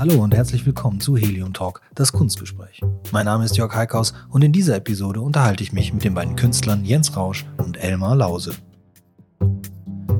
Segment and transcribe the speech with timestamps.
[0.00, 2.80] Hallo und herzlich willkommen zu Helium Talk, das Kunstgespräch.
[3.12, 6.36] Mein Name ist Jörg Heikhaus und in dieser Episode unterhalte ich mich mit den beiden
[6.36, 8.54] Künstlern Jens Rausch und Elmar Lause.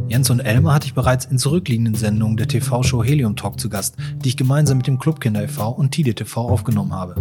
[0.07, 3.97] Jens und Elmar hatte ich bereits in zurückliegenden Sendungen der TV-Show Helium Talk zu Gast,
[4.23, 5.71] die ich gemeinsam mit dem Clubkinder e.V.
[5.71, 7.15] und Tide TV aufgenommen habe.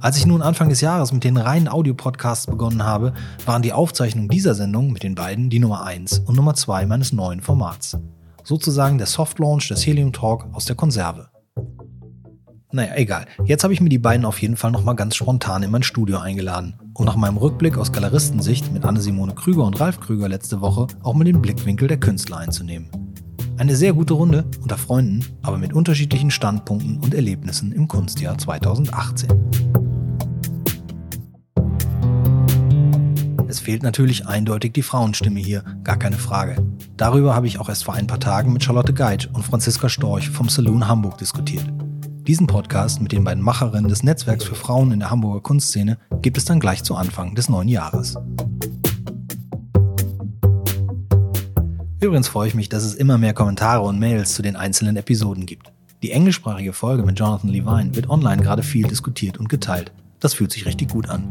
[0.00, 3.12] Als ich nun Anfang des Jahres mit den reinen Audiopodcasts begonnen habe,
[3.44, 7.12] waren die Aufzeichnungen dieser Sendung mit den beiden die Nummer 1 und Nummer 2 meines
[7.12, 7.98] neuen Formats.
[8.42, 11.28] Sozusagen der Soft Launch des Helium Talk aus der Konserve.
[12.72, 13.26] Naja, egal.
[13.44, 16.18] Jetzt habe ich mir die beiden auf jeden Fall nochmal ganz spontan in mein Studio
[16.18, 20.88] eingeladen, um nach meinem Rückblick aus Galeristensicht mit Anne-Simone Krüger und Ralf Krüger letzte Woche
[21.02, 22.88] auch mal den Blickwinkel der Künstler einzunehmen.
[23.56, 29.30] Eine sehr gute Runde unter Freunden, aber mit unterschiedlichen Standpunkten und Erlebnissen im Kunstjahr 2018.
[33.46, 36.56] Es fehlt natürlich eindeutig die Frauenstimme hier, gar keine Frage.
[36.96, 40.28] Darüber habe ich auch erst vor ein paar Tagen mit Charlotte Geitsch und Franziska Storch
[40.30, 41.64] vom Saloon Hamburg diskutiert.
[42.26, 46.36] Diesen Podcast mit den beiden Macherinnen des Netzwerks für Frauen in der Hamburger Kunstszene gibt
[46.36, 48.16] es dann gleich zu Anfang des neuen Jahres.
[52.00, 55.46] Übrigens freue ich mich, dass es immer mehr Kommentare und Mails zu den einzelnen Episoden
[55.46, 55.72] gibt.
[56.02, 59.92] Die englischsprachige Folge mit Jonathan Levine wird online gerade viel diskutiert und geteilt.
[60.18, 61.28] Das fühlt sich richtig gut an.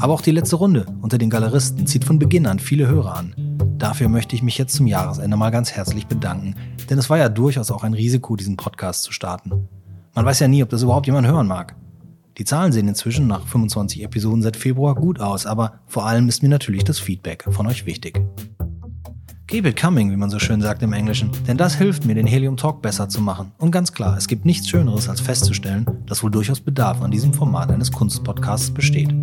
[0.00, 3.34] Aber auch die letzte Runde unter den Galeristen zieht von Beginn an viele Hörer an.
[3.78, 6.56] Dafür möchte ich mich jetzt zum Jahresende mal ganz herzlich bedanken,
[6.90, 9.66] denn es war ja durchaus auch ein Risiko, diesen Podcast zu starten.
[10.20, 11.74] Man weiß ja nie, ob das überhaupt jemand hören mag.
[12.36, 16.42] Die Zahlen sehen inzwischen nach 25 Episoden seit Februar gut aus, aber vor allem ist
[16.42, 18.20] mir natürlich das Feedback von euch wichtig.
[19.46, 22.26] Keep it coming, wie man so schön sagt im Englischen, denn das hilft mir, den
[22.26, 23.52] Helium Talk besser zu machen.
[23.56, 27.32] Und ganz klar, es gibt nichts Schöneres, als festzustellen, dass wohl durchaus Bedarf an diesem
[27.32, 29.14] Format eines Kunstpodcasts besteht.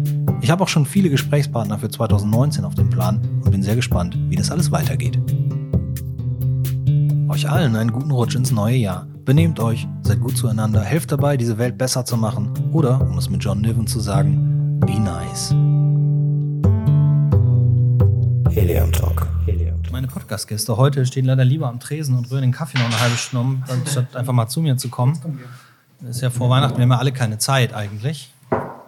[0.42, 4.18] Ich habe auch schon viele Gesprächspartner für 2019 auf dem Plan und bin sehr gespannt,
[4.30, 5.20] wie das alles weitergeht.
[7.30, 9.06] Euch allen einen guten Rutsch ins neue Jahr.
[9.26, 12.54] Benehmt euch, seid gut zueinander, helft dabei, diese Welt besser zu machen.
[12.72, 15.52] Oder, um es mit John Niven zu sagen, be nice.
[18.56, 19.28] Helium Talk.
[19.92, 23.18] Meine Podcast-Gäste heute stehen leider lieber am Tresen und rühren den Kaffee noch eine halbe
[23.18, 25.20] Stunde, anstatt einfach mal zu mir zu kommen.
[26.00, 28.32] Das ist ja vor Weihnachten, wir haben ja alle keine Zeit eigentlich.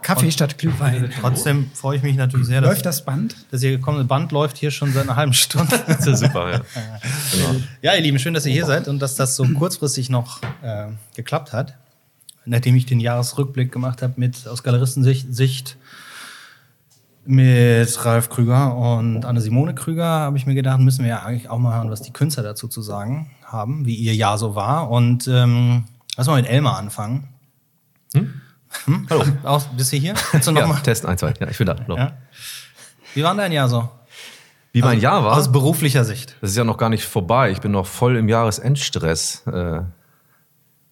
[0.02, 1.12] Kaffee statt Glühwein.
[1.22, 3.36] Trotzdem freue ich mich natürlich sehr, dass Läuft das Band?
[3.52, 5.80] das hier gekommene Band läuft hier schon seit einer halben Stunde.
[5.88, 6.62] Das ist ja super, ja.
[7.32, 7.62] Genau.
[7.82, 10.88] Ja, ihr Lieben, schön, dass ihr hier seid und dass das so kurzfristig noch äh,
[11.16, 11.76] geklappt hat.
[12.46, 15.78] Nachdem ich den Jahresrückblick gemacht habe mit aus Galeristensicht Sicht
[17.26, 21.60] mit Ralf Krüger und Anne-Simone Krüger, habe ich mir gedacht, müssen wir ja eigentlich auch
[21.60, 24.90] mal hören, was die Künstler dazu zu sagen haben, wie ihr Jahr so war.
[24.90, 25.84] Und ähm,
[26.18, 27.28] lass mal mit Elmar anfangen.
[28.16, 28.39] Hm?
[29.10, 29.24] Hallo.
[29.44, 30.14] Auch, bist du hier?
[30.44, 30.80] Du noch Ja, mal?
[30.82, 31.34] Test 1, 2.
[31.40, 31.76] Ja, ich bin da.
[31.88, 32.18] Ja.
[33.14, 33.90] Wie war dein Jahr so?
[34.72, 36.36] Wie mein Jahr war, Aus beruflicher Sicht.
[36.42, 37.50] das ist ja noch gar nicht vorbei.
[37.52, 39.44] Ich bin noch voll im Jahresendstress.
[39.48, 39.82] Äh,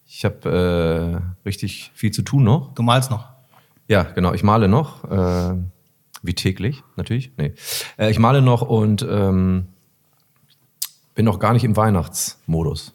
[0.06, 2.74] Ich habe äh, richtig viel zu tun noch.
[2.74, 3.26] Du malst noch.
[3.86, 4.32] Ja, genau.
[4.34, 5.04] Ich male noch.
[5.04, 5.54] Äh,
[6.22, 7.30] wie täglich, natürlich.
[7.36, 7.54] Nee.
[7.98, 9.68] Äh, ich male noch und ähm,
[11.14, 12.94] bin noch gar nicht im Weihnachtsmodus.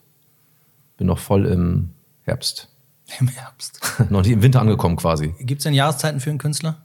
[0.98, 1.90] Bin noch voll im
[2.24, 2.68] Herbst.
[3.20, 3.80] Im Herbst.
[4.10, 5.34] noch nicht im Winter angekommen quasi.
[5.40, 6.78] Gibt es denn Jahreszeiten für einen Künstler?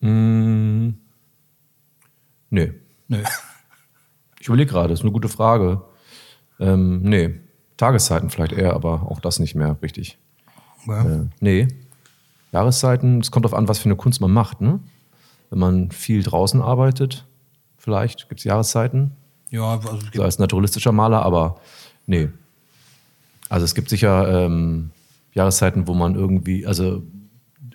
[0.00, 0.90] Mm,
[2.50, 2.72] nö.
[3.08, 3.22] Nö.
[4.40, 5.82] Ich überlege gerade, ist eine gute Frage.
[6.60, 7.40] Ähm, nee,
[7.76, 10.18] Tageszeiten vielleicht eher, aber auch das nicht mehr richtig.
[10.86, 11.04] Ja.
[11.04, 11.68] Äh, nee,
[12.52, 14.60] Jahreszeiten, es kommt darauf an, was für eine Kunst man macht.
[14.60, 14.80] Ne?
[15.50, 17.26] Wenn man viel draußen arbeitet,
[17.76, 19.12] vielleicht gibt es Jahreszeiten,
[19.50, 21.60] Ja, also es so gibt, als naturalistischer Maler, aber
[22.06, 22.28] nee.
[23.48, 24.90] Also es gibt sicher ähm,
[25.32, 27.02] Jahreszeiten, wo man irgendwie, also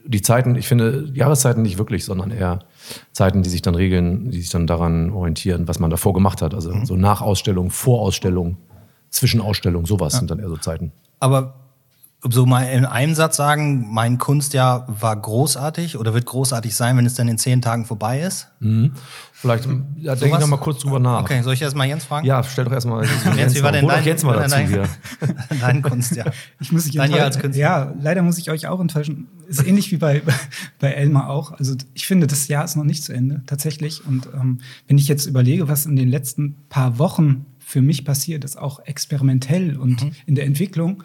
[0.06, 2.60] die Zeiten, ich finde Jahreszeiten nicht wirklich, sondern eher
[3.14, 6.54] Zeiten, die sich dann regeln, die sich dann daran orientieren, was man davor gemacht hat.
[6.54, 8.58] Also so Nachausstellung, Vorausstellung,
[9.10, 10.92] Zwischenausstellung, sowas sind dann eher so Zeiten.
[11.20, 11.63] aber
[12.30, 17.06] so mal in einem Satz sagen, mein Kunstjahr war großartig oder wird großartig sein, wenn
[17.06, 18.48] es dann in zehn Tagen vorbei ist?
[19.34, 19.68] Vielleicht,
[19.98, 21.22] ja, denke ich noch mal kurz drüber nach.
[21.22, 22.26] Okay, soll ich erst mal Jens fragen?
[22.26, 23.06] Ja, stell doch erstmal
[23.38, 24.90] Jens, wie war denn dein, Jens mal dein, dazu hier.
[25.60, 26.32] dein Kunstjahr?
[26.62, 27.40] Ich muss dich Dein Jahr als.
[27.40, 27.62] Künstler.
[27.62, 29.28] Ja, leider muss ich euch auch enttäuschen.
[29.48, 30.22] Ist ähnlich wie bei,
[30.80, 31.52] bei Elmar auch.
[31.52, 34.06] Also ich finde, das Jahr ist noch nicht zu Ende, tatsächlich.
[34.06, 38.46] Und ähm, wenn ich jetzt überlege, was in den letzten paar Wochen für mich passiert
[38.46, 41.04] ist, auch experimentell und in der Entwicklung,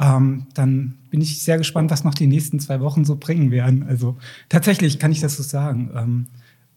[0.00, 3.82] ähm, dann bin ich sehr gespannt, was noch die nächsten zwei Wochen so bringen werden.
[3.82, 4.16] Also
[4.48, 5.90] tatsächlich kann ich das so sagen.
[5.94, 6.26] Ähm,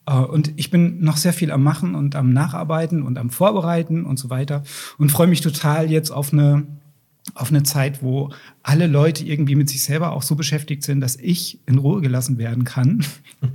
[0.05, 4.05] äh, und ich bin noch sehr viel am Machen und am Nacharbeiten und am Vorbereiten
[4.05, 4.63] und so weiter
[4.97, 6.67] und freue mich total jetzt auf eine
[7.35, 8.31] auf eine Zeit, wo
[8.63, 12.37] alle Leute irgendwie mit sich selber auch so beschäftigt sind, dass ich in Ruhe gelassen
[12.37, 13.05] werden kann,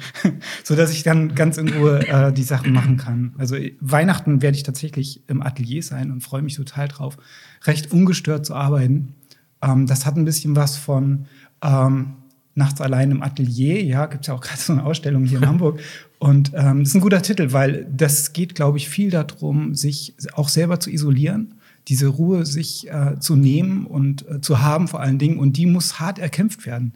[0.64, 3.34] so dass ich dann ganz in Ruhe äh, die Sachen machen kann.
[3.36, 7.18] Also äh, Weihnachten werde ich tatsächlich im Atelier sein und freue mich total drauf,
[7.64, 9.14] recht ungestört zu arbeiten.
[9.62, 11.26] Ähm, das hat ein bisschen was von
[11.62, 12.14] ähm,
[12.55, 13.84] Nachts allein im Atelier.
[13.84, 15.81] Ja, gibt es ja auch gerade so eine Ausstellung hier in Hamburg.
[16.19, 20.14] Und ähm, das ist ein guter Titel, weil das geht, glaube ich, viel darum, sich
[20.32, 21.55] auch selber zu isolieren,
[21.87, 25.38] diese Ruhe sich äh, zu nehmen und äh, zu haben vor allen Dingen.
[25.38, 26.94] Und die muss hart erkämpft werden.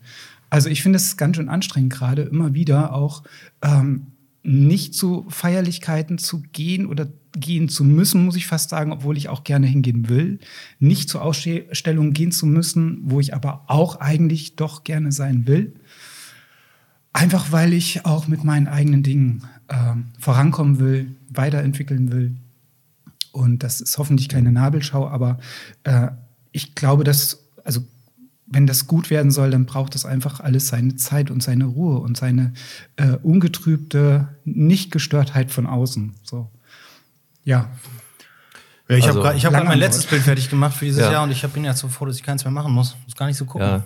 [0.50, 3.22] Also ich finde es ganz schön anstrengend gerade, immer wieder auch
[3.62, 4.08] ähm,
[4.42, 9.28] nicht zu Feierlichkeiten zu gehen oder gehen zu müssen, muss ich fast sagen, obwohl ich
[9.28, 10.38] auch gerne hingehen will.
[10.78, 15.74] Nicht zu Ausstellungen gehen zu müssen, wo ich aber auch eigentlich doch gerne sein will.
[17.12, 22.36] Einfach weil ich auch mit meinen eigenen Dingen äh, vorankommen will, weiterentwickeln will.
[23.32, 25.38] Und das ist hoffentlich keine Nabelschau, aber
[25.84, 26.08] äh,
[26.52, 27.82] ich glaube, dass, also
[28.46, 31.98] wenn das gut werden soll, dann braucht das einfach alles seine Zeit und seine Ruhe
[31.98, 32.52] und seine
[32.96, 36.12] äh, ungetrübte Nichtgestörtheit von außen.
[36.22, 36.50] So.
[37.44, 37.68] Ja.
[38.88, 41.12] Ja, ich Also, habe hab lange mein letztes Bild fertig gemacht für dieses Ja.
[41.12, 42.96] Jahr und ich bin jetzt so froh, dass ich keins mehr machen muss.
[43.06, 43.66] Muss gar nicht so gucken.
[43.66, 43.82] Ja.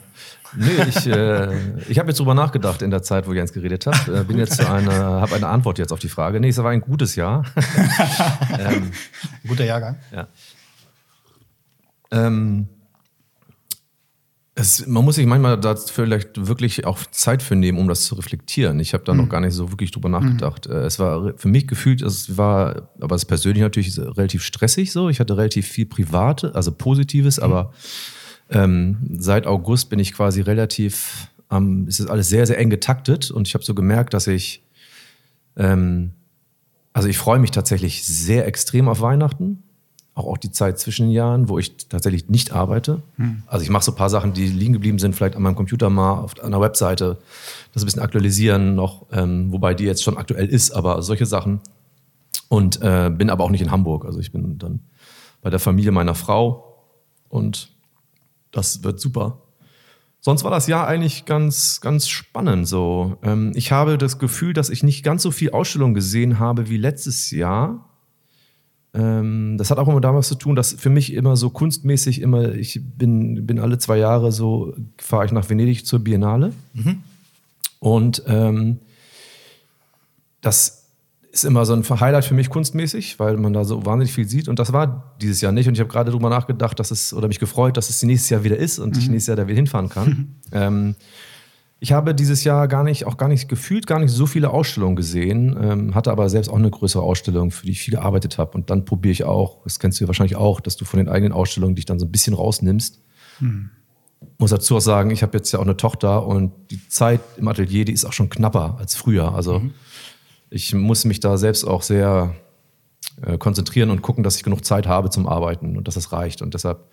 [0.56, 1.54] Nee, ich, äh,
[1.88, 4.08] ich habe jetzt drüber nachgedacht in der Zeit, wo Jens geredet hat.
[4.08, 6.40] Äh, bin jetzt zu einer, habe eine Antwort jetzt auf die Frage.
[6.40, 7.44] Nee, es war ein gutes Jahr.
[8.58, 8.90] ähm,
[9.46, 9.96] Guter Jahrgang.
[10.12, 10.26] ja.
[12.10, 12.68] Ähm,
[14.58, 18.14] es, man muss sich manchmal da vielleicht wirklich auch Zeit für nehmen, um das zu
[18.14, 18.80] reflektieren.
[18.80, 20.66] Ich habe da noch gar nicht so wirklich drüber nachgedacht.
[20.66, 24.92] Äh, Es war für mich gefühlt, es war, aber es ist persönlich natürlich relativ stressig
[24.92, 25.10] so.
[25.10, 27.72] Ich hatte relativ viel Private, also Positives, aber
[28.48, 33.30] ähm, seit August bin ich quasi relativ, ähm, es ist alles sehr, sehr eng getaktet
[33.30, 34.62] und ich habe so gemerkt, dass ich,
[35.58, 36.12] ähm,
[36.94, 39.64] also ich freue mich tatsächlich sehr extrem auf Weihnachten.
[40.16, 43.02] Auch, auch die Zeit zwischen den Jahren, wo ich tatsächlich nicht arbeite.
[43.46, 45.90] Also ich mache so ein paar Sachen, die liegen geblieben sind, vielleicht an meinem Computer
[45.90, 47.18] mal, auf einer Webseite,
[47.72, 51.60] das ein bisschen aktualisieren noch, ähm, wobei die jetzt schon aktuell ist, aber solche Sachen.
[52.48, 54.04] Und äh, bin aber auch nicht in Hamburg.
[54.06, 54.80] Also ich bin dann
[55.42, 56.82] bei der Familie meiner Frau
[57.28, 57.70] und
[58.52, 59.42] das wird super.
[60.20, 62.66] Sonst war das Jahr eigentlich ganz, ganz spannend.
[62.66, 66.68] So, ähm, ich habe das Gefühl, dass ich nicht ganz so viel Ausstellung gesehen habe
[66.68, 67.85] wie letztes Jahr.
[68.96, 72.54] Ähm, das hat auch immer damit zu tun, dass für mich immer so kunstmäßig immer,
[72.54, 76.52] ich bin, bin alle zwei Jahre so, fahre ich nach Venedig zur Biennale.
[77.78, 78.78] Und ähm,
[80.40, 80.86] das
[81.30, 84.48] ist immer so ein Highlight für mich kunstmäßig, weil man da so wahnsinnig viel sieht.
[84.48, 85.68] Und das war dieses Jahr nicht.
[85.68, 88.44] Und ich habe gerade darüber nachgedacht, dass es, oder mich gefreut, dass es nächstes Jahr
[88.44, 90.36] wieder ist und ich nächstes Jahr da wieder hinfahren kann.
[90.52, 90.94] ähm,
[91.78, 94.96] ich habe dieses Jahr gar nicht, auch gar nicht gefühlt, gar nicht so viele Ausstellungen
[94.96, 98.52] gesehen, ähm, hatte aber selbst auch eine größere Ausstellung, für die ich viel gearbeitet habe.
[98.56, 101.08] Und dann probiere ich auch, das kennst du ja wahrscheinlich auch, dass du von den
[101.08, 103.02] eigenen Ausstellungen dich dann so ein bisschen rausnimmst.
[104.38, 107.46] Muss dazu auch sagen, ich habe jetzt ja auch eine Tochter und die Zeit im
[107.48, 109.34] Atelier, die ist auch schon knapper als früher.
[109.34, 109.60] Also
[110.48, 112.34] ich muss mich da selbst auch sehr
[113.22, 116.42] äh, konzentrieren und gucken, dass ich genug Zeit habe zum Arbeiten und dass das reicht.
[116.42, 116.84] Und deshalb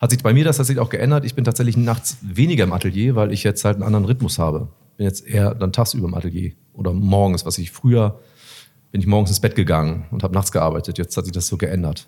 [0.00, 1.24] hat sich bei mir das tatsächlich auch geändert.
[1.24, 4.68] Ich bin tatsächlich nachts weniger im Atelier, weil ich jetzt halt einen anderen Rhythmus habe.
[4.96, 8.20] Bin jetzt eher dann tagsüber im Atelier oder morgens, was ich früher
[8.92, 10.98] bin ich morgens ins Bett gegangen und habe nachts gearbeitet.
[10.98, 12.06] Jetzt hat sich das so geändert.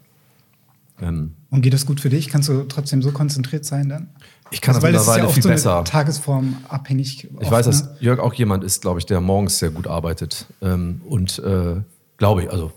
[1.01, 2.29] Ähm, Und geht das gut für dich?
[2.29, 4.11] Kannst du trotzdem so konzentriert sein dann?
[4.51, 5.85] ich kann Also, das es ist ja mittlerweile viel so besser.
[5.85, 7.25] Tagesform abhängig.
[7.25, 7.97] Ich oft, weiß, dass ne?
[8.01, 10.47] Jörg auch jemand ist, glaube ich, der morgens sehr gut arbeitet.
[10.63, 11.81] Ähm, und äh,
[12.19, 12.71] glaube ich, also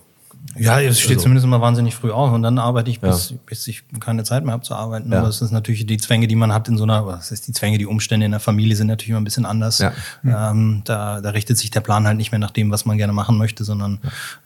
[0.56, 3.68] Ja, es steht Also- zumindest immer wahnsinnig früh auf und dann arbeite ich, bis, bis
[3.68, 5.12] ich keine Zeit mehr habe zu arbeiten.
[5.12, 5.18] Ja.
[5.18, 7.52] Aber das ist natürlich die Zwänge, die man hat in so einer, was ist die
[7.52, 9.78] Zwänge, die Umstände in der Familie sind natürlich immer ein bisschen anders.
[9.78, 9.92] Ja.
[10.24, 13.12] Ähm, da, da richtet sich der Plan halt nicht mehr nach dem, was man gerne
[13.12, 13.98] machen möchte, sondern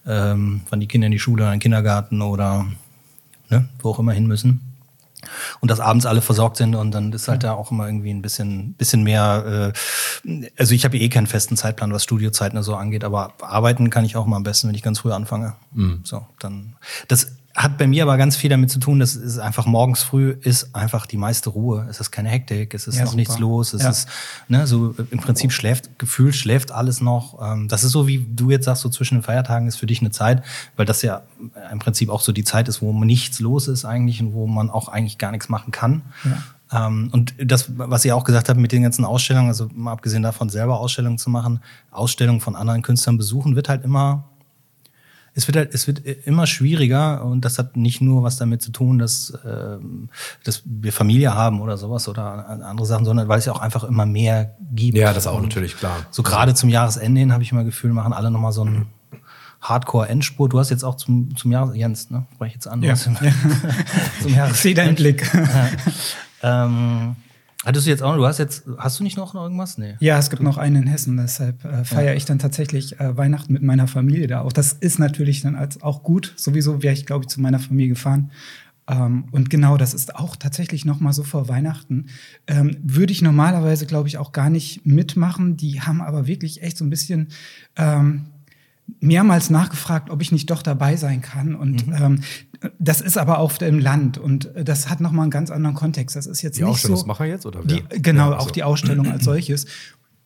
[0.07, 2.67] ähm, wann die Kinder in die Schule oder in den Kindergarten oder
[3.49, 4.61] ne, wo auch immer hin müssen.
[5.61, 8.23] Und dass abends alle versorgt sind und dann ist halt da auch immer irgendwie ein
[8.23, 9.73] bisschen, bisschen mehr,
[10.25, 14.05] äh, also ich habe eh keinen festen Zeitplan, was Studiozeiten so angeht, aber arbeiten kann
[14.05, 15.55] ich auch mal am besten, wenn ich ganz früh anfange.
[16.05, 16.77] So, dann.
[17.09, 20.31] Das hat bei mir aber ganz viel damit zu tun, dass es einfach morgens früh
[20.41, 21.87] ist einfach die meiste Ruhe.
[21.91, 23.43] Es ist keine Hektik, es ist Ja, noch nichts super.
[23.43, 23.91] los, es Ja.
[23.91, 24.09] ist,
[24.49, 27.39] ne, so im Prinzip schläft, gefühlt schläft alles noch.
[27.43, 30.01] Ähm, das ist so, wie du jetzt sagst, so zwischen den Feiertagen ist für dich
[30.01, 30.43] eine Zeit,
[30.77, 31.23] weil das ja
[31.71, 34.71] im Prinzip auch so die Zeit ist, wo nichts los ist eigentlich und wo man
[34.71, 36.03] auch eigentlich gar nichts machen kann.
[36.73, 40.23] Ähm, und das, was ihr auch gesagt habt mit den ganzen Ausstellungen, also mal abgesehen
[40.23, 44.25] davon, selber Ausstellungen zu machen, Ausstellungen von anderen Künstlern besuchen, wird halt immer,
[45.35, 48.71] es wird halt, es wird immer schwieriger und das hat nicht nur was damit zu
[48.71, 50.11] tun, dass, ähm,
[50.45, 53.85] dass wir Familie haben oder sowas oder andere Sachen, sondern weil es ja auch einfach
[53.85, 54.99] immer mehr gibt.
[54.99, 56.07] ja, das auch Und natürlich klar.
[56.11, 58.87] So gerade zum Jahresende hin habe ich immer Gefühl, machen alle nochmal so einen
[59.63, 60.53] Hardcore-Endspurt.
[60.53, 62.27] Du hast jetzt auch zum, zum Jahres, Jens, ne?
[62.35, 62.83] Sprech ich jetzt an.
[62.83, 62.95] Ja.
[62.97, 63.17] zum
[64.27, 65.31] Ich Jahres sehe deinen Blick.
[66.43, 67.17] ähm,
[67.65, 69.79] hattest du jetzt auch, du hast jetzt, hast du nicht noch irgendwas?
[69.79, 69.95] Nee.
[70.01, 73.53] Ja, es gibt noch einen in Hessen, deshalb äh, feiere ich dann tatsächlich äh, Weihnachten
[73.53, 74.53] mit meiner Familie da auch.
[74.53, 76.35] Das ist natürlich dann als auch gut.
[76.37, 78.31] Sowieso wäre ich, glaube ich, zu meiner Familie gefahren.
[78.89, 82.07] Ähm, und genau, das ist auch tatsächlich noch mal so vor Weihnachten.
[82.47, 85.57] Ähm, würde ich normalerweise, glaube ich, auch gar nicht mitmachen.
[85.57, 87.29] Die haben aber wirklich echt so ein bisschen
[87.77, 88.27] ähm,
[89.01, 91.55] mehrmals nachgefragt, ob ich nicht doch dabei sein kann.
[91.55, 91.95] Und Mhm.
[91.99, 92.21] ähm,
[92.79, 96.15] das ist aber auf dem Land und das hat noch mal einen ganz anderen Kontext.
[96.15, 96.73] Das ist jetzt Die nicht so.
[96.75, 97.99] Ausstellungsmacher jetzt, oder Die, wer?
[98.01, 98.51] genau, Ja, auch also.
[98.53, 99.67] die Ausstellung als solches.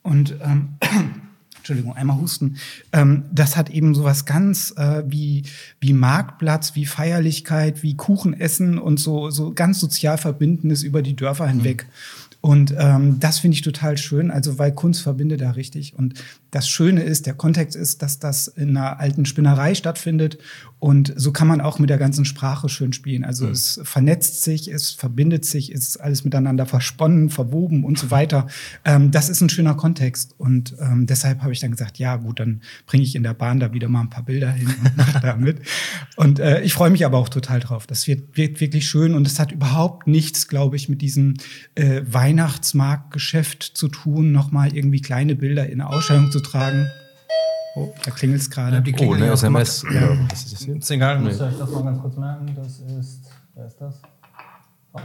[0.02, 0.74] Und ähm,
[1.56, 2.56] Entschuldigung, einmal husten.
[2.92, 5.42] Ähm, das hat eben sowas ganz äh, wie,
[5.80, 11.48] wie Marktplatz, wie Feierlichkeit, wie Kuchenessen und so, so ganz sozial Verbindendes über die Dörfer
[11.48, 11.86] hinweg.
[12.40, 15.94] Und ähm, das finde ich total schön, also weil Kunst verbindet da richtig.
[15.98, 16.14] Und
[16.56, 20.38] das Schöne ist, der Kontext ist, dass das in einer alten Spinnerei stattfindet.
[20.78, 23.24] Und so kann man auch mit der ganzen Sprache schön spielen.
[23.24, 28.10] Also es vernetzt sich, es verbindet sich, es ist alles miteinander versponnen, verwoben und so
[28.10, 28.46] weiter.
[28.86, 30.34] Ähm, das ist ein schöner Kontext.
[30.38, 33.60] Und ähm, deshalb habe ich dann gesagt, ja gut, dann bringe ich in der Bahn
[33.60, 35.60] da wieder mal ein paar Bilder hin und mache da mit.
[36.16, 37.86] Und äh, ich freue mich aber auch total drauf.
[37.86, 41.34] Das wird, wird wirklich schön und es hat überhaupt nichts, glaube ich, mit diesem
[41.74, 46.86] äh, Weihnachtsmarktgeschäft zu tun, nochmal irgendwie kleine Bilder in eine Ausstellung zu tragen.
[47.74, 48.80] Oh, da klingelt es gerade.
[48.80, 49.84] die Oh, Klingel eine ja SMS.
[49.92, 50.16] Ja.
[50.30, 50.76] Was ist das hier?
[50.76, 51.24] Ist egal, Nee.
[51.26, 52.56] müsst ihr euch das mal ganz kurz merken.
[52.56, 53.20] Das ist.
[53.54, 53.94] Wer ist das?
[54.92, 55.00] Oh.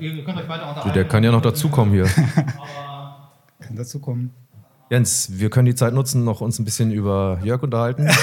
[0.00, 0.92] Ihr könnt euch weiter unterhalten.
[0.94, 2.04] der kann ja noch dazukommen hier.
[3.60, 4.32] Kann dazu kommen.
[4.90, 8.08] Jens, wir können die Zeit nutzen, noch uns ein bisschen über Jörg unterhalten.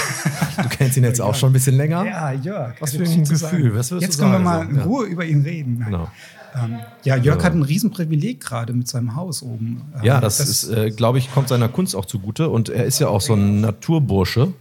[0.60, 2.04] Du kennst ihn jetzt auch schon ein bisschen länger.
[2.04, 2.74] Ja, Jörg.
[2.80, 4.82] Was für ein Gefühl, was Jetzt du können wir mal in Ja.
[4.82, 5.84] Ruhe über ihn reden.
[5.84, 6.08] Genau.
[6.54, 7.44] Ähm, ja, Jörg Ja.
[7.44, 9.82] hat ein Riesenprivileg gerade mit seinem Haus oben.
[9.96, 12.48] Ähm, Ja, das, ist, äh, glaube ich, kommt seiner Kunst auch zugute.
[12.48, 14.52] Und er ist ja auch so ein Naturbursche.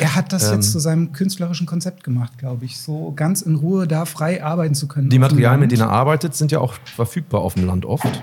[0.00, 2.80] er hat das ähm, jetzt zu seinem künstlerischen Konzept gemacht, glaube ich.
[2.80, 5.08] So ganz in Ruhe da frei arbeiten zu können.
[5.10, 8.22] Die Materialien, mit denen er arbeitet, sind ja auch verfügbar auf dem Land oft.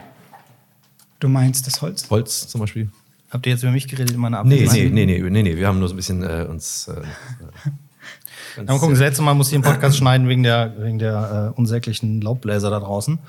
[1.19, 2.09] Du meinst das Holz?
[2.09, 2.89] Holz zum Beispiel.
[3.29, 4.93] Habt ihr jetzt über mich geredet in meiner Nee, Abwesenheit?
[4.93, 5.57] nee, nee, nee, nee, nee.
[5.57, 6.87] Wir haben nur so ein bisschen äh, uns.
[6.89, 7.01] Äh,
[8.57, 11.51] Ja, mal gucken, das letzte Mal muss ich den Podcast schneiden wegen der, wegen der
[11.55, 13.19] äh, unsäglichen Laubbläser da draußen,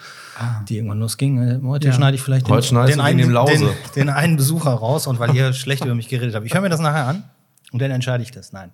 [0.68, 1.38] die irgendwann losging.
[1.42, 1.92] Äh, Heute Ja.
[1.94, 2.56] schneide ich vielleicht den,
[2.86, 3.52] den, einen, Lause.
[3.94, 6.46] den, den einen Besucher raus und weil ihr schlecht über mich geredet habt.
[6.46, 7.24] Ich höre mir das nachher an
[7.72, 8.52] und dann entscheide ich das.
[8.52, 8.70] Nein.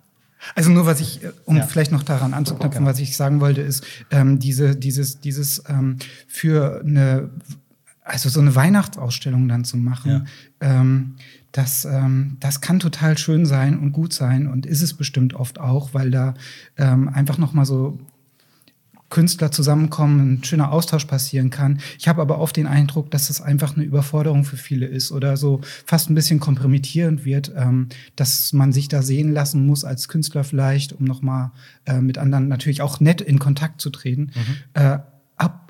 [0.53, 1.63] Also nur was ich, äh, um Ja.
[1.65, 5.97] vielleicht noch daran anzuknüpfen, was ich sagen wollte, ist ähm, diese, dieses, dieses ähm,
[6.27, 7.29] für eine,
[8.03, 10.27] also so eine Weihnachtsausstellung dann zu machen,
[10.61, 11.15] ähm,
[11.55, 15.57] das, ähm, das kann total schön sein und gut sein und ist es bestimmt oft
[15.57, 16.33] auch, weil da
[16.77, 17.97] ähm, einfach noch mal so
[19.09, 21.79] Künstler zusammenkommen, ein schöner Austausch passieren kann.
[21.97, 25.37] Ich habe aber oft den Eindruck, dass es einfach eine Überforderung für viele ist oder
[25.37, 30.09] so fast ein bisschen kompromittierend wird, ähm, dass man sich da sehen lassen muss als
[30.09, 31.51] Künstler vielleicht, um nochmal
[31.85, 34.31] äh, mit anderen natürlich auch nett in Kontakt zu treten.
[34.73, 35.14] Äh, ab,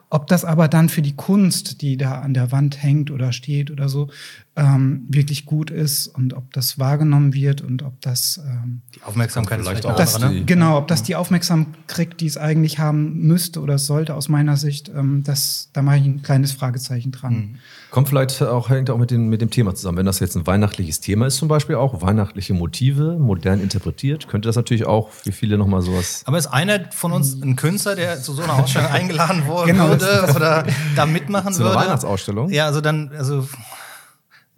[0.09, 3.71] ob das aber dann für die Kunst, die da an der Wand hängt oder steht
[3.71, 4.09] oder so,
[4.55, 9.59] ähm, wirklich gut ist und ob das wahrgenommen wird und ob das ähm, Die Aufmerksamkeit
[9.59, 10.45] Vielleicht auch das, andere, ne?
[10.45, 14.57] genau, ob das die Aufmerksamkeit kriegt, die es eigentlich haben müsste oder sollte aus meiner
[14.57, 17.57] Sicht, ähm, das, da mache ich ein kleines Fragezeichen dran.
[17.95, 19.99] Kommt vielleicht auch, hängt auch mit dem, mit dem Thema zusammen.
[19.99, 24.49] Wenn das jetzt ein weihnachtliches Thema ist, zum Beispiel auch, weihnachtliche Motive, modern interpretiert, könnte
[24.49, 26.21] das natürlich auch für viele nochmal sowas.
[26.25, 29.87] Aber ist einer von uns ein Künstler, der zu so einer Ausstellung eingeladen wurde Genau,
[29.87, 30.65] würde oder
[30.97, 31.85] da mitmachen Zu einer würde?
[31.85, 32.49] Weihnachtsausstellung?
[32.49, 33.47] Ja, also dann, also,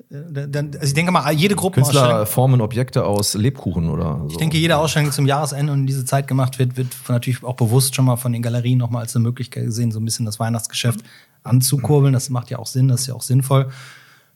[0.09, 2.07] äh, dann, also ich denke mal, jede Gruppenausstellung.
[2.07, 4.29] Künstler formen Objekte aus Lebkuchen oder so.
[4.31, 7.43] Ich denke, jede Ausstellung, die zum Jahresende und in diese Zeit gemacht wird, wird natürlich
[7.43, 10.25] auch bewusst schon mal von den Galerien nochmal als eine Möglichkeit gesehen, so ein bisschen
[10.25, 11.01] das Weihnachtsgeschäft
[11.47, 12.13] anzukurbeln.
[12.13, 13.69] Das macht ja auch Sinn, das ist ja auch sinnvoll.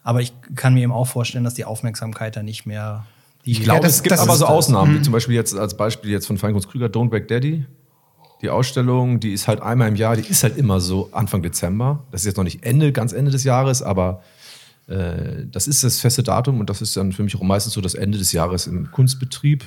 [0.04, 3.06] Aber ich kann mir eben auch vorstellen, dass die Aufmerksamkeit da nicht mehr
[3.46, 4.46] die Ich glaube, das- es gibt aber so.
[4.46, 7.66] Ausnahmen, wie zum Beispiel jetzt als Beispiel jetzt von Feinkunst Krüger, Don't Back Daddy.
[8.42, 12.04] Die Ausstellung, die ist halt einmal im Jahr, die ist halt immer so Anfang Dezember.
[12.12, 14.24] Das ist jetzt noch nicht Ende, ganz Ende des Jahres, aber
[14.88, 17.82] äh, das ist das feste Datum und das ist dann für mich auch meistens so
[17.82, 19.64] das Ende des Jahres im Kunstbetrieb.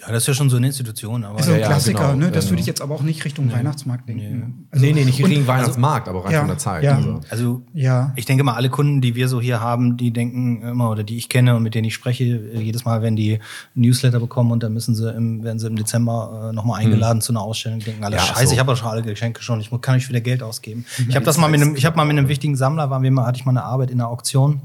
[0.00, 2.26] Ja, das ist ja schon so eine Institution, aber Also ein ja, Klassiker, genau.
[2.26, 2.30] ne?
[2.30, 4.68] das Ja, würde ich jetzt aber auch nicht Richtung Weihnachtsmarkt denken.
[4.72, 6.84] nee, nee, nicht und- gegen Weihnachtsmarkt, aber rein Ja, von der Zeit.
[6.84, 6.94] ja.
[6.94, 7.20] Also.
[7.30, 8.12] also Ja.
[8.14, 11.16] ich denke mal, alle Kunden, die wir so hier haben, die denken immer oder die
[11.16, 12.24] ich kenne und mit denen ich spreche,
[12.54, 13.40] jedes Mal, wenn die
[13.74, 17.32] Newsletter bekommen und dann müssen sie im, werden sie im Dezember äh, nochmal eingeladen zu
[17.32, 18.52] einer Ausstellung, denken alle, Ja, scheiße, so.
[18.52, 20.84] ich habe ja schon alle Geschenke schon, ich kann nicht wieder Geld ausgeben.
[21.08, 23.10] Ich habe das mal mit einem, ich habe mal mit einem wichtigen Sammler, waren wir
[23.10, 24.60] mal, hatte ich mal eine Arbeit in einer Auktion.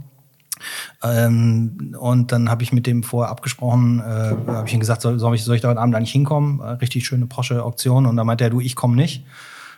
[1.03, 5.20] Ähm, und dann habe ich mit dem vorher abgesprochen, äh, habe ich ihm gesagt, soll,
[5.20, 6.60] soll, ich, soll ich da heute Abend eigentlich hinkommen?
[6.60, 8.05] Äh, richtig schöne Porsche-Auktion.
[8.05, 9.25] Und dann meinte er, du, ich komme nicht.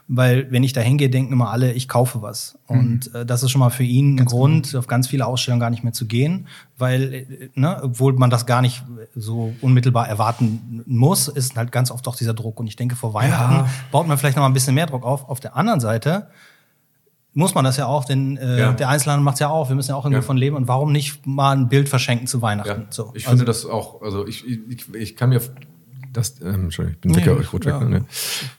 [0.08, 2.60] Weil wenn ich da hingehe, denken immer alle, ich kaufe was.
[2.68, 5.72] Und äh, das ist schon mal für ihn ein Grund, auf ganz viele Ausstellungen gar
[5.72, 6.46] nicht mehr zu gehen.
[6.77, 8.84] Weil, äh, ne, obwohl man das gar nicht
[9.15, 12.60] so unmittelbar erwarten muss, ist halt ganz oft auch dieser Druck.
[12.60, 13.70] Und ich denke, vor Weihnachten Ja.
[13.92, 15.27] baut man vielleicht noch mal ein bisschen mehr Druck auf.
[15.27, 16.27] Auf der anderen Seite
[17.36, 18.72] muss man das ja auch, denn äh, Ja.
[18.74, 19.70] der Einzelhandel macht ja auch.
[19.70, 20.25] Wir müssen ja auch irgendwie Ja.
[20.25, 20.56] von leben.
[20.56, 22.82] Und warum nicht mal ein Bild verschenken zu Weihnachten?
[22.82, 23.12] Ja, So.
[23.13, 25.42] ich Also- finde das auch, also ich, ich, ich kann mir
[26.13, 27.80] das, ähm, Entschuldigung, ich bin nee, ich rot weg.
[27.82, 28.06] Ne?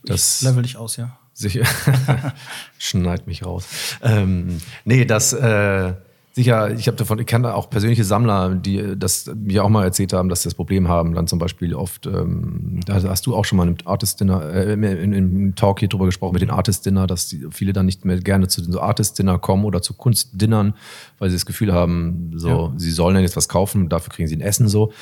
[0.05, 1.19] Das level dich aus, ja.
[1.33, 1.65] Sicher.
[2.79, 3.67] Schneid mich raus.
[4.03, 5.95] Ähm, nee, das, äh,
[6.37, 10.13] sicher, ich habe davon, ich kenne auch persönliche Sammler, die das mir auch mal erzählt
[10.13, 11.15] haben, dass sie das Problem haben.
[11.15, 14.75] Dann zum Beispiel oft, ähm, da hast du auch schon mal im Artist Dinner, äh,
[14.75, 18.21] im Talk hier drüber gesprochen mit den Artist Dinner, dass die, viele dann nicht mehr
[18.21, 20.75] gerne zu den so Artist Dinner kommen oder zu Kunstdinnern,
[21.19, 22.73] weil sie das Gefühl haben, so, ja.
[22.77, 24.93] sie sollen dann jetzt was kaufen, dafür kriegen sie ein Essen so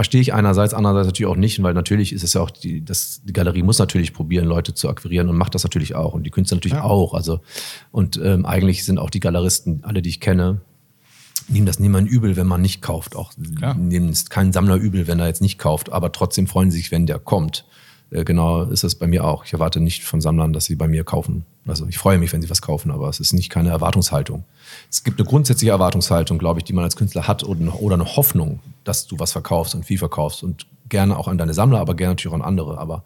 [0.00, 3.20] verstehe ich einerseits, andererseits natürlich auch nicht, weil natürlich ist es ja auch, die, das,
[3.22, 6.30] die Galerie muss natürlich probieren, Leute zu akquirieren und macht das natürlich auch und die
[6.30, 6.84] Künstler natürlich ja.
[6.84, 7.12] auch.
[7.12, 7.40] Also,
[7.92, 10.62] und ähm, eigentlich sind auch die Galeristen, alle, die ich kenne,
[11.48, 13.14] nehmen das niemand übel, wenn man nicht kauft.
[13.14, 13.74] Auch ja.
[13.74, 16.90] nehmen es keinen Sammler übel, wenn er jetzt nicht kauft, aber trotzdem freuen sie sich,
[16.90, 17.66] wenn der kommt.
[18.10, 19.44] Äh, genau ist es bei mir auch.
[19.44, 21.44] Ich erwarte nicht von Sammlern, dass sie bei mir kaufen.
[21.70, 24.44] Also ich freue mich, wenn sie was kaufen, aber es ist nicht keine Erwartungshaltung.
[24.90, 28.60] Es gibt eine grundsätzliche Erwartungshaltung, glaube ich, die man als Künstler hat oder eine Hoffnung,
[28.84, 32.12] dass du was verkaufst und viel verkaufst und gerne auch an deine Sammler, aber gerne
[32.12, 32.78] natürlich auch an andere.
[32.78, 33.04] Aber,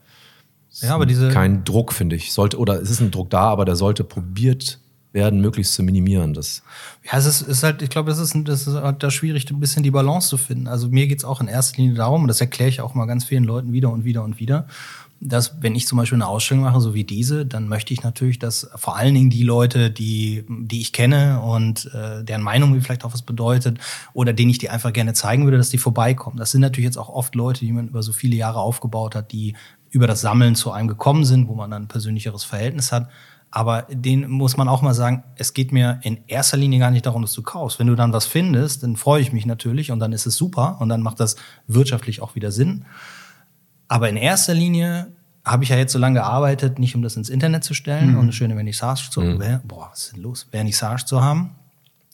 [0.81, 2.33] ja, aber diese kein Druck, finde ich.
[2.33, 4.79] Sollte, oder es ist ein Druck da, aber der sollte probiert
[5.15, 6.35] werden, möglichst zu minimieren.
[6.35, 6.63] Das
[7.05, 9.61] ja, es ist, ist halt, ich glaube, das ist, das ist halt da schwierig, ein
[9.61, 10.67] bisschen die Balance zu finden.
[10.67, 13.07] Also mir geht es auch in erster Linie darum, und das erkläre ich auch mal
[13.07, 14.67] ganz vielen Leuten wieder und wieder und wieder,
[15.21, 18.39] dass wenn ich zum Beispiel eine Ausstellung mache, so wie diese, dann möchte ich natürlich,
[18.39, 22.83] dass vor allen Dingen die Leute, die, die ich kenne und äh, deren Meinung mir
[22.83, 23.79] vielleicht auch was bedeutet
[24.13, 26.37] oder denen ich die einfach gerne zeigen würde, dass die vorbeikommen.
[26.37, 29.33] Das sind natürlich jetzt auch oft Leute, die man über so viele Jahre aufgebaut hat,
[29.33, 29.55] die
[29.91, 33.09] über das Sammeln zu einem gekommen sind, wo man dann ein persönlicheres Verhältnis hat.
[33.51, 37.07] Aber den muss man auch mal sagen, es geht mir in erster Linie gar nicht
[37.07, 37.79] darum, dass du kaufst.
[37.79, 40.79] Wenn du dann was findest, dann freue ich mich natürlich und dann ist es super
[40.81, 41.37] und dann macht das
[41.69, 42.85] wirtschaftlich auch wieder Sinn.
[43.89, 45.09] Aber in erster Linie
[45.45, 48.17] habe ich ja jetzt so lange gearbeitet, nicht um das ins Internet zu stellen mhm.
[48.17, 49.61] und eine schöne Vernissage zu, mhm.
[49.65, 51.51] boah, was ist denn los, Vernissage zu haben,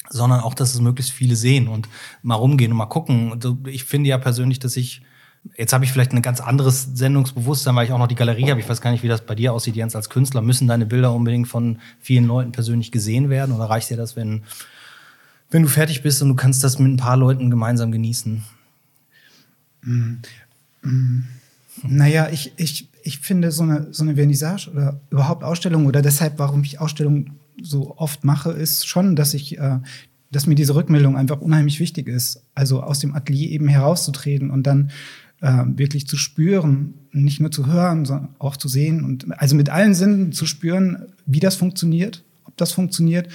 [0.08, 1.88] sondern auch, dass es möglichst viele sehen und
[2.22, 3.38] mal rumgehen und mal gucken.
[3.66, 5.02] Ich finde ja persönlich, dass ich
[5.56, 8.60] Jetzt habe ich vielleicht ein ganz anderes Sendungsbewusstsein, weil ich auch noch die Galerie habe.
[8.60, 10.42] Ich weiß gar nicht, wie das bei dir aussieht, Jens, als Künstler.
[10.42, 13.54] Müssen deine Bilder unbedingt von vielen Leuten persönlich gesehen werden?
[13.54, 14.44] Oder reicht dir das, wenn,
[15.50, 18.44] wenn du fertig bist und du kannst das mit ein paar Leuten gemeinsam genießen?
[19.82, 20.16] Mm,
[20.82, 21.22] mm.
[21.86, 26.38] Naja, ich, ich, ich finde so eine, so eine Vernissage oder überhaupt Ausstellung oder deshalb,
[26.38, 29.78] warum ich Ausstellungen so oft mache, ist schon, dass ich äh,
[30.30, 32.44] dass mir diese Rückmeldung einfach unheimlich wichtig ist.
[32.54, 34.90] Also aus dem Atelier eben herauszutreten und dann
[35.40, 39.70] äh, wirklich zu spüren, nicht nur zu hören, sondern auch zu sehen und also mit
[39.70, 43.28] allen Sinnen zu spüren, wie das funktioniert, ob das funktioniert.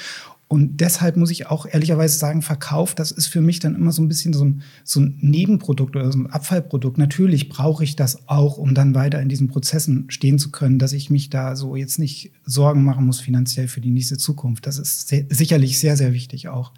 [0.47, 4.03] Und deshalb muss ich auch ehrlicherweise sagen, Verkauf, das ist für mich dann immer so
[4.03, 6.99] ein bisschen so ein, so ein Nebenprodukt oder so ein Abfallprodukt.
[6.99, 10.93] Natürlich brauche ich das auch, um dann weiter in diesen Prozessen stehen zu können, dass
[10.93, 14.67] ich mich da so jetzt nicht Sorgen machen muss finanziell für die nächste Zukunft.
[14.67, 16.73] Das ist sehr, sicherlich sehr, sehr wichtig auch.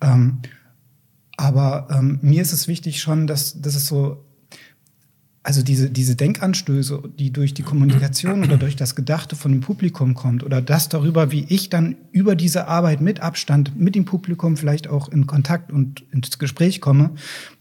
[0.00, 0.38] Ähm,
[1.36, 4.24] aber ähm, mir ist es wichtig schon, dass, dass es so
[5.44, 10.14] also diese, diese Denkanstöße, die durch die Kommunikation oder durch das Gedachte von dem Publikum
[10.14, 14.56] kommt oder das darüber, wie ich dann über diese Arbeit mit Abstand mit dem Publikum
[14.56, 17.10] vielleicht auch in Kontakt und ins Gespräch komme,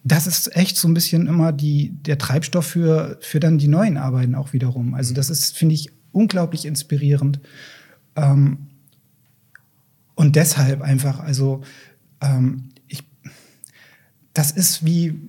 [0.04, 3.98] das ist echt so ein bisschen immer die, der Treibstoff für, für dann die neuen
[3.98, 4.94] Arbeiten auch wiederum.
[4.94, 7.40] Also das ist, finde ich, unglaublich inspirierend.
[8.16, 8.68] Ähm,
[10.14, 11.62] und deshalb einfach, also
[12.22, 13.04] ähm, ich,
[14.34, 15.20] das ist wie,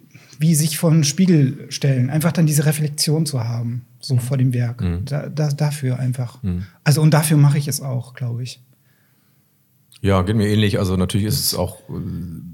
[0.43, 4.53] wie sich vor einen Spiegel stellen, einfach dann diese Reflexion zu haben, so vor dem
[4.53, 4.83] Werk.
[4.83, 5.05] Mhm.
[5.05, 6.43] Da, da, dafür einfach.
[6.43, 6.67] Mhm.
[6.85, 8.61] Also und dafür mache ich es auch, glaube ich.
[10.01, 10.81] Ja, geht mir ähnlich.
[10.81, 11.79] Also natürlich ist es auch,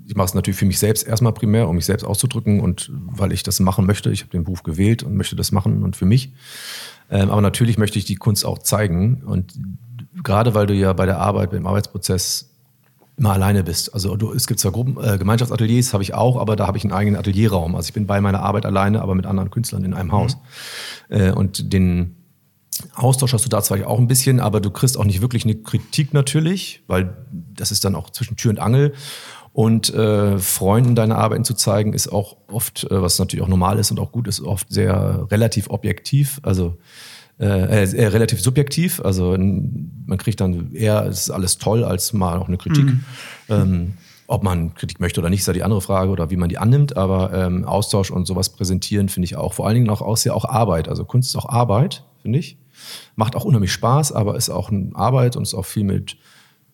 [0.07, 3.33] ich mache es natürlich für mich selbst erstmal primär, um mich selbst auszudrücken und weil
[3.33, 4.11] ich das machen möchte.
[4.11, 6.35] Ich habe den Beruf gewählt und möchte das machen und für mich.
[7.11, 9.55] Ähm, aber natürlich möchte ich die Kunst auch zeigen und
[10.23, 12.51] gerade weil du ja bei der Arbeit, beim Arbeitsprozess
[13.19, 13.93] immer alleine bist.
[13.95, 16.85] Also du, es gibt zwar Gruppen, äh, Gemeinschaftsateliers, habe ich auch, aber da habe ich
[16.85, 17.75] einen eigenen Atelierraum.
[17.75, 20.37] Also ich bin bei meiner Arbeit alleine, aber mit anderen Künstlern in einem Haus.
[21.09, 21.17] Mhm.
[21.17, 22.17] Äh, und den
[22.95, 25.57] Austausch hast du da zwar auch ein bisschen, aber du kriegst auch nicht wirklich eine
[25.57, 28.95] Kritik natürlich, weil das ist dann auch zwischen Tür und Angel.
[29.53, 33.79] Und äh, Freunden deine Arbeiten zu zeigen, ist auch oft, äh, was natürlich auch normal
[33.81, 36.39] ist und auch gut ist, oft sehr relativ objektiv.
[36.43, 36.77] Also
[37.41, 39.01] äh, äh, relativ subjektiv.
[39.05, 42.87] Also man kriegt dann eher, es ist alles toll, als mal auch eine Kritik.
[42.87, 43.05] Mhm.
[43.49, 43.95] Ähm,
[44.27, 46.59] ob man Kritik möchte oder nicht, ist ja die andere Frage oder wie man die
[46.59, 46.97] annimmt.
[46.97, 49.55] Aber ähm, Austausch und sowas präsentieren finde ich auch.
[49.55, 50.89] Vor allen Dingen auch aus ja auch Arbeit.
[50.89, 52.59] Also Kunst ist auch Arbeit, finde ich.
[53.17, 56.17] Macht auch unheimlich Spaß, aber ist auch eine Arbeit und ist auch viel mit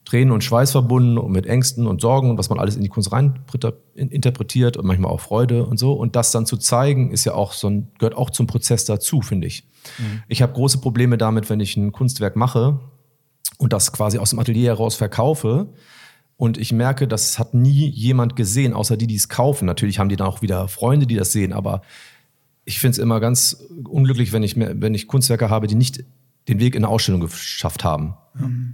[0.05, 2.89] Tränen und Schweiß verbunden und mit Ängsten und Sorgen und was man alles in die
[2.89, 3.41] Kunst rein
[3.95, 5.93] interpretiert und manchmal auch Freude und so.
[5.95, 9.23] Und das dann zu zeigen, ist ja auch so ein, gehört auch zum Prozess dazu,
[9.23, 9.67] finde ich.
[9.99, 10.23] Mhm.
[10.29, 12.81] Ich habe große Probleme damit, wenn ich ein Kunstwerk mache
[13.59, 15.69] und das quasi aus dem Atelier heraus verkaufe.
[16.37, 19.65] Und ich merke, das hat nie jemand gesehen, außer die, die es kaufen.
[19.65, 21.81] Natürlich haben die dann auch wieder Freunde, die das sehen, aber
[22.67, 26.05] ich finde es immer ganz unglücklich, wenn ich, wenn ich Kunstwerke habe, die nicht
[26.49, 28.15] den Weg in eine Ausstellung geschafft haben.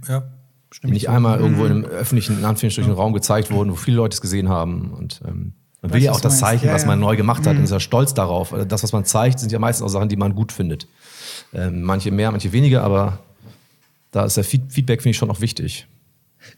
[0.07, 0.40] Ja,
[0.83, 4.13] Die nicht einmal irgendwo in einem öffentlichen, in Anführungsstrichen, Raum gezeigt wurden, wo viele Leute
[4.15, 4.91] es gesehen haben.
[4.91, 6.87] Und ähm, man will ja auch das zeigen, Ja, was ja.
[6.87, 8.53] man neu gemacht hat und ist ja stolz darauf.
[8.53, 10.87] Also Das, was man zeigt, sind ja meistens auch Sachen, die man gut findet.
[11.53, 13.19] Ähm, manche mehr, manche weniger, aber
[14.11, 15.87] da ist der Feed Feedback, finde ich, schon noch wichtig.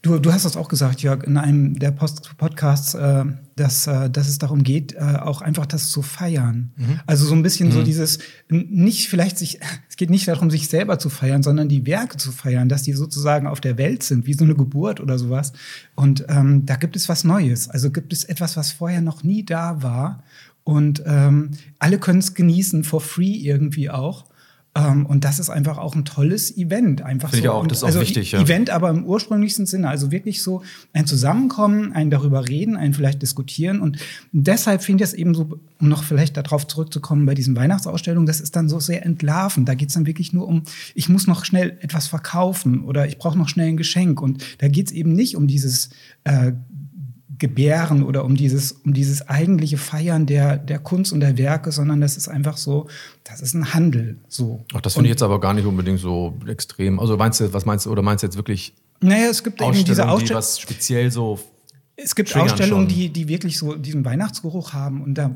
[0.02, 3.24] Du, du hast das auch gesagt, Jörg, in einem der Post Podcasts, äh,
[3.56, 6.72] dass, äh, dass es darum geht, äh, auch einfach das zu feiern.
[7.06, 8.18] Also so ein bisschen so dieses,
[8.48, 12.32] nicht vielleicht sich, es geht nicht darum, sich selber zu feiern, sondern die Werke zu
[12.32, 15.52] feiern, dass die sozusagen auf der Welt sind, wie so eine Geburt oder sowas.
[15.94, 17.68] Und ähm, da gibt es was Neues.
[17.68, 20.22] Also gibt es etwas, was vorher noch nie da war.
[20.64, 24.24] Und ähm, alle können es genießen, for free irgendwie auch.
[24.76, 27.02] Ähm, und das ist einfach auch ein tolles Event.
[27.02, 27.52] Einfach Finde so.
[27.52, 28.42] ich auch, das ist auch also wichtig, E- ja.
[28.42, 29.88] Event, aber im ursprünglichsten Sinne.
[29.88, 33.80] Also wirklich so ein Zusammenkommen, ein darüber reden, ein vielleicht diskutieren.
[33.80, 33.98] Und
[34.32, 38.40] deshalb finde ich es eben so, um noch vielleicht darauf zurückzukommen bei diesen Weihnachtsausstellungen, das
[38.40, 39.68] ist dann so sehr entlarvend.
[39.68, 40.62] Da geht es dann wirklich nur um,
[40.94, 44.20] ich muss noch schnell etwas verkaufen oder ich brauche noch schnell ein Geschenk.
[44.20, 45.90] Und da geht es eben nicht um dieses
[46.24, 46.52] äh,
[47.44, 52.00] Gebären oder um dieses, um dieses eigentliche Feiern der, der Kunst und der Werke, sondern
[52.00, 52.88] das ist einfach so,
[53.22, 54.16] das ist ein Handel.
[54.28, 54.64] So.
[54.72, 56.98] Ach, das finde ich jetzt aber gar nicht unbedingt so extrem.
[56.98, 59.72] Also meinst du, was meinst du, oder meinst du jetzt wirklich Naja, es gibt eben
[59.84, 61.38] diese Ausstellungen, die was speziell so
[61.96, 62.98] Es gibt triggern Ausstellungen, schon.
[62.98, 65.30] die, die wirklich so diesen Weihnachtsgeruch haben und da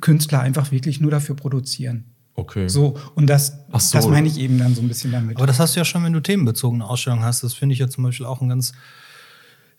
[0.00, 2.04] Künstler einfach wirklich nur dafür produzieren.
[2.34, 2.68] Okay.
[2.68, 3.98] So, und das, so.
[3.98, 5.38] das meine ich eben dann so ein bisschen damit.
[5.38, 7.42] Aber das hast du ja schon, wenn du themenbezogene Ausstellungen hast.
[7.42, 8.72] Das finde ich ja zum Beispiel auch einen ganz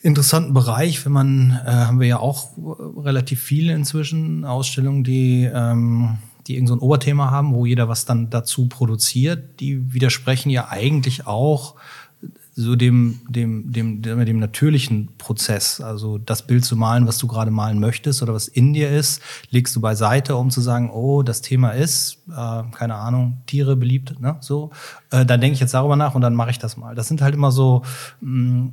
[0.04, 5.50] interessanten Bereich, wenn man, äh, haben wir ja auch äh, relativ viele inzwischen Ausstellungen, die,
[5.52, 9.62] ähm, die irgend so ein Oberthema haben, wo jeder was dann dazu produziert.
[9.62, 11.76] Die widersprechen ja eigentlich auch
[12.56, 15.82] so dem, dem, dem, dem, dem natürlichen Prozess.
[15.82, 19.22] Also das Bild zu malen, was du gerade malen möchtest oder was in dir ist,
[19.50, 24.20] legst du beiseite, um zu sagen, oh, das Thema ist, äh, keine Ahnung, Tiere beliebt,
[24.20, 24.38] ne?
[24.42, 24.70] So.
[25.10, 26.94] Äh, dann denke ich jetzt darüber nach und dann mache ich das mal.
[26.94, 27.82] Das sind halt immer so,
[28.22, 28.72] mh,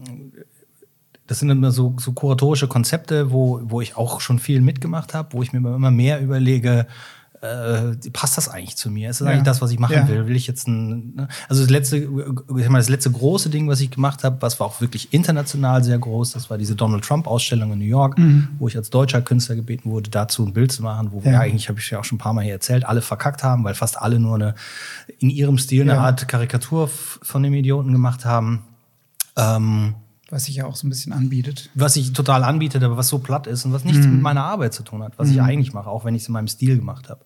[1.30, 5.28] das sind immer so, so kuratorische Konzepte, wo, wo ich auch schon viel mitgemacht habe,
[5.32, 6.88] wo ich mir immer mehr überlege,
[7.40, 9.08] äh, passt das eigentlich zu mir?
[9.10, 9.32] Ist das Ja.
[9.32, 10.08] eigentlich das, was ich machen Ja.
[10.08, 10.26] will?
[10.26, 11.28] Will ich jetzt ein, ne?
[11.48, 14.66] also das letzte, ich mal, das letzte große Ding, was ich gemacht habe, was war
[14.66, 18.16] auch wirklich international sehr groß, das war diese Donald Trump Ausstellung in New York,
[18.58, 21.38] wo ich als deutscher Künstler gebeten wurde, dazu ein Bild zu machen, wo wir Ja.
[21.40, 23.74] eigentlich, habe ich ja auch schon ein paar Mal hier erzählt, alle verkackt haben, weil
[23.74, 24.54] fast alle nur eine,
[25.20, 25.98] in ihrem Stil eine.
[25.98, 28.64] Art Karikatur von dem Idioten gemacht haben.
[29.38, 29.94] Ähm,
[30.30, 31.70] was sich ja auch so ein bisschen anbietet.
[31.74, 34.14] was ich total anbietet, aber was so platt ist und was nichts Mhm.
[34.14, 36.32] mit meiner Arbeit zu tun hat, was ich eigentlich mache, auch wenn ich es in
[36.34, 37.24] meinem Stil gemacht habe.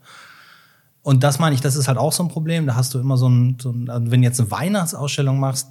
[1.03, 2.67] Und das meine ich, das ist halt auch so ein Problem.
[2.67, 5.69] Da hast du immer so ein, so ein also wenn du jetzt eine Weihnachtsausstellung machst,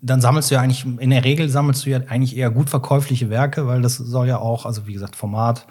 [0.00, 3.28] dann sammelst du ja eigentlich, in der Regel sammelst du ja eigentlich eher gut verkäufliche
[3.28, 5.66] Werke, weil das soll ja auch, also wie gesagt, Format,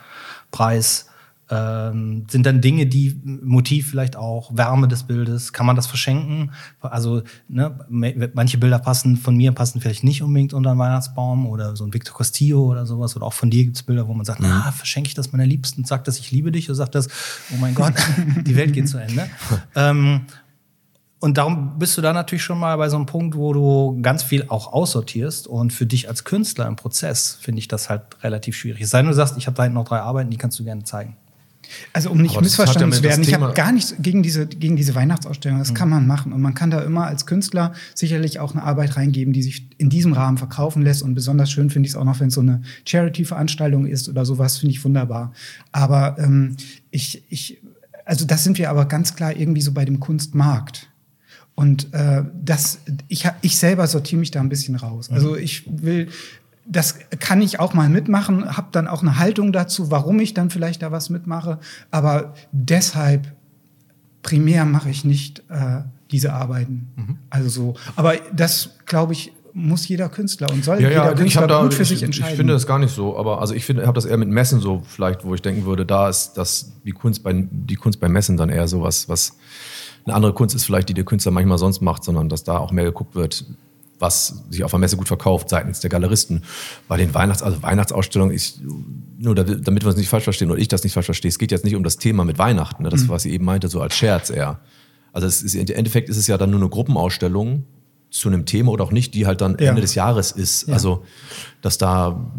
[0.52, 1.08] Preis,
[1.52, 6.52] ähm, sind dann Dinge, die Motiv vielleicht auch, Wärme des Bildes, kann man das verschenken?
[6.80, 7.78] Also ne,
[8.34, 11.94] manche Bilder passen von mir, passen vielleicht nicht unbedingt unter einen Weihnachtsbaum oder so ein
[11.94, 15.10] Victor Castillo oder sowas oder auch von dir gibt's Bilder, wo man sagt, na, verschenke
[15.10, 17.10] ich das meiner Liebsten, sagt das, ich liebe dich oder sagt das,
[17.54, 17.94] oh mein Gott,
[18.46, 19.30] die Welt geht zu Ende.
[19.76, 20.22] ähm,
[21.20, 24.24] und darum bist du da natürlich schon mal bei so einem Punkt, wo du ganz
[24.24, 25.46] viel auch aussortierst.
[25.46, 28.82] Und für dich als Künstler im Prozess finde ich das halt relativ schwierig.
[28.82, 30.64] Es sei denn, du sagst, ich habe da hinten noch drei Arbeiten, die kannst du
[30.64, 31.18] gerne zeigen.
[31.94, 34.96] Also um nicht ja missverstanden zu werden, ich habe gar nichts gegen diese, gegen diese
[34.96, 35.60] Weihnachtsausstellung.
[35.60, 36.34] Das kann man machen.
[36.34, 39.90] Und man kann da immer als Künstler sicherlich auch eine Arbeit reingeben, die sich in
[39.90, 41.04] diesem Rahmen verkaufen lässt.
[41.04, 44.26] Und besonders schön finde ich es auch noch, wenn es so eine Charity-Veranstaltung ist oder
[44.26, 45.34] sowas, finde ich wunderbar.
[45.72, 46.56] Aber ähm,
[46.90, 47.62] ich, ich,
[48.06, 50.92] also das sind wir aber ganz klar irgendwie so bei dem Kunstmarkt.
[51.56, 55.10] Und äh, das, ich, ich selber sortiere mich da ein bisschen raus.
[55.12, 56.08] Also ich will,
[56.72, 60.50] das kann ich auch mal mitmachen, habe dann auch eine Haltung dazu, warum ich dann
[60.50, 61.60] vielleicht da was mitmache.
[61.92, 63.34] Aber deshalb
[64.22, 65.82] primär mache ich nicht äh,
[66.12, 67.20] diese Arbeiten.
[67.30, 67.74] Also so.
[67.98, 71.62] Aber das, glaube ich, muss jeder Künstler und soll Ja, jeder ja, ich Künstler da,
[71.62, 72.38] gut für ich, sich ich entscheiden.
[72.38, 74.62] finde das gar nicht so, aber also ich finde, ich habe das eher mit Messen
[74.62, 78.08] so vielleicht, wo ich denken würde, da ist das die Kunst bei die Kunst bei
[78.08, 79.38] Messen dann eher so was, was
[80.06, 82.72] eine andere Kunst ist vielleicht, die der Künstler manchmal sonst macht, sondern dass da auch
[82.72, 83.46] mehr geguckt wird,
[84.02, 86.44] was sich auf der Messe gut verkauft seitens der Galeristen.
[86.88, 88.60] Bei den Weihnachts also Weihnachtsausstellungen ist
[89.18, 91.38] nur da- damit wir es nicht falsch verstehen oder ich das nicht falsch verstehe, es
[91.40, 92.90] geht jetzt nicht um das Thema mit Weihnachten, ne?
[92.90, 94.60] das was sie eben meinte so als Scherz eher.
[95.14, 97.66] Also es ist, im Endeffekt ist es ja dann nur eine Gruppenausstellung
[98.10, 99.70] zu einem Thema oder auch nicht, die halt dann Ja.
[99.70, 100.68] Ende des Jahres ist.
[100.68, 100.74] Ja.
[100.74, 101.06] Also,
[101.62, 102.30] dass da,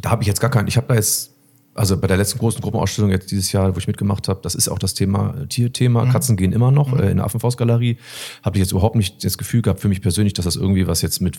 [0.00, 1.31] da habe ich jetzt gar keinen, ich habe da jetzt,
[1.74, 4.68] also bei der letzten großen Gruppenausstellung jetzt dieses Jahr, wo ich mitgemacht habe, das ist
[4.68, 7.96] auch das Thema äh, Tierthema, Katzen gehen immer noch äh, in der Affenfaustgalerie,
[8.42, 11.02] habe ich jetzt überhaupt nicht das Gefühl gehabt für mich persönlich, dass das irgendwie was
[11.02, 11.38] jetzt mit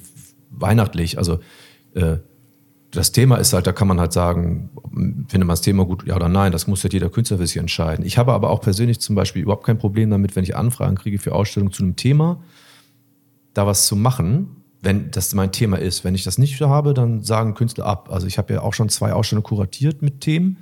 [0.49, 1.39] weihnachtlich, also
[1.93, 2.17] äh,
[2.91, 4.69] das Thema ist halt, da kann man halt sagen,
[5.27, 7.57] findet man das Thema gut, ja oder nein, das muss halt jeder Künstler für sich
[7.57, 8.05] entscheiden.
[8.05, 11.17] Ich habe aber auch persönlich zum Beispiel überhaupt kein Problem damit, wenn ich Anfragen kriege
[11.17, 12.43] für Ausstellungen zu einem Thema,
[13.55, 16.03] da was zu machen, wenn das mein Thema ist.
[16.03, 18.09] Wenn ich das nicht habe, dann sagen Künstler ab.
[18.11, 20.57] Also ich habe ja auch schon zwei Ausstellungen kuratiert mit Themen.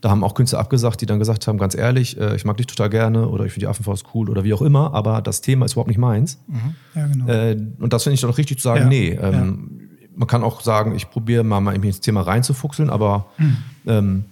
[0.00, 2.66] Da haben auch Künstler abgesagt, die dann gesagt haben, ganz ehrlich, äh, ich mag dich
[2.66, 5.66] total gerne oder ich finde die Affenfaust cool oder wie auch immer, aber das Thema
[5.66, 6.38] ist überhaupt nicht meins.
[6.46, 6.74] Mhm.
[6.94, 7.26] Ja, genau.
[7.26, 9.10] Äh, und das finde ich dann auch richtig zu sagen, Ja, nee.
[9.10, 9.80] Ähm,
[10.16, 13.56] Man kann auch sagen, ich probiere mal, mal ins Thema reinzufuchseln, aber Mhm.
[13.86, 14.24] ähm,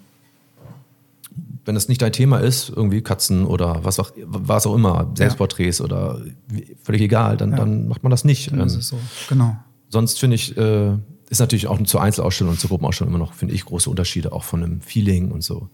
[1.64, 5.80] wenn es nicht dein Thema ist, irgendwie Katzen oder was auch, was auch immer, Selbstporträts
[5.80, 7.56] oder wie- völlig egal, dann, Ja.
[7.58, 8.50] dann macht man das nicht.
[8.50, 8.98] Dann ist Ähm, es so.
[9.28, 9.56] Genau.
[9.88, 10.92] sonst finde ich, äh,
[11.30, 14.44] ist natürlich auch zur Einzelausstellung und zur Gruppenausstellung immer noch, finde ich, große Unterschiede, auch
[14.44, 15.68] von einem Feeling und so.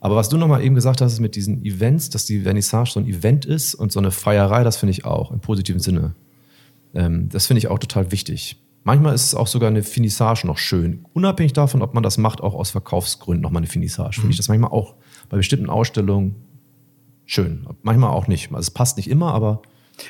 [0.00, 3.00] Aber was du nochmal eben gesagt hast, ist mit diesen Events, dass die Vernissage so
[3.00, 6.14] ein Event ist und so eine Feierei, das finde ich auch im positiven Sinne.
[6.94, 8.58] Ähm, das finde ich auch total wichtig.
[8.84, 11.04] Manchmal ist es auch sogar eine Finissage noch schön.
[11.14, 14.16] Unabhängig davon, ob man das macht, auch aus Verkaufsgründen nochmal eine Finissage.
[14.20, 14.96] Finde ich das manchmal auch
[15.32, 16.36] bei bestimmten Ausstellungen
[17.24, 17.66] schön.
[17.82, 18.50] Manchmal auch nicht.
[18.52, 19.62] Also es passt nicht immer, aber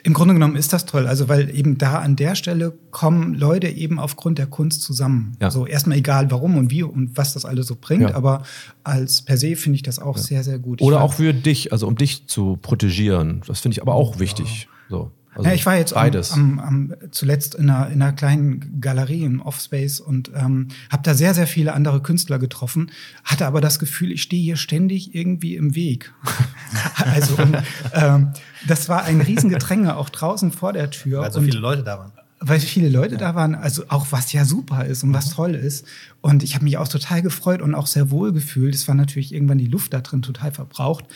[0.02, 3.68] Im Grunde genommen ist das toll, also weil eben da an der Stelle kommen Leute
[3.68, 5.36] eben aufgrund der Kunst zusammen.
[5.40, 5.52] Ja.
[5.52, 8.14] So erstmal egal warum und wie und was das alles so bringt, Ja.
[8.16, 8.42] aber
[8.82, 10.82] als per se finde ich das auch sehr, sehr gut.
[10.82, 13.42] Oder auch für dich, also um dich zu protegieren.
[13.46, 14.66] Das finde ich aber auch wichtig.
[14.88, 15.12] So.
[15.34, 16.32] Also ja, ich war jetzt am, beides.
[16.32, 21.14] am, am, zuletzt in einer, in einer kleinen Galerie im Offspace und ähm, habe da
[21.14, 22.90] sehr, sehr viele andere Künstler getroffen,
[23.24, 26.12] hatte aber das Gefühl, ich stehe hier ständig irgendwie im Weg.
[26.96, 27.56] also und,
[27.94, 28.32] ähm,
[28.66, 31.22] das war ein Riesengedränge auch draußen vor der Tür.
[31.22, 32.12] Weil so und viele Leute da waren.
[32.40, 35.86] weil viele Leute da waren, also auch was ja super ist und was toll ist.
[36.20, 38.74] Und ich habe mich auch total gefreut und auch sehr wohl gefühlt.
[38.74, 41.06] Es war natürlich irgendwann die Luft da drin total verbraucht.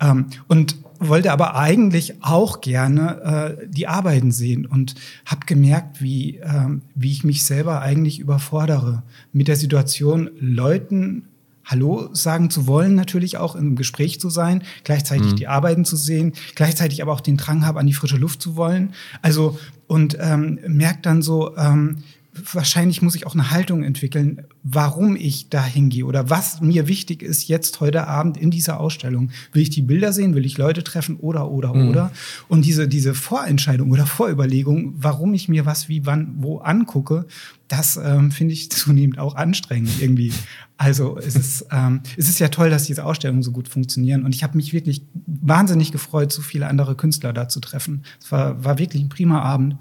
[0.00, 6.38] Ähm, und wollte aber eigentlich auch gerne äh, die Arbeiten sehen und habe gemerkt, wie,
[6.38, 11.28] ähm, wie ich mich selber eigentlich überfordere mit der Situation, Leuten
[11.66, 16.32] Hallo sagen zu wollen, natürlich auch im Gespräch zu sein, gleichzeitig die Arbeiten zu sehen,
[16.54, 18.94] gleichzeitig aber auch den Drang habe, an die frische Luft zu wollen.
[19.20, 22.04] Also und ähm, merkt dann so, ähm,
[22.52, 27.22] wahrscheinlich muss ich auch eine Haltung entwickeln, warum ich da hingehe oder was mir wichtig
[27.22, 29.30] ist jetzt heute Abend in dieser Ausstellung.
[29.52, 32.12] Will ich die Bilder sehen, will ich Leute treffen oder oder oder?
[32.48, 37.26] Und diese diese Vorentscheidung oder Vorüberlegung, warum ich mir was wie wann wo angucke,
[37.68, 40.32] das ähm, finde ich zunehmend auch anstrengend irgendwie.
[40.78, 44.24] Also es ist, ähm, es ist ja toll, dass diese Ausstellungen so gut funktionieren.
[44.24, 48.02] Und ich habe mich wirklich wahnsinnig gefreut, so viele andere Künstler da zu treffen.
[48.20, 49.76] Es war, war wirklich ein prima Abend.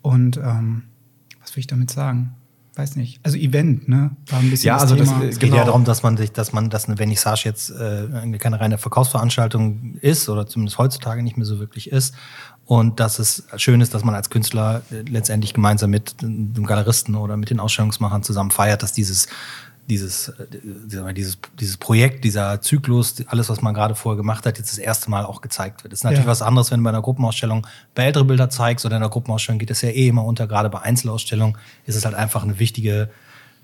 [0.00, 0.84] Und ähm,
[1.42, 2.34] was will ich damit sagen?
[2.74, 3.20] Weiß nicht.
[3.22, 4.12] Also Event, ne?
[4.28, 5.24] War ein bisschen Ja, das also das, Thema.
[5.24, 5.60] äh, Es geht Genau.
[5.60, 9.96] ja darum, dass man sich, dass man, dass eine Vernissage jetzt äh, keine reine Verkaufsveranstaltung
[10.00, 12.14] ist oder zumindest heutzutage nicht mehr so wirklich ist.
[12.64, 17.14] Und dass es schön ist, dass man als Künstler äh, letztendlich gemeinsam mit dem Galeristen
[17.14, 19.28] oder mit den Ausstellungsmachern zusammen feiert, dass dieses
[19.88, 20.46] dieses, äh,
[21.14, 25.10] dieses, dieses Projekt, dieser Zyklus, alles, was man gerade vorher gemacht hat, jetzt das erste
[25.10, 25.92] Mal auch gezeigt wird.
[25.92, 26.30] Das ist natürlich Ja.
[26.30, 29.58] was anderes, wenn du bei einer Gruppenausstellung bei ältere Bilder zeigst oder in einer Gruppenausstellung
[29.58, 30.46] geht es ja eh immer unter.
[30.46, 33.10] Gerade bei Einzelausstellungen ist es halt einfach eine wichtige,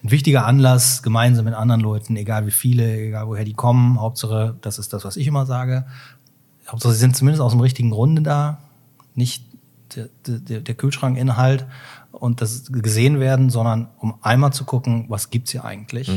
[0.02, 4.00] ein wichtiger Anlass, gemeinsam mit anderen Leuten, egal wie viele, egal woher die kommen.
[4.00, 5.87] Hauptsache, das ist das, was ich immer sage.
[6.68, 8.59] Hauptsache, sie sind zumindest aus dem richtigen Grunde da,
[9.14, 9.44] nicht
[9.96, 11.64] der, der, der Kühlschrankinhalt
[12.20, 16.11] und das gesehen werden, sondern um einmal zu gucken, was gibt's hier eigentlich?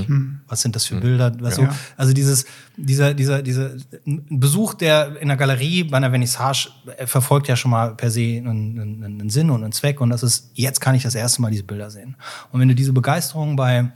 [0.48, 1.32] Was sind das für Bilder?
[1.40, 1.76] Was so, Ja.
[1.98, 2.46] also dieses,
[2.78, 3.72] dieser, dieser, dieser
[4.06, 8.12] ein Besuch, der in der Galerie bei einer Vernissage äh, verfolgt ja schon mal per
[8.12, 11.16] se einen, einen, einen Sinn und einen Zweck und das ist, jetzt kann ich das
[11.16, 12.16] erste Mal diese Bilder sehen.
[12.52, 13.92] Und wenn du diese Begeisterung bei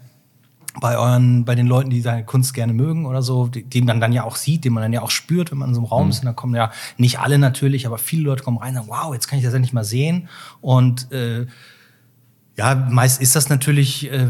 [0.82, 4.02] bei euren, bei den Leuten, die deine Kunst gerne mögen oder so, die, die man
[4.02, 5.88] dann ja auch sieht, den man dann ja auch spürt, wenn man in so einem
[5.88, 6.20] Raum ist.
[6.20, 9.14] Und da kommen ja nicht alle natürlich, aber viele Leute kommen rein und sagen, wow,
[9.14, 10.28] jetzt kann ich das endlich mal sehen.
[10.62, 11.46] Und äh,
[12.58, 14.28] ja, meist ist das natürlich, äh,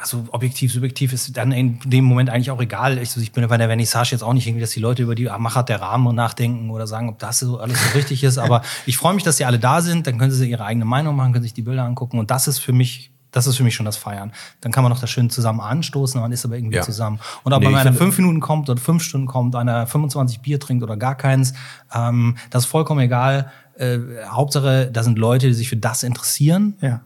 [0.00, 2.98] also objektiv, subjektiv ist dann in dem Moment eigentlich auch egal.
[2.98, 5.24] Ich, ich bin bei der Vernissage jetzt auch nicht irgendwie, dass die Leute über die
[5.38, 8.38] Machart der Rahmen nachdenken oder sagen, ob das so alles so richtig ist.
[8.38, 10.06] Aber ich freue mich, dass sie alle da sind.
[10.06, 12.18] Dann können sie ihre eigene Meinung machen, können sich die Bilder angucken.
[12.18, 14.32] Und das ist für mich, das ist für mich schon das Feiern.
[14.60, 16.82] Dann kann man noch das schön zusammen anstoßen, man ist aber irgendwie Ja.
[16.82, 17.18] zusammen.
[17.42, 20.60] Und ob Nee, man einer fünf Minuten kommt oder fünf Stunden kommt, einer 25 Bier
[20.60, 21.52] trinkt oder gar keins,
[21.92, 23.50] ähm, das ist vollkommen egal.
[23.76, 27.00] Äh, Hauptsache, da sind Leute, die sich für das interessieren, ja.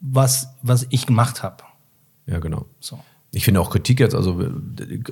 [0.00, 1.64] was, was ich gemacht habe.
[2.26, 2.66] Ja, genau.
[2.80, 2.98] So.
[3.34, 4.38] Ich finde auch Kritik jetzt, also,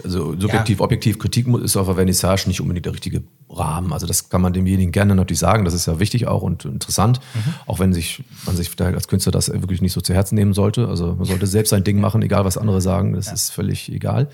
[0.04, 0.84] also subjektiv, Ja.
[0.84, 3.94] objektiv, Kritik ist auf der Vernissage nicht unbedingt der richtige Rahmen.
[3.94, 5.64] Also das kann man demjenigen gerne natürlich sagen.
[5.64, 7.20] Das ist ja wichtig auch und interessant.
[7.34, 7.54] Mhm.
[7.66, 10.52] Auch wenn sich, man sich da als Künstler das wirklich nicht so zu Herzen nehmen
[10.52, 10.86] sollte.
[10.86, 13.14] Also man sollte selbst sein Ding machen, egal was andere sagen.
[13.14, 14.28] Das ist völlig egal.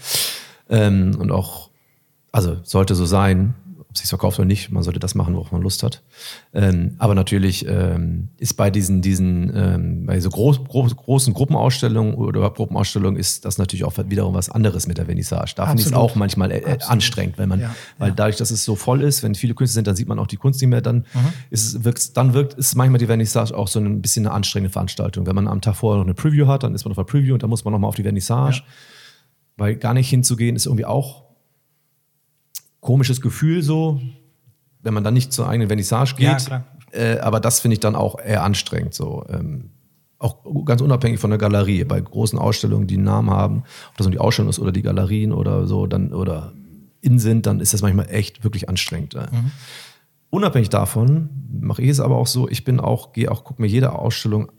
[0.69, 1.71] Ähm, und auch,
[2.33, 3.55] also sollte so sein.
[3.97, 4.71] Ob sich verkauft oder nicht.
[4.71, 6.03] Man sollte das machen, worauf man Lust hat.
[6.53, 12.15] Ähm, aber natürlich ähm, ist bei diesen, diesen ähm, bei so groß, groß, großen Gruppenausstellungen
[12.15, 15.55] oder überhaupt Gruppenausstellungen ist das natürlich auch wiederum was anderes mit der Vernissage.
[15.57, 18.15] Da finde ich es auch manchmal äh, anstrengend, wenn man, Ja, weil ja.
[18.15, 20.37] dadurch, dass es so voll ist, wenn viele Künstler sind, dann sieht man auch die
[20.37, 21.07] Kunst nicht mehr, dann
[21.49, 24.71] ist es, wirkt, dann wirkt, ist manchmal die Vernissage auch so ein bisschen eine anstrengende
[24.71, 25.27] Veranstaltung.
[25.27, 27.33] Wenn man am Tag vorher noch eine Preview hat, dann ist man auf der Preview
[27.33, 28.63] und dann muss man nochmal auf die Vernissage.
[29.57, 31.26] Weil gar nicht hinzugehen ist irgendwie auch
[32.87, 34.01] komisches Gefühl so,
[34.81, 36.49] wenn man dann nicht zur eigenen Vernissage geht.
[36.49, 36.65] Ja.
[36.93, 38.95] Äh, aber das finde ich dann auch eher anstrengend.
[38.95, 39.25] So.
[39.29, 39.71] Ähm,
[40.19, 41.85] auch ganz unabhängig von der Galerie.
[41.85, 44.83] Bei großen Ausstellungen, die einen Namen haben, ob das nun die Ausstellung ist oder die
[44.83, 46.53] Galerien oder so, dann oder
[47.03, 49.15] in sind, dann ist das manchmal echt wirklich anstrengend.
[49.15, 49.29] äh.
[50.31, 51.29] Unabhängig davon
[51.61, 54.51] mache ich es aber auch so, ich bin auch, gehe auch, gucke mir jede Ausstellung,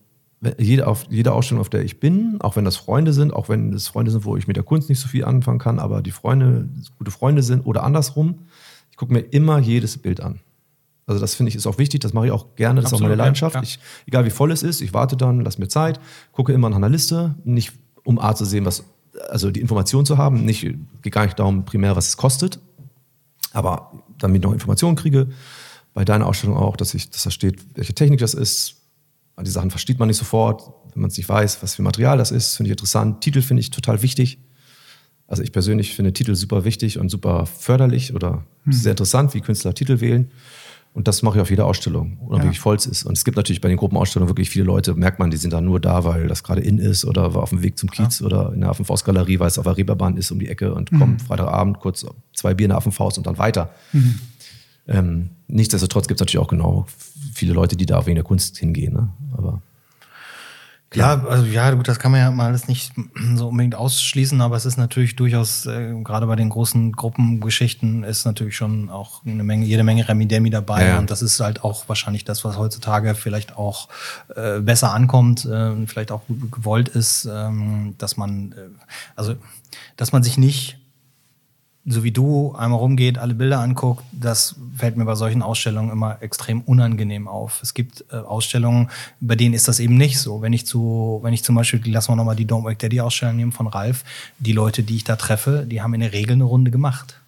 [0.57, 3.73] jede, auf, jede Ausstellung, auf der ich bin, auch wenn das Freunde sind, auch wenn
[3.73, 6.11] es Freunde sind, wo ich mit der Kunst nicht so viel anfangen kann, aber die
[6.11, 8.39] Freunde gute Freunde sind oder andersrum,
[8.91, 10.39] ich gucke mir immer jedes Bild an.
[11.07, 12.97] Also das finde ich ist auch wichtig, das mache ich auch gerne, das ist auch
[12.97, 13.53] Absolut, meine ja, Leidenschaft.
[13.53, 13.63] klar.
[13.63, 15.99] Ich, egal wie voll es ist, ich warte dann, lass mir Zeit,
[16.33, 17.73] gucke immer nach einer Liste, nicht
[18.03, 18.83] um A zu sehen, was,
[19.29, 20.61] also die Information zu haben, nicht,
[21.01, 22.59] geht gar nicht darum primär, was es kostet,
[23.53, 25.27] aber damit ich noch Informationen kriege,
[25.93, 28.75] bei deiner Ausstellung auch, dass, ich, dass da steht, welche Technik das ist.
[29.41, 32.31] Die Sachen versteht man nicht sofort, wenn man es nicht weiß, was für Material das
[32.31, 33.21] ist, finde ich interessant.
[33.21, 34.39] Titel finde ich total wichtig.
[35.27, 39.73] Also ich persönlich finde Titel super wichtig und super förderlich oder sehr interessant, wie Künstler
[39.73, 40.31] Titel wählen.
[40.93, 42.61] Und das mache ich auf jeder Ausstellung, unabhängig Ja.
[42.63, 43.03] voll es ist.
[43.03, 45.61] Und es gibt natürlich bei den Gruppenausstellungen wirklich viele Leute, merkt man, die sind da
[45.61, 48.51] nur da, weil das gerade in ist oder war auf dem Weg zum Kiez oder
[48.53, 51.79] in der Affenfaustgalerie, weil es auf der Reeperbahn ist um die Ecke und kommt Freitagabend
[51.79, 53.69] kurz zwei Bier in der Affenfaust und dann weiter.
[54.87, 56.87] Ähm, nichtsdestotrotz gibt es natürlich auch genau
[57.33, 58.93] viele Leute, die da wegen der Kunst hingehen.
[58.93, 59.09] Ne?
[59.37, 59.61] Aber
[60.93, 62.93] Ja, also ja, gut, das kann man ja mal alles nicht
[63.35, 68.25] so unbedingt ausschließen, aber es ist natürlich durchaus, äh, gerade bei den großen Gruppengeschichten, ist
[68.25, 70.87] natürlich schon auch eine Menge, jede Menge Remi-Demi dabei.
[70.87, 70.99] Ja.
[70.99, 73.89] Und das ist halt auch wahrscheinlich das, was heutzutage vielleicht auch
[74.33, 78.69] äh, besser ankommt, äh, und vielleicht auch gewollt ist, ähm, dass man, äh,
[79.15, 79.35] also,
[79.97, 80.79] dass man sich nicht
[81.89, 86.21] so wie du einmal rumgeht, alle Bilder anguckt, das fällt mir bei solchen Ausstellungen immer
[86.21, 87.61] extrem unangenehm auf.
[87.63, 88.89] Es gibt äh, Ausstellungen,
[89.21, 90.41] bei denen ist das eben nicht so.
[90.41, 93.37] Wenn ich zu, wenn ich zum Beispiel, lassen wir nochmal die Don't Wake Daddy Ausstellung
[93.37, 94.03] nehmen von Ralf,
[94.39, 97.21] die Leute, die ich da treffe, die haben in der Regel eine Runde gemacht.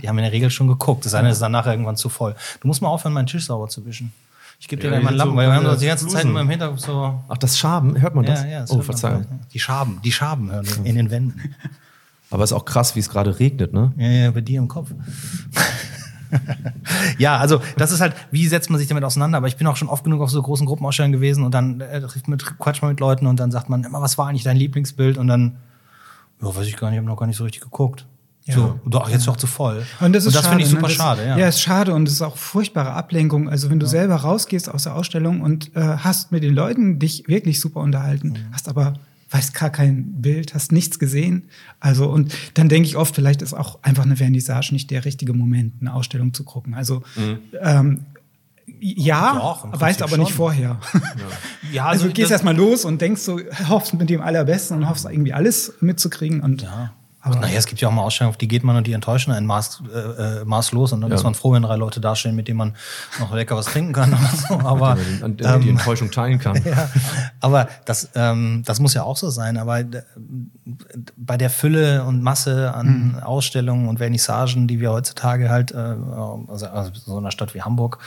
[0.00, 1.04] Die haben in der Regel schon geguckt.
[1.04, 2.34] Das eine ist dann nachher irgendwann zu voll.
[2.62, 4.10] Du musst mal aufhören, meinen Tisch sauber zu wischen.
[4.58, 6.30] Ich gebe dir Ja, mal Lampen, so weil wir haben doch die ganze Zeit Blusen.
[6.30, 7.20] immer im Hintergrund so.
[7.28, 8.42] ach, das Schaben, hört man das?
[8.44, 9.26] Ja, ja, das oh, Verzeihung.
[9.52, 11.54] Die Schaben, die Schaben hören wir in den Wänden.
[12.30, 13.92] Aber es ist auch krass, wie es gerade regnet, ne?
[13.96, 14.90] Ja, ja, bei dir im Kopf.
[17.18, 19.38] ja, also das ist halt, wie setzt man sich damit auseinander?
[19.38, 22.00] Aber ich bin auch schon oft genug auf so großen Gruppenausstellungen gewesen und dann äh,
[22.00, 24.56] trifft man, quatscht man mit Leuten und dann sagt man immer, was war eigentlich dein
[24.56, 25.18] Lieblingsbild?
[25.18, 25.56] Und dann,
[26.40, 28.06] ja, weiß ich gar nicht, ich habe noch gar nicht so richtig geguckt.
[28.44, 28.54] Ja.
[28.54, 29.84] So, doch, jetzt doch zu voll.
[30.00, 30.48] Und das ist schade.
[30.48, 30.88] finde ich super ne?
[30.88, 31.36] das, schade, ja.
[31.36, 33.48] Ja, ist schade und es ist auch furchtbare Ablenkung.
[33.50, 37.28] Also wenn du selber rausgehst aus der Ausstellung und äh, hast mit den Leuten dich
[37.28, 38.36] wirklich super unterhalten, Mhm.
[38.52, 38.94] hast aber
[39.30, 41.48] weißt gar kein Bild, hast nichts gesehen.
[41.78, 45.32] Also und dann denke ich oft, vielleicht ist auch einfach eine Vernissage nicht der richtige
[45.32, 46.74] Moment, eine Ausstellung zu gucken.
[46.74, 47.02] Also
[47.60, 48.06] ähm,
[48.80, 50.36] ja, Doch, weißt aber nicht schon.
[50.36, 50.80] vorher.
[51.72, 55.04] Ja, Also, du gehst erstmal los und denkst so, hoffst mit dem Allerbesten und hoffst
[55.04, 56.40] irgendwie alles mitzukriegen.
[56.40, 56.94] Und Ja.
[57.30, 59.32] Aber- naja, es gibt ja auch mal Ausstellungen, auf die geht man und die enttäuschen
[59.32, 59.98] einen maß, äh,
[60.40, 61.16] äh, maßlos und dann Ja.
[61.16, 62.76] ist man froh, wenn drei Leute dastehen, mit denen man
[63.18, 64.54] noch lecker was trinken kann oder so.
[64.66, 66.56] Aber der man die ähm, Enttäuschung teilen kann.
[66.64, 66.88] ja,
[67.40, 69.56] aber das, ähm, das muss ja auch so sein.
[69.56, 70.02] Aber d-
[71.16, 75.76] bei der Fülle und Masse an Ausstellungen und Vernissagen, die wir heutzutage halt, äh,
[76.48, 77.98] also, also so einer Stadt wie Hamburg,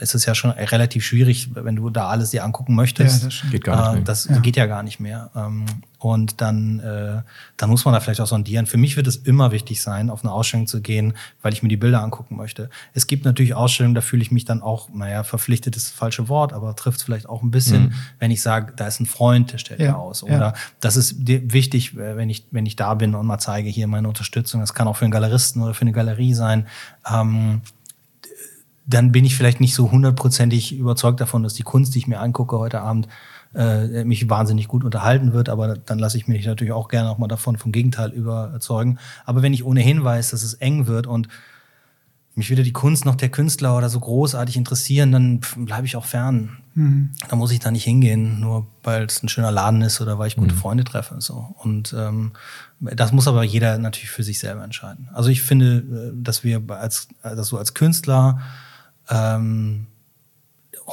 [0.00, 3.22] ist es ja schon relativ schwierig, wenn du da alles dir angucken möchtest.
[3.22, 3.50] Ja, das.
[3.50, 4.04] Geht gar nicht Äh, mehr.
[4.04, 5.30] das geht ja gar nicht mehr.
[5.36, 5.66] Ähm,
[5.98, 7.22] und dann, äh,
[7.56, 8.65] dann muss man da vielleicht auch sondieren.
[8.66, 11.68] Für mich wird es immer wichtig sein, auf eine Ausstellung zu gehen, weil ich mir
[11.68, 12.70] die Bilder angucken möchte.
[12.94, 16.28] Es gibt natürlich Ausstellungen, da fühle ich mich dann auch, naja, verpflichtet ist das falsche
[16.28, 19.52] Wort, aber trifft es vielleicht auch ein bisschen, wenn ich sage, da ist ein Freund,
[19.52, 20.24] der stellt Ja, ja aus.
[20.26, 20.36] ja.
[20.36, 23.86] Oder das ist wichtig, äh, wenn ich, wenn ich da bin und mal zeige, hier
[23.86, 24.60] meine Unterstützung.
[24.60, 26.66] Das kann auch für einen Galeristen oder für eine Galerie sein.
[27.10, 27.62] Ähm,
[28.86, 32.20] dann bin ich vielleicht nicht so hundertprozentig überzeugt davon, dass die Kunst, die ich mir
[32.20, 33.08] angucke heute Abend,
[33.54, 37.18] äh, mich wahnsinnig gut unterhalten wird, aber dann lasse ich mich natürlich auch gerne auch
[37.18, 38.98] mal davon vom Gegenteil überzeugen.
[39.24, 41.28] Aber wenn ich ohnehin weiß, dass es eng wird und
[42.36, 46.04] mich weder die Kunst noch der Künstler oder so großartig interessieren, dann bleibe ich auch
[46.04, 46.58] fern.
[47.30, 50.28] Da muss ich da nicht hingehen, nur weil es ein schöner Laden ist oder weil
[50.28, 51.16] ich gute Freunde treffe.
[51.20, 51.54] So.
[51.56, 52.32] Und ähm,
[52.78, 55.08] das muss aber jeder natürlich für sich selber entscheiden.
[55.14, 58.40] Also ich finde, äh, dass wir als, dass du als Künstler
[59.08, 59.86] ähm,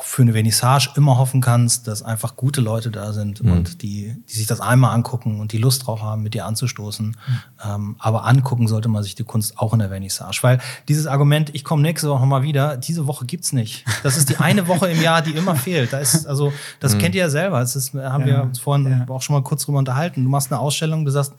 [0.02, 3.52] für eine Vernissage immer hoffen kannst, dass einfach gute Leute da sind Mhm.
[3.52, 7.08] und die, die sich das einmal angucken und die Lust drauf haben, mit dir anzustoßen.
[7.08, 7.16] Mhm.
[7.64, 10.40] Ähm, aber angucken sollte man sich die Kunst auch in der Vernissage.
[10.42, 13.86] Weil dieses Argument, ich komme nächste Woche nochmal wieder, diese Woche gibt's nicht.
[14.02, 15.94] Das ist die eine Woche im Jahr, die immer fehlt.
[15.94, 16.54] Da ist, also, Mhm.
[16.80, 17.60] das kennt ihr ja selber.
[17.60, 19.14] Das ist, haben Ja, wir uns vorhin ja.
[19.14, 20.24] auch schon mal kurz drüber unterhalten.
[20.24, 21.34] Du machst eine Ausstellung, du sagst,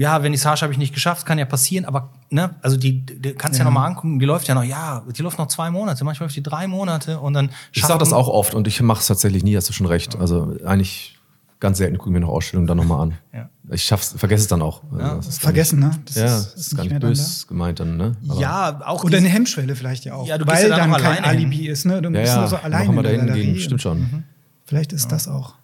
[0.00, 3.58] ja, Vernissage habe ich nicht geschafft, kann ja passieren, aber ne, also die, die kannst
[3.58, 3.70] ja, Ja.
[3.70, 6.36] noch mal angucken, die läuft ja noch, ja, die läuft noch zwei Monate, manchmal läuft
[6.36, 9.44] die drei Monate und dann Ich sage das auch oft und ich mache es tatsächlich
[9.44, 10.16] nie, hast du schon recht.
[10.16, 11.18] Also eigentlich
[11.60, 13.14] ganz selten gucke ich mir noch Ausstellungen dann nochmal an.
[13.34, 13.50] Ja.
[13.70, 14.82] Ich schaff's, vergesse es dann auch.
[14.90, 15.14] Also Ja.
[15.16, 15.90] das ist Vergessen, ne?
[16.06, 18.16] Das ja, das ist, gar nicht böse gemeint dann, ne?
[18.26, 20.26] Aber- Ja, auch Oder eine Hemmschwelle vielleicht ja auch.
[20.26, 21.46] Ja, du weil ja dann dann kein alleine hin.
[21.50, 22.00] Alibi ist, ne?
[22.00, 24.24] Du Ja, bist ja, nur so alleine noch mal dahin gehen, stimmt schon.
[24.64, 25.54] Vielleicht ist das auch.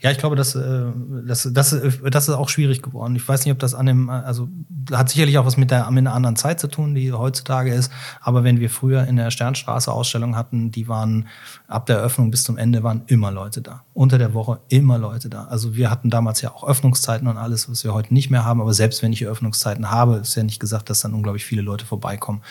[0.00, 0.84] Ja, ich glaube, das, äh,
[1.26, 1.76] das, das,
[2.10, 3.16] das ist auch schwierig geworden.
[3.16, 4.48] Ich weiß nicht, ob das an dem, also
[4.92, 7.90] hat sicherlich auch was mit der mit einer anderen Zeit zu tun, die heutzutage ist.
[8.20, 11.26] Aber wenn wir früher in der Sternstraße Ausstellung hatten, die waren
[11.66, 13.82] ab der Eröffnung bis zum Ende waren immer Leute da.
[13.92, 15.44] Unter der Woche immer Leute da.
[15.44, 18.60] Also wir hatten damals ja auch Öffnungszeiten und alles, was wir heute nicht mehr haben.
[18.60, 21.84] Aber selbst wenn ich Öffnungszeiten habe, ist ja nicht gesagt, dass dann unglaublich viele Leute
[21.84, 22.42] vorbeikommen.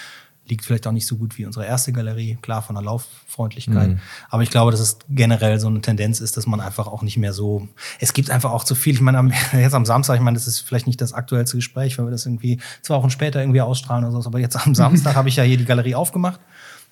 [0.50, 3.98] Liegt vielleicht auch nicht so gut wie unsere erste Galerie, klar von der Lauffreundlichkeit.
[4.30, 7.18] Aber ich glaube, dass es generell so eine Tendenz ist, dass man einfach auch nicht
[7.18, 7.68] mehr so.
[8.00, 8.94] Es gibt einfach auch zu viel.
[8.94, 11.98] Ich meine, am, jetzt am Samstag, ich meine, das ist vielleicht nicht das aktuellste Gespräch,
[11.98, 14.30] weil wir das irgendwie zwei Wochen später irgendwie ausstrahlen oder so.
[14.30, 16.40] Aber jetzt am Samstag habe ich ja hier die Galerie aufgemacht.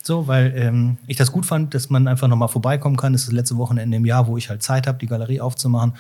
[0.04, 3.14] So, weil ähm, ich das gut fand, dass man einfach nochmal vorbeikommen kann.
[3.14, 5.94] Das ist das letzte Wochenende im Jahr, wo ich halt Zeit habe, die Galerie aufzumachen.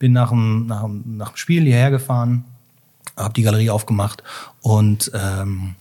[0.00, 2.44] Bin nach dem, nach dem, nach dem Spiel hierher gefahren,
[3.16, 4.24] habe die Galerie aufgemacht
[4.62, 5.76] und ähm,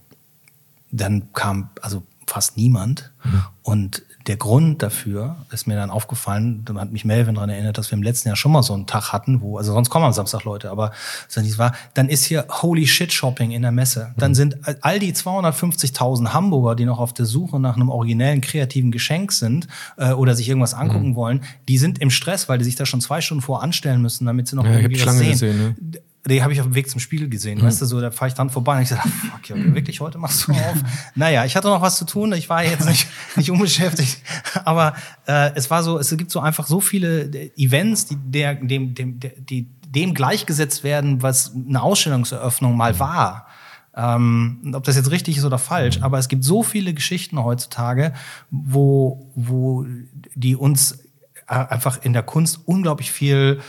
[0.91, 3.11] dann kam also fast niemand.
[3.61, 7.91] Und der Grund dafür ist mir dann aufgefallen, da hat mich Melvin daran erinnert, dass
[7.91, 10.13] wir im letzten Jahr schon mal so einen Tag hatten, wo, also sonst kommen am
[10.13, 10.91] Samstag Leute, aber
[11.27, 14.13] so nicht war, dann ist hier Holy Shit Shopping in der Messe.
[14.17, 18.91] Dann sind all die 250.000 Hamburger, die noch auf der Suche nach einem originellen, kreativen
[18.91, 19.67] Geschenk sind
[19.97, 23.01] äh, oder sich irgendwas angucken wollen, die sind im Stress, weil die sich da schon
[23.01, 25.31] zwei Stunden vor anstellen müssen, damit sie noch Ja, irgendwie was sehen.
[25.31, 25.57] gesehen,
[25.91, 25.99] ne?
[26.27, 28.35] Die habe ich auf dem Weg zum Spiel gesehen, weißt du, so, da fahre ich
[28.35, 30.75] dann vorbei und ich sage, fuck, ja, wirklich, heute machst du auf?
[31.15, 34.21] naja, ich hatte noch was zu tun, ich war jetzt nicht, nicht unbeschäftigt,
[34.63, 34.93] aber
[35.25, 38.93] äh, es war so, es gibt so einfach so viele äh, Events, die, der, dem,
[38.93, 43.47] dem, der, die dem gleichgesetzt werden, was eine Ausstellungseröffnung mal war.
[43.93, 48.13] Ähm, ob das jetzt richtig ist oder falsch, aber es gibt so viele Geschichten heutzutage,
[48.49, 49.85] wo, wo
[50.33, 50.99] die uns
[51.47, 53.59] äh, einfach in der Kunst unglaublich viel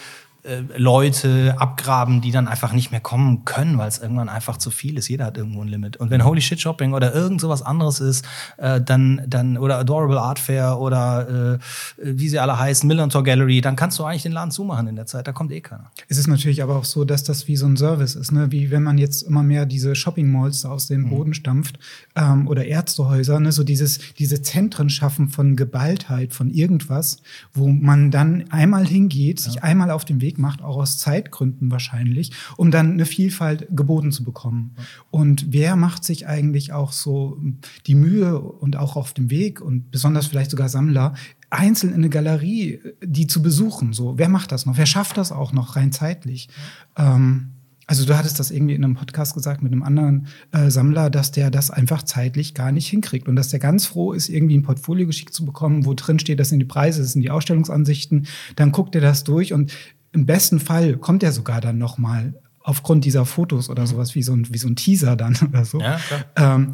[0.76, 4.98] Leute abgraben, die dann einfach nicht mehr kommen können, weil es irgendwann einfach zu viel
[4.98, 5.08] ist.
[5.08, 5.98] Jeder hat irgendwo ein Limit.
[5.98, 8.24] Und wenn Holy Shit Shopping oder irgend sowas anderes ist,
[8.56, 11.58] äh, dann, dann, oder Adorable Art Fair oder äh,
[12.02, 15.06] wie sie alle heißen, Millantor Gallery, dann kannst du eigentlich den Laden zumachen in der
[15.06, 15.28] Zeit.
[15.28, 15.92] Da kommt eh keiner.
[16.08, 18.50] Es ist natürlich aber auch so, dass das wie so ein Service ist, ne?
[18.50, 20.94] wie wenn man jetzt immer mehr diese Shopping-Malls da aus Mhm.
[20.94, 21.78] dem Boden stampft
[22.16, 23.52] ähm, oder Ärztehäuser, ne?
[23.52, 27.18] so dieses, diese Zentren schaffen von Geballtheit, von irgendwas,
[27.54, 32.32] wo man dann einmal hingeht, sich einmal auf den Weg macht, auch aus Zeitgründen wahrscheinlich,
[32.56, 34.74] um dann eine Vielfalt geboten zu bekommen.
[35.10, 37.38] Und wer macht sich eigentlich auch so
[37.86, 41.14] die Mühe und auch auf dem Weg und besonders vielleicht sogar Sammler,
[41.50, 43.92] einzeln in eine Galerie, die zu besuchen.
[43.92, 44.78] So, wer macht das noch?
[44.78, 46.48] Wer schafft das auch noch rein zeitlich?
[46.96, 47.52] Ähm,
[47.86, 51.30] also du hattest das irgendwie in einem Podcast gesagt mit einem anderen äh, Sammler, dass
[51.30, 54.62] der das einfach zeitlich gar nicht hinkriegt und dass der ganz froh ist, irgendwie ein
[54.62, 58.26] Portfolio geschickt zu bekommen, wo drin steht, das sind die Preise, das sind die Ausstellungsansichten.
[58.56, 59.72] Dann guckt er das durch und
[60.12, 64.22] im besten Fall kommt er sogar dann noch mal aufgrund dieser Fotos oder sowas wie
[64.22, 65.80] so ein, wie so ein Teaser dann oder so.
[65.80, 66.00] Ja.
[66.36, 66.72] Ähm,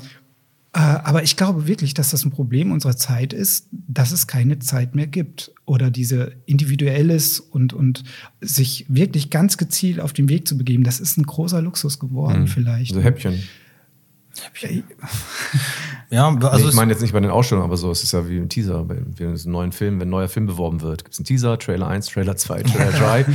[0.74, 4.58] äh, aber ich glaube wirklich, dass das ein Problem unserer Zeit ist, dass es keine
[4.58, 5.52] Zeit mehr gibt.
[5.64, 8.04] Oder diese individuelles und, und
[8.40, 12.46] sich wirklich ganz gezielt auf den Weg zu begeben, das ist ein großer Luxus geworden,
[12.46, 12.94] vielleicht.
[12.94, 13.00] So
[14.44, 14.84] Häppchen.
[16.10, 18.28] Ja, Also also ich meine jetzt nicht bei den Ausstellungen, aber so, es ist ja
[18.28, 18.84] wie ein Teaser.
[18.84, 21.86] Bei einem neuen Film, wenn ein neuer Film beworben wird, gibt es einen Teaser, Trailer
[21.86, 23.26] 1, Trailer 2, Trailer 3,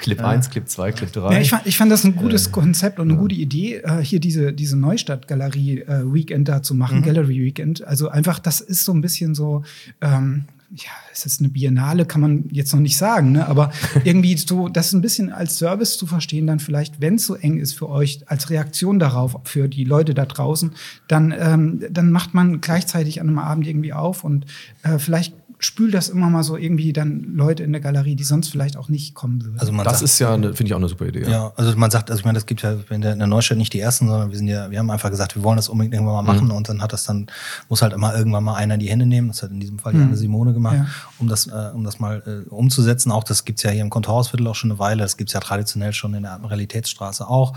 [0.00, 1.32] Clip 1, Clip 2, Clip 3.
[1.34, 4.18] Ja, ich, fand, ich fand das ein gutes Konzept und eine gute Idee, äh, hier
[4.20, 7.86] diese, diese Neustadt-Galerie äh, da zu machen, Gallery Weekend.
[7.86, 9.62] Also einfach, das ist so ein bisschen so,
[10.00, 10.90] ähm, ja,
[11.24, 13.48] ist eine Biennale, kann man jetzt noch nicht sagen, ne?
[13.48, 13.72] aber
[14.04, 17.58] irgendwie so, das ein bisschen als Service zu verstehen, dann vielleicht, wenn es so eng
[17.58, 20.72] ist für euch, als Reaktion darauf, für die Leute da draußen,
[21.08, 24.46] dann, ähm, dann macht man gleichzeitig an einem Abend irgendwie auf und
[24.82, 28.48] äh, vielleicht spült das immer mal so irgendwie dann Leute in der Galerie, die sonst
[28.48, 29.58] vielleicht auch nicht kommen würden.
[29.58, 31.22] also man das sagt, ist ja, finde ich auch eine super Idee.
[31.24, 31.30] Ja.
[31.30, 33.58] Ja, also man sagt, also ich meine, das gibt ja in der, in der Neustadt
[33.58, 35.94] nicht die ersten, sondern wir sind ja, wir haben einfach gesagt, wir wollen das unbedingt
[35.94, 37.26] irgendwann mal machen und dann hat das dann,
[37.68, 39.28] muss halt immer irgendwann mal einer in die Hände nehmen.
[39.28, 40.86] Das hat in diesem Fall die Anne Simone gemacht, Ja.
[41.18, 43.10] um das, äh, um das mal äh, umzusetzen.
[43.10, 45.92] Auch das gibt's ja hier im Kontorhausviertel auch schon eine Weile, das gibt's ja traditionell
[45.92, 47.52] schon in der Admiralitätsstraße auch.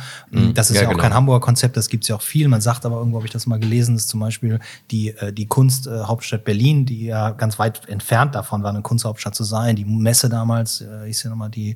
[0.54, 1.04] Das ist Ja, ja, auch genau.
[1.04, 2.48] kein Hamburger Konzept, das gibt's ja auch viel.
[2.48, 5.46] Man sagt aber irgendwo, habe ich das mal gelesen, dass zum Beispiel die, äh, die
[5.48, 9.76] Kunsthauptstadt Berlin, die ja ganz weit entfernt davon war, eine Kunsthauptstadt zu sein.
[9.76, 11.72] Die Messe damals, äh, hieß ja nochmal die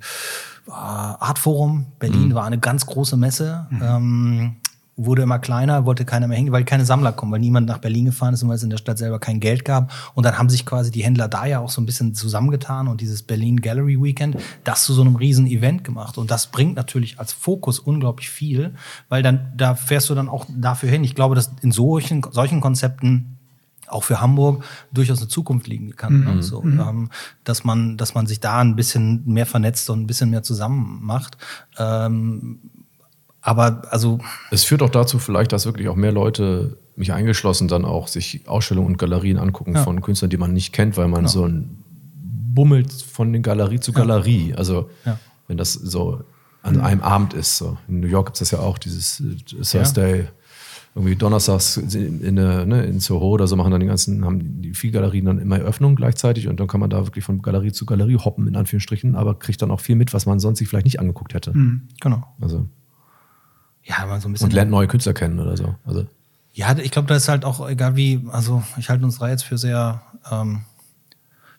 [0.68, 3.68] äh, Artforum Berlin, war eine ganz große Messe.
[3.82, 4.55] Ähm,
[4.97, 8.05] wurde immer kleiner, wollte keiner mehr hingehen, weil keine Sammler kommen, weil niemand nach Berlin
[8.05, 9.91] gefahren ist und weil es in der Stadt selber kein Geld gab.
[10.13, 13.01] Und dann haben sich quasi die Händler da ja auch so ein bisschen zusammengetan und
[13.01, 16.18] dieses Berlin Gallery Weekend das zu so einem riesen Event gemacht.
[16.18, 18.74] Und das bringt natürlich als Fokus unglaublich viel,
[19.09, 21.03] weil dann, da fährst du dann auch dafür hin.
[21.03, 23.35] Ich glaube, dass in solchen, solchen Konzepten
[23.88, 26.24] auch für Hamburg durchaus eine Zukunft liegen kann.
[26.24, 26.44] Ne?
[26.44, 27.10] So, ähm,
[27.44, 31.00] dass man, dass man sich da ein bisschen mehr vernetzt und ein bisschen mehr zusammen
[31.04, 31.38] macht.
[31.78, 32.60] Ähm,
[33.42, 34.20] aber also
[34.52, 38.48] Es führt auch dazu vielleicht, dass wirklich auch mehr Leute, mich eingeschlossen, dann auch sich
[38.48, 39.84] Ausstellungen und Galerien angucken Ja.
[39.84, 41.84] von Künstlern, die man nicht kennt, weil man so ein
[42.54, 44.54] bummelt von den Galerie zu Galerie.
[44.56, 45.20] Also Ja.
[45.48, 46.22] wenn das so
[46.64, 47.58] an einem Abend ist.
[47.58, 47.78] So.
[47.88, 50.28] In New York gibt es das ja auch, dieses äh, Thursday,
[50.96, 54.74] irgendwie donnerstags in, in, ne, in Soho oder so machen dann die ganzen, haben die
[54.74, 57.86] vier Galerien dann immer Eröffnung gleichzeitig und dann kann man da wirklich von Galerie zu
[57.86, 60.86] Galerie hoppen, in Anführungsstrichen, aber kriegt dann auch viel mit, was man sonst sich vielleicht
[60.86, 61.52] nicht angeguckt hätte.
[62.00, 62.24] genau.
[62.39, 62.66] Also,
[63.84, 64.46] Ja, mal so ein bisschen.
[64.46, 65.76] und lernt neue Künstler kennen oder so.
[65.84, 66.06] Also,
[66.54, 69.43] Ja, ich glaube, da ist halt auch egal wie, also ich halte uns drei jetzt
[69.43, 70.62] für sehr, ähm,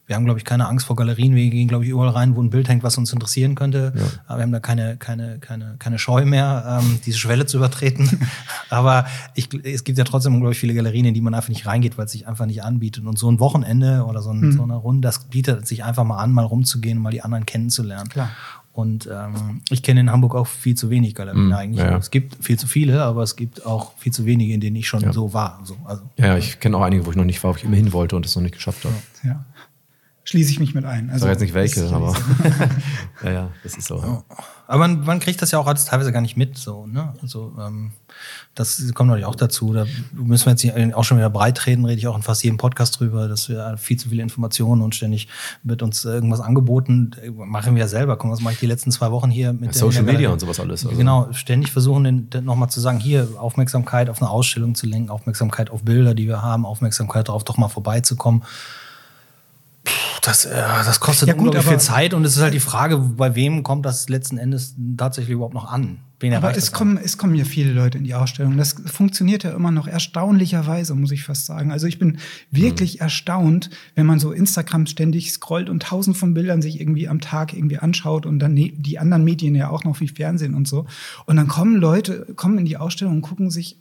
[0.06, 1.34] wir haben, glaube ich, keine Angst vor Galerien.
[1.34, 3.92] Wir gehen, glaube ich, überall rein, wo ein Bild hängt, was uns interessieren könnte.
[4.26, 8.20] Aber wir haben da keine, keine, keine, keine Scheu mehr, ähm, diese Schwelle zu übertreten.
[8.70, 11.66] Aber ich, es gibt ja trotzdem, glaube ich, viele Galerien, in die man einfach nicht
[11.66, 13.04] reingeht, weil es sich einfach nicht anbietet.
[13.04, 16.18] Und so ein Wochenende oder so, ein, so eine Runde, das bietet sich einfach mal
[16.18, 18.08] an, mal rumzugehen und mal die anderen kennenzulernen.
[18.08, 18.30] Klar.
[18.72, 21.80] Und ähm, ich kenne in Hamburg auch viel zu wenig Galerien eigentlich.
[21.80, 21.96] ja, ja.
[21.96, 24.60] Es gibt viel zu viele, aber es gibt auch viel zu wenige, in
[30.28, 31.06] Schließe ich mich mit ein.
[31.06, 32.12] Ich Also, sage jetzt nicht welche, das- aber
[33.24, 34.24] ja, ja, das ist so.
[34.66, 36.58] aber man, man kriegt das ja auch alles teilweise gar nicht mit.
[36.58, 37.14] So, ne?
[37.22, 37.92] Also ähm,
[38.56, 39.72] das kommt natürlich auch dazu.
[39.72, 42.56] Da müssen wir jetzt auch schon wieder breit reden, rede ich auch in fast jedem
[42.58, 45.28] Podcast drüber, dass wir viel zu viele Informationen und ständig
[45.62, 47.12] wird uns irgendwas angeboten.
[47.32, 48.16] Machen wir ja selber.
[48.16, 50.30] Guck mal, was mache ich die letzten zwei Wochen hier mit der- Social der Media
[50.30, 50.84] und sowas alles.
[50.84, 50.98] Also.
[50.98, 55.84] Genau, ständig versuchen, nochmal zu sagen, hier Aufmerksamkeit auf eine Ausstellung zu lenken, Aufmerksamkeit auf
[55.84, 58.42] Bilder, die wir haben, Aufmerksamkeit darauf, doch mal vorbeizukommen.
[60.22, 62.98] Das, äh, das kostet Ja, gut, unglaublich viel Zeit und es ist halt die Frage,
[62.98, 65.98] bei wem kommt das letzten Endes tatsächlich überhaupt noch an?
[66.18, 68.56] Wen Aber es kommen, es kommen ja viele Leute in die Ausstellung.
[68.56, 71.70] Das funktioniert ja immer noch erstaunlicherweise, muss ich fast sagen.
[71.70, 72.18] Also ich bin
[72.50, 77.20] wirklich erstaunt, wenn man so Instagram ständig scrollt und tausend von Bildern sich irgendwie am
[77.20, 80.86] Tag irgendwie anschaut und dann die anderen Medien ja auch noch wie Fernsehen und so.
[81.26, 83.76] Und dann kommen Leute, kommen in die Ausstellung und gucken sich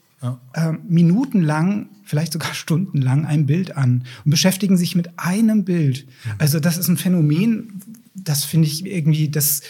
[0.56, 6.08] ähm, minutenlang, vielleicht sogar stundenlang ein Bild an und beschäftigen sich mit einem Bild.
[6.38, 7.82] Also das ist ein Phänomen,
[8.14, 9.62] das finde ich irgendwie, das,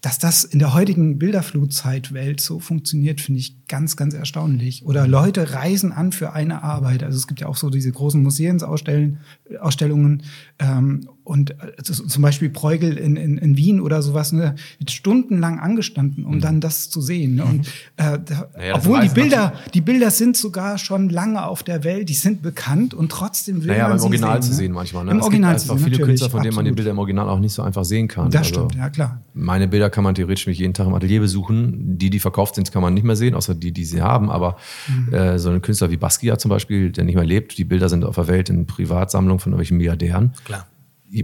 [0.00, 4.84] dass das in der heutigen Bilderflutzeitwelt so funktioniert, finde ich ganz, ganz erstaunlich.
[4.84, 7.04] Oder Leute reisen an für eine Arbeit.
[7.04, 9.20] Also es gibt ja auch so diese großen Museumsausstellungen
[9.60, 10.24] Ausstellungen,
[10.58, 15.58] ähm, und also zum Beispiel Bruegel in, in, in Wien oder sowas, ne, wird stundenlang
[15.60, 17.36] angestanden, um dann das zu sehen.
[17.36, 17.44] Ne?
[17.44, 17.66] Und
[17.96, 22.08] äh, da, Naja, obwohl die Bilder, die Bilder sind sogar schon lange auf der Welt,
[22.08, 24.54] die sind bekannt und trotzdem will Naja, aber man im sie Original sehen, zu ne?
[24.56, 25.04] sehen manchmal.
[25.04, 25.10] Ne?
[25.12, 26.72] Im es Original gibt zu einfach sehen, viele Künstler, von denen man die.
[26.72, 28.30] Bilder im Original auch nicht so einfach sehen kann.
[28.30, 29.20] Das Also, stimmt, ja klar.
[29.34, 31.98] Meine Bilder kann man theoretisch mich jeden Tag im Atelier besuchen.
[31.98, 34.30] Die, die verkauft sind, kann man nicht mehr sehen, außer die, die sie haben.
[34.30, 34.56] Aber
[34.88, 35.12] Mhm.
[35.14, 38.04] äh, so ein Künstler wie Basquiat zum Beispiel, der nicht mehr lebt, die Bilder sind
[38.04, 40.32] auf der Welt in Privatsammlungen von irgendwelchen Milliardären.
[40.44, 40.66] Klar.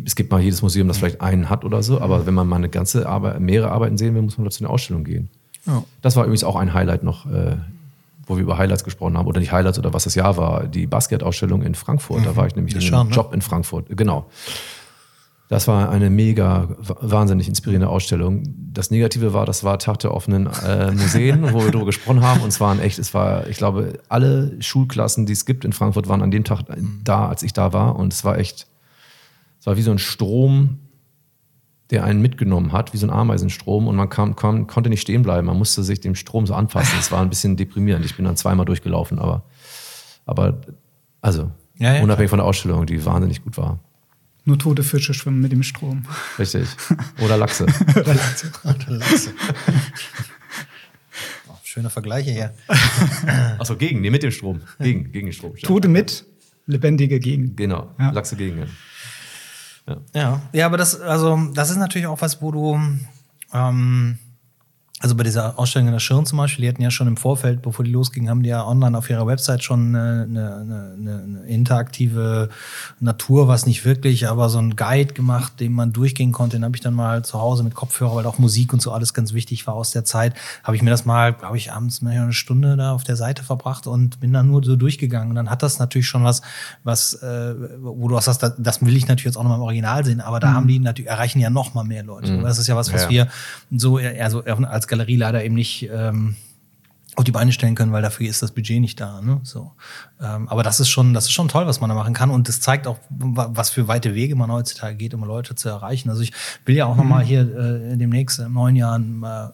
[0.04, 2.56] Es gibt mal jedes Museum, das vielleicht einen hat oder so, aber wenn man mal
[2.56, 5.30] eine ganze Arbeit, mehrere Arbeiten sehen will, muss man dazu eine Ausstellung gehen.
[5.66, 5.82] Ja.
[6.02, 7.56] Das war übrigens auch ein Highlight noch, äh,
[8.26, 10.86] wo wir über Highlights gesprochen haben, oder nicht Highlights oder was das Jahr war, die
[10.86, 12.26] Basquiat-Ausstellung in Frankfurt.
[12.26, 13.14] Da war ich nämlich in einem ne?
[13.14, 13.86] Job in Frankfurt.
[13.96, 14.26] Genau.
[15.48, 16.68] Das war eine mega,
[17.00, 18.42] wahnsinnig inspirierende Ausstellung.
[18.74, 22.42] Das Negative war, das war Tag der offenen äh, Museen, wo wir darüber gesprochen haben.
[22.42, 26.06] Und es waren echt, es war, ich glaube, alle Schulklassen, die es gibt in Frankfurt,
[26.06, 26.64] waren an dem Tag
[27.02, 27.96] da, als ich da war.
[27.96, 28.66] Und es war echt,
[29.60, 30.78] es war wie so ein Strom,
[31.90, 33.88] der einen mitgenommen hat, wie so ein Ameisenstrom.
[33.88, 35.46] Und man kam, kam, konnte nicht stehen bleiben.
[35.46, 36.98] Man musste sich dem Strom so anpassen.
[36.98, 38.04] Es war ein bisschen deprimierend.
[38.04, 39.44] Ich bin dann zweimal durchgelaufen, aber,
[40.26, 40.60] aber
[41.22, 43.80] also, Ja, ja, unabhängig von der Ausstellung, die wahnsinnig gut war.
[44.44, 46.04] Nur tote Fische schwimmen mit dem Strom.
[46.38, 46.68] Richtig.
[47.22, 47.66] Oder Lachse.
[47.94, 48.50] Lachse.
[51.48, 52.54] Oh, Schöne Vergleiche hier.
[53.58, 54.60] Achso, gegen, nee, mit dem Strom.
[54.78, 55.54] Gegen, gegen den Strom.
[55.56, 56.24] Tote mit,
[56.66, 57.56] lebendige gegen.
[57.56, 58.10] Genau, Ja.
[58.10, 58.66] Lachse gegen.
[60.14, 60.40] Ja.
[60.52, 62.80] Ja, aber das, also, das ist natürlich auch was, wo du,
[63.52, 64.18] ähm,
[65.00, 67.62] Also bei dieser Ausstellung in der Schirn zum Beispiel, die hatten ja schon im Vorfeld,
[67.62, 71.46] bevor die losging, haben die ja online auf ihrer Website schon eine, eine, eine, eine
[71.46, 72.48] interaktive
[72.98, 76.56] Natur, was nicht wirklich, aber so ein Guide gemacht, den man durchgehen konnte.
[76.56, 79.14] Den habe ich dann mal zu Hause mit Kopfhörer, weil auch Musik und so alles
[79.14, 80.34] ganz wichtig war aus der Zeit,
[80.64, 83.44] habe ich mir das mal, glaube ich, abends mal eine Stunde da auf der Seite
[83.44, 85.28] verbracht und bin dann nur so durchgegangen.
[85.30, 86.42] Und dann hat das natürlich schon was,
[86.82, 89.62] was, äh, wo du sagst, das, das will ich natürlich jetzt auch noch mal im
[89.62, 92.32] Original sehen, aber da haben die natürlich, erreichen ja noch mal mehr Leute.
[92.32, 92.42] Mhm.
[92.42, 93.10] Das ist ja was, was Ja.
[93.10, 93.28] wir
[93.70, 94.42] so, eher so
[94.88, 96.36] als Galerie leider eben nicht ähm,
[97.16, 99.20] auf die Beine stellen können, weil dafür ist das Budget nicht da.
[99.20, 99.40] Ne?
[99.42, 99.72] So.
[100.20, 102.30] Ähm, aber das ist schon, das ist schon toll, was man da machen kann.
[102.30, 105.68] Und das zeigt auch, wa- was für weite Wege man heutzutage geht, um Leute zu
[105.68, 106.10] erreichen.
[106.10, 106.32] Also ich
[106.64, 109.48] will ja auch noch mal hier äh, demnächst im neuen Jahr äh,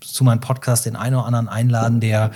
[0.00, 2.30] zu meinem Podcast den einen oder anderen einladen, der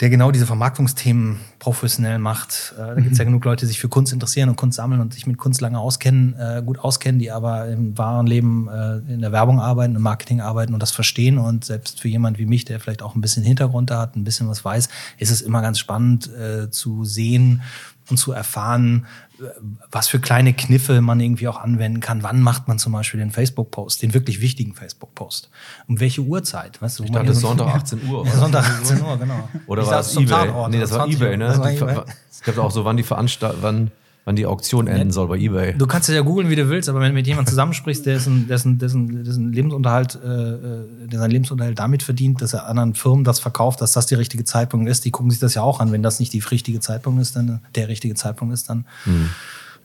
[0.00, 2.74] der genau diese Vermarktungsthemen professionell macht.
[2.76, 5.00] Äh, da gibt es ja genug Leute, die sich für Kunst interessieren und Kunst sammeln
[5.00, 8.96] und sich mit Kunst lange auskennen, äh, gut auskennen, die aber im wahren Leben äh,
[9.12, 11.38] in der Werbung arbeiten, im Marketing arbeiten und das verstehen.
[11.38, 14.24] Und selbst für jemand wie mich, der vielleicht auch ein bisschen Hintergrund da hat, ein
[14.24, 14.88] bisschen was weiß,
[15.18, 17.62] ist es immer ganz spannend äh, zu sehen
[18.10, 19.06] und zu erfahren,
[19.90, 22.22] was für kleine Kniffe man irgendwie auch anwenden kann.
[22.22, 25.50] Wann macht man zum Beispiel den Facebook-Post, den wirklich wichtigen Facebook-Post?
[25.86, 26.80] Um welche Uhrzeit?
[26.82, 28.24] Weißt du, Ich dachte, so- Sonntag 18 Uhr.
[28.26, 29.48] Ja, Sonntag 18 Uhr, genau.
[29.66, 30.68] Oder Ich war das eBay?
[30.70, 31.26] Nee, das war 20 Uhr.
[31.26, 31.58] eBay, ne?
[31.58, 32.02] War eBay.
[32.30, 33.90] Es gab auch so, wann die Veranstalt, wann,
[34.24, 35.74] wann die Auktion enden soll bei eBay.
[35.76, 38.48] Du kannst es ja googeln, wie du willst, aber wenn du mit jemandem zusammensprichst, dessen,
[38.48, 43.24] dessen, dessen, dessen Lebensunterhalt, äh, äh, der seinen Lebensunterhalt damit verdient, dass er anderen Firmen
[43.24, 45.92] das verkauft, dass das der richtige Zeitpunkt ist, die gucken sich das ja auch an.
[45.92, 48.86] Wenn das nicht die richtige Zeitpunkt ist, dann der richtige Zeitpunkt ist, dann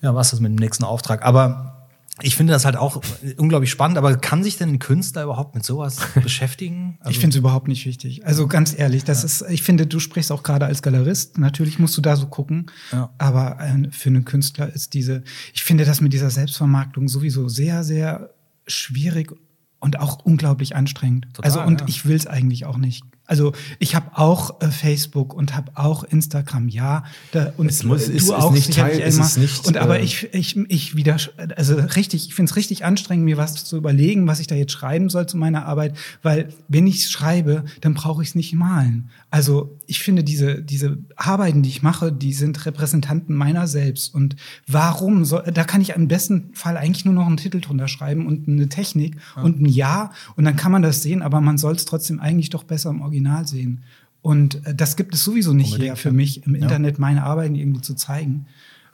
[0.01, 1.25] ja, was das mit dem nächsten Auftrag.
[1.25, 1.78] Aber
[2.21, 3.01] ich finde das halt auch
[3.37, 6.97] unglaublich spannend, aber kann sich denn ein Künstler überhaupt mit sowas beschäftigen?
[6.99, 8.25] Also, ich finde es überhaupt nicht wichtig.
[8.25, 11.37] Also ganz ehrlich, das ist, ich finde, du sprichst auch gerade als Galerist.
[11.37, 12.67] Natürlich musst du da so gucken.
[12.91, 13.13] Ja.
[13.17, 17.83] Aber äh, für einen Künstler ist diese, ich finde das mit dieser Selbstvermarktung sowieso sehr,
[17.83, 18.33] sehr
[18.67, 19.33] schwierig
[19.79, 21.27] und auch unglaublich anstrengend.
[21.33, 21.87] Total, also und ja.
[21.87, 23.03] ich will es eigentlich auch nicht.
[23.29, 27.03] Also ich habe auch äh, Facebook und habe auch Instagram, ja.
[27.31, 29.67] Da, und Es muss- äh, ist- du ist auch nicht sicherlich, Teil- es ist nicht,
[29.67, 31.15] Und aber äh, ich, ich, ich wieder,
[31.55, 34.71] also richtig, ich finde es richtig anstrengend, mir was zu überlegen, was ich da jetzt
[34.71, 38.53] schreiben soll zu meiner Arbeit, weil wenn ich es schreibe, dann brauche ich es nicht
[38.53, 39.09] malen.
[39.29, 44.13] Also ich finde diese, diese Arbeiten, die ich mache, die sind Repräsentanten meiner selbst.
[44.15, 47.87] Und warum soll, da kann ich im besten Fall eigentlich nur noch einen Titel drunter
[47.87, 51.59] schreiben und eine Technik und ein Ja und dann kann man das sehen, aber man
[51.59, 53.83] soll es trotzdem eigentlich doch besser im Original sehen.
[54.21, 57.55] Und äh, das gibt es sowieso nicht Unbedingt, her für mich, im Internet meine Arbeiten
[57.55, 58.45] irgendwie zu zeigen.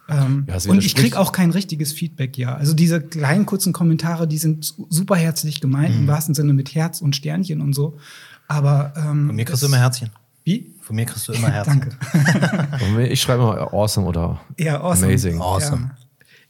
[0.08, 2.54] Ähm, Ja, und ich kriege auch kein richtiges Feedback, ja.
[2.56, 6.02] Also diese kleinen kurzen Kommentare, die sind su- super herzlich gemeint, Mhm.
[6.02, 7.98] im wahrsten Sinne mit Herz und Sternchen und so.
[8.48, 10.12] Aber ähm, Von mir kriegst du immer Herzchen.
[10.44, 10.72] Wie?
[10.82, 11.82] Von mir kriegst du immer Herzchen.
[12.80, 13.08] Danke.
[13.08, 15.08] Ich schreibe mal awesome oder Ja, awesome.
[15.08, 15.42] amazing.
[15.42, 15.90] Awesome.
[15.98, 16.05] Ja.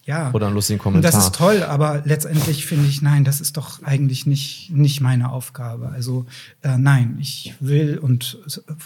[0.06, 0.32] Ja.
[0.34, 1.12] Oder einen lustigen Und Kommentar.
[1.12, 5.32] das ist toll, aber letztendlich finde ich, nein, das ist doch eigentlich nicht, nicht meine
[5.32, 5.90] Aufgabe.
[5.90, 6.28] Also
[6.62, 8.38] äh, nein, ich will und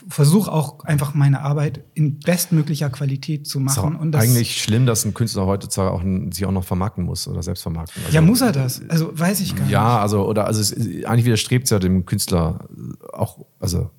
[0.07, 3.97] versuche auch einfach meine Arbeit in bestmöglicher Qualität zu ist machen.
[3.97, 6.01] auch Und das, eigentlich schlimm, dass ein Künstler heutzutage auch
[6.31, 8.01] sich auch noch vermarkten muss oder selbst vermarkten.
[8.05, 8.81] Also, ja, muss er das?
[8.87, 9.71] Also weiß ich gar nicht.
[9.71, 10.73] Ja, also, oder, also, es,
[11.05, 12.69] eigentlich widerstrebt es ja dem Künstler
[13.11, 13.91] auch, also,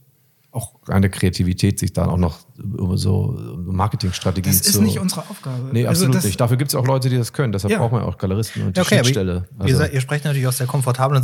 [0.53, 2.39] auch eine Kreativität, sich dann auch noch
[2.95, 4.83] so Marketingstrategien Das ist zu.
[4.83, 5.57] nicht unsere Aufgabe.
[5.73, 6.41] Nee, Also absolut das- nicht.
[6.41, 7.53] Dafür gibt es auch Leute, die das können.
[7.53, 7.79] Deshalb Ja.
[7.79, 9.47] braucht man auch Galeristen und die okay, Schnittstelle.
[9.59, 11.23] ihr, Also, ihr, ihr sprecht natürlich aus der komfortablen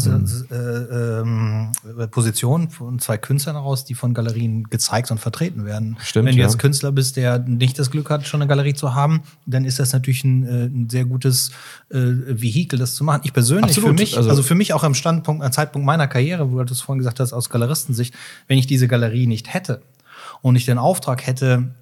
[0.50, 1.72] äh, ähm,
[2.10, 5.96] Position von zwei Künstlern heraus, die von Galerien gezeigt und vertreten werden.
[6.02, 6.46] Stimmt, Wenn du ja.
[6.46, 9.78] jetzt Künstler bist, der nicht das Glück hat, schon eine Galerie zu haben, dann ist
[9.78, 11.50] das natürlich ein, äh, ein sehr gutes
[11.90, 13.20] äh, Vehikel, das zu machen.
[13.24, 16.08] Ich persönlich, Absolut, für mich, also, also- für mich auch am Standpunkt, am Zeitpunkt meiner
[16.08, 18.14] Karriere, wo du das vorhin gesagt hast, aus Galeristensicht,
[18.48, 19.82] wenn ich diese Galerie nicht hätte
[20.42, 21.74] und ich den Auftrag hätte,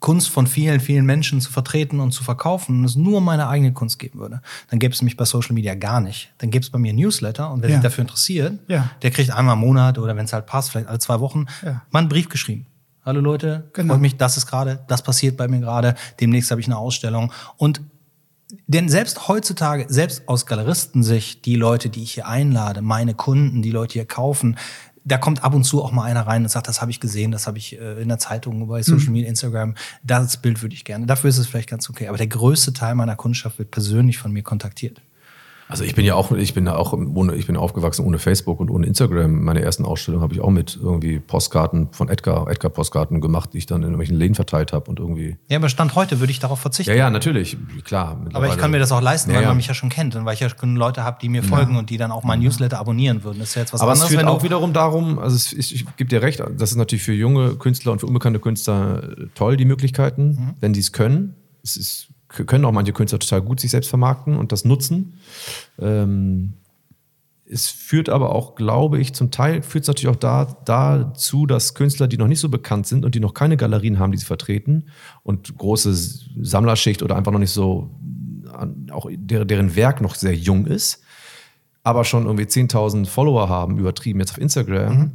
[0.00, 3.72] Kunst von vielen, vielen Menschen zu vertreten und zu verkaufen und es nur meine eigene
[3.72, 6.32] Kunst geben würde, dann gäbe es mich bei Social Media gar nicht.
[6.38, 7.76] Dann gäbe es bei mir ein Newsletter und wer Ja.
[7.76, 8.90] sich dafür interessiert, Ja.
[9.02, 11.82] der kriegt einmal im Monat oder wenn es halt passt, vielleicht alle zwei Wochen, Ja.
[11.90, 12.66] mal einen Brief geschrieben.
[13.04, 13.94] Hallo Leute, Genau.
[13.94, 17.32] freut mich, das ist gerade, das passiert bei mir gerade, demnächst habe ich eine Ausstellung.
[17.56, 17.80] Und
[18.66, 23.70] denn selbst heutzutage, selbst aus Galeristensicht, die Leute, die ich hier einlade, meine Kunden, die
[23.70, 24.56] Leute hier kaufen,
[25.08, 27.32] da kommt ab und zu auch mal einer rein und sagt, das habe ich gesehen,
[27.32, 30.84] das habe ich äh, in der Zeitung, bei Social Media, Instagram, das Bild würde ich
[30.84, 31.06] gerne.
[31.06, 32.08] Dafür ist es vielleicht ganz okay.
[32.08, 35.00] Aber der größte Teil meiner Kundschaft wird persönlich von mir kontaktiert.
[35.68, 38.58] Also ich bin ja auch, ich bin ja auch ohne, ich bin aufgewachsen ohne Facebook
[38.60, 39.42] und ohne Instagram.
[39.44, 43.58] Meine ersten Ausstellungen habe ich auch mit irgendwie Postkarten von Edgar, Edgar Postkarten gemacht, die
[43.58, 45.36] ich dann in irgendwelchen Läden verteilt habe und irgendwie.
[45.48, 46.90] Ja, aber Stand heute würde ich darauf verzichten.
[46.90, 48.20] Ja, ja, natürlich, klar.
[48.32, 49.48] Aber ich kann mir das auch leisten, Ja, weil ja.
[49.48, 51.76] man mich ja schon kennt und weil ich ja schon Leute habe, die mir folgen
[51.76, 53.38] und die dann auch mein Newsletter abonnieren würden.
[53.38, 55.36] Das ist ja jetzt was Aber es anderes, führt wenn du auch wiederum darum, also
[55.36, 58.40] es ist, ich gebe dir recht, das ist natürlich für junge Künstler und für unbekannte
[58.40, 60.54] Künstler äh, toll, die Möglichkeiten, Mhm.
[60.60, 61.34] wenn sie es können.
[61.62, 65.14] Es ist, können auch manche Künstler total gut sich selbst vermarkten und das nutzen.
[65.78, 66.54] Ähm,
[67.50, 71.74] es führt aber auch, glaube ich, zum Teil führt es natürlich auch da, dazu, dass
[71.74, 74.26] Künstler, die noch nicht so bekannt sind und die noch keine Galerien haben, die sie
[74.26, 74.84] vertreten
[75.22, 77.90] und große Sammlerschicht oder einfach noch nicht so,
[78.90, 81.02] auch deren Werk noch sehr jung ist,
[81.82, 85.10] aber schon irgendwie 10.000 Follower haben, übertrieben jetzt auf Instagram, mhm.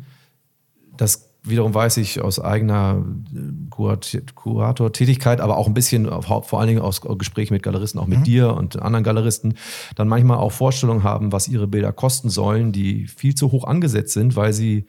[0.97, 3.03] das wiederum weiß ich aus eigener
[3.35, 8.19] äh, Kurator-Tätigkeit, aber auch ein bisschen vor allen Dingen aus Gesprächen mit Galeristen, auch mit
[8.19, 8.23] mhm.
[8.23, 9.55] dir und anderen Galeristen,
[9.95, 14.13] dann manchmal auch Vorstellungen haben, was ihre Bilder kosten sollen, die viel zu hoch angesetzt
[14.13, 14.87] sind, weil sie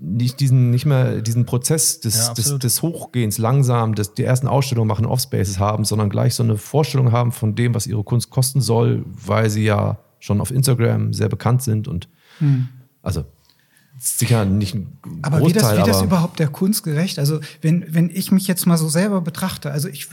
[0.00, 4.46] nicht diesen nicht mehr diesen Prozess des, ja, des, des, Hochgehens langsam, des, die ersten
[4.46, 8.30] Ausstellungen machen Offspaces haben, sondern gleich so eine Vorstellung haben von dem, was ihre Kunst
[8.30, 12.08] kosten soll, weil sie ja schon auf Instagram sehr bekannt sind und
[12.40, 12.68] mhm.
[13.02, 13.24] also
[13.96, 17.18] sicher nicht ein aber Großteil, wie das, wie aber das überhaupt der Kunst gerecht?
[17.18, 20.08] Also wenn, wenn ich mich jetzt mal so selber betrachte, also ich,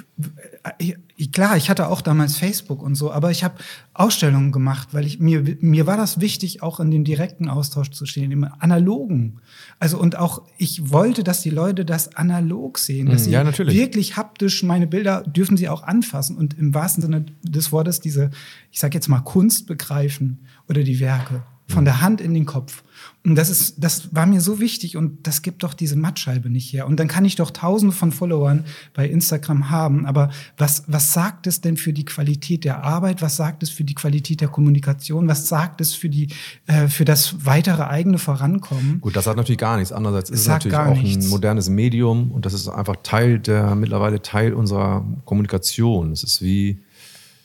[1.17, 3.55] ich klar, ich hatte auch damals Facebook und so, aber ich habe
[3.93, 8.05] Ausstellungen gemacht, weil ich mir mir war das wichtig, auch in den direkten Austausch zu
[8.05, 9.41] stehen, im analogen.
[9.79, 13.45] Also und auch ich wollte, dass die Leute das analog sehen, dass hm, ja, sie
[13.45, 13.75] natürlich.
[13.75, 18.29] wirklich haptisch meine Bilder dürfen sie auch anfassen und im wahrsten Sinne des Wortes diese,
[18.71, 22.83] ich sag jetzt mal Kunst begreifen oder die Werke von der Hand in den Kopf.
[23.23, 26.73] Und das ist, das war mir so wichtig und das gibt doch diese Mattscheibe nicht
[26.73, 26.87] her.
[26.87, 28.65] Und dann kann ich doch tausende von Followern
[28.95, 30.07] bei Instagram haben.
[30.07, 33.21] Aber was, was sagt es denn für die Qualität der Arbeit?
[33.21, 35.27] Was sagt es für die Qualität der Kommunikation?
[35.27, 36.29] Was sagt es für die,
[36.65, 39.01] äh, für das weitere eigene Vorankommen?
[39.01, 39.91] Gut, das sagt natürlich gar nichts.
[39.91, 41.25] Andererseits ist es natürlich auch nichts.
[41.25, 46.11] ein modernes Medium und das ist einfach Teil der, mittlerweile Teil unserer Kommunikation.
[46.11, 46.79] Es ist wie,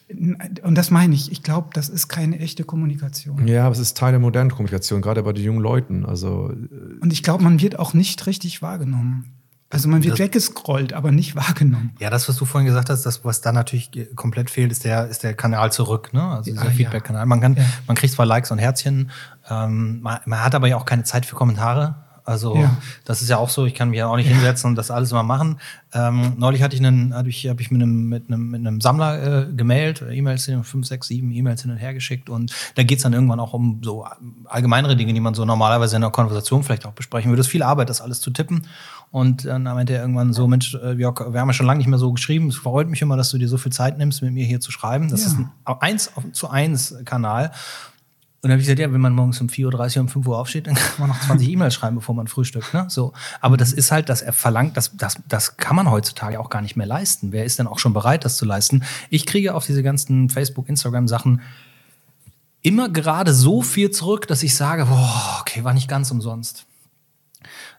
[0.09, 1.33] und das meine ich.
[1.33, 3.47] Ich glaube, das ist keine echte Kommunikation.
[3.49, 6.05] Ja, aber es ist Teil der modernen Kommunikation, gerade bei den jungen Leuten.
[6.05, 9.33] Also, äh, und ich glaube, man wird auch nicht richtig wahrgenommen.
[9.69, 11.93] Also man wird das, weggescrollt, aber nicht wahrgenommen.
[11.99, 15.09] Ja, das, was du vorhin gesagt hast, das, was da natürlich komplett fehlt, ist der,
[15.09, 16.23] ist der Kanal zurück, ne?
[16.23, 17.27] Also dieser ah, Feedback-Kanal.
[17.27, 17.65] Man kann, ja.
[17.89, 19.11] man kriegt zwar Likes und Herzchen,
[19.51, 22.06] ähm, man, man, hat aber ja auch keine Zeit für Kommentare.
[22.27, 22.77] Also ja.
[23.05, 24.33] das ist ja auch so, ich kann mich ja auch nicht ja.
[24.33, 25.59] hinsetzen und das alles mal machen.
[25.95, 28.81] Ähm, neulich hatte ich einen, habe ich, hab ich mit einem, mit einem, mit einem
[28.81, 33.05] Sammler äh, gemailt, E-Mails, fünf, sechs, sieben E-Mails hin und her geschickt und da geht's
[33.05, 34.05] dann irgendwann auch um so
[34.45, 37.41] allgemeinere Dinge, die man so normalerweise in einer Konversation vielleicht auch besprechen würde.
[37.41, 38.67] Es ist viel Arbeit, das alles zu tippen.
[39.13, 41.87] Und dann meinte er irgendwann so, Mensch, äh, Jörg, wir haben ja schon lange nicht
[41.87, 42.49] mehr so geschrieben.
[42.49, 44.73] Es freut mich immer, dass du dir so viel Zeit nimmst, mit mir hier zu
[44.73, 45.09] schreiben.
[45.09, 45.29] Das ja.
[45.29, 47.53] ist ein eins zu eins Kanal.
[48.47, 50.39] Und dann habe ich gesagt, ja, wenn man morgens um 4.30 Uhr, um 5 Uhr
[50.39, 52.73] aufsteht, dann kann man noch 20 E-Mails schreiben, bevor man frühstückt.
[52.75, 52.87] Ne?
[52.89, 53.13] So.
[53.41, 56.63] Aber das ist halt, dass er verlangt, das, das, das kann man heutzutage auch gar
[56.63, 57.33] nicht mehr leisten.
[57.33, 58.85] Wer ist denn auch schon bereit, das zu leisten?
[59.11, 61.41] Ich kriege auf diese ganzen Facebook, Instagram-Sachen
[62.63, 66.67] immer gerade so viel zurück, dass ich sage, boah, okay, war nicht ganz umsonst.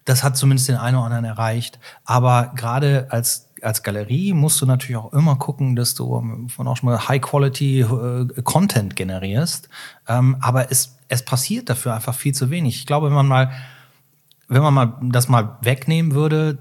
[0.03, 1.80] Das hat zumindest den einen oder anderen erreicht.
[2.03, 6.77] Aber gerade als als Galerie musst du natürlich auch immer gucken, dass du von auch
[6.77, 9.69] schon mal High-Quality-Content äh, generierst.
[10.07, 12.77] Ähm, aber es, es passiert dafür einfach viel zu wenig.
[12.77, 13.51] Ich glaube, wenn man mal,
[14.47, 16.59] wenn man mal das mal wegnehmen würde,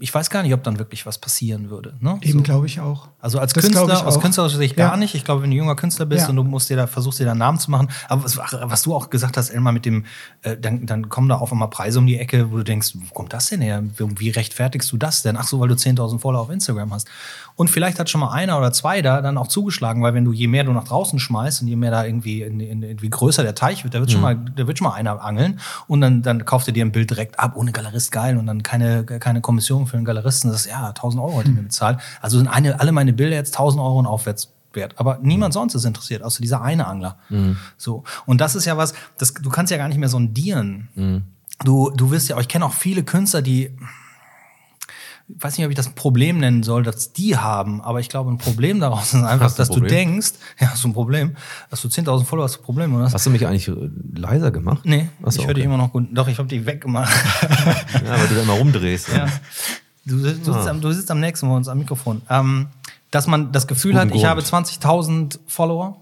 [0.00, 1.94] ich weiß gar nicht, ob dann wirklich was passieren würde.
[2.00, 2.18] Ne?
[2.22, 2.42] Eben so.
[2.42, 3.08] glaube ich auch.
[3.20, 4.88] Also als das Künstler, aus Künstlerischer Sicht ja.
[4.88, 5.14] gar nicht.
[5.14, 6.28] Ich glaube, wenn du junger Künstler bist ja.
[6.30, 7.88] und du musst dir da, versuchst dir da einen Namen zu machen.
[8.08, 10.06] Aber was, was du auch gesagt hast, Elmar, mit dem,
[10.42, 13.12] äh, dann, dann kommen da auf einmal Preise um die Ecke, wo du denkst, wo
[13.12, 13.82] kommt das denn her?
[13.98, 15.36] Wie, rechtfertigst du das denn?
[15.36, 17.08] Ach so, weil du 10.000 Follower auf Instagram hast.
[17.56, 20.32] Und vielleicht hat schon mal einer oder zwei da dann auch zugeschlagen, weil wenn du
[20.32, 23.42] je mehr du nach draußen schmeißt und je mehr da irgendwie, in, in, irgendwie größer
[23.42, 24.12] der Teich wird, da wird mhm.
[24.12, 26.92] schon mal, da wird schon mal einer angeln und dann, dann kauft er dir ein
[26.92, 30.50] Bild direkt ab, ohne Galerist geil und dann keine, keine Kommission für einen Galeristen.
[30.50, 31.64] Das ist ja 1000 Euro hat er mir hm.
[31.64, 31.98] bezahlt.
[32.20, 34.94] Also sind eine, alle meine Bilder jetzt 1000 Euro und aufwärts wert.
[34.96, 35.58] Aber niemand mhm.
[35.60, 37.18] sonst ist interessiert, außer dieser eine Angler.
[37.28, 37.56] Mhm.
[37.76, 38.04] So.
[38.26, 40.88] Und das ist ja was, das, du kannst ja gar nicht mehr sondieren.
[40.94, 41.22] Mhm.
[41.64, 43.76] Du, du wirst ja, ich kenne auch viele Künstler, die,
[45.28, 48.08] ich weiß nicht, ob ich das ein Problem nennen soll, dass die haben, aber ich
[48.08, 51.36] glaube, ein Problem daraus ist einfach, dass du denkst, ja, so ein Problem,
[51.70, 52.94] dass du 10.000 Follower hast, ein Problem.
[52.94, 53.10] Oder?
[53.10, 53.70] Hast du mich eigentlich
[54.14, 54.82] leiser gemacht?
[54.84, 55.54] Nee, Achso, ich höre okay.
[55.54, 56.08] dich immer noch gut.
[56.12, 57.12] Doch, ich habe dich weggemacht.
[58.04, 59.08] ja, weil du da immer rumdrehst.
[59.08, 59.26] Ja.
[60.04, 60.66] Du, du, sitzt ah.
[60.66, 62.20] am, du sitzt am nächsten bei uns am Mikrofon.
[62.28, 62.68] Ähm,
[63.10, 65.96] dass man das Gefühl hat, ich habe 20.000 Follower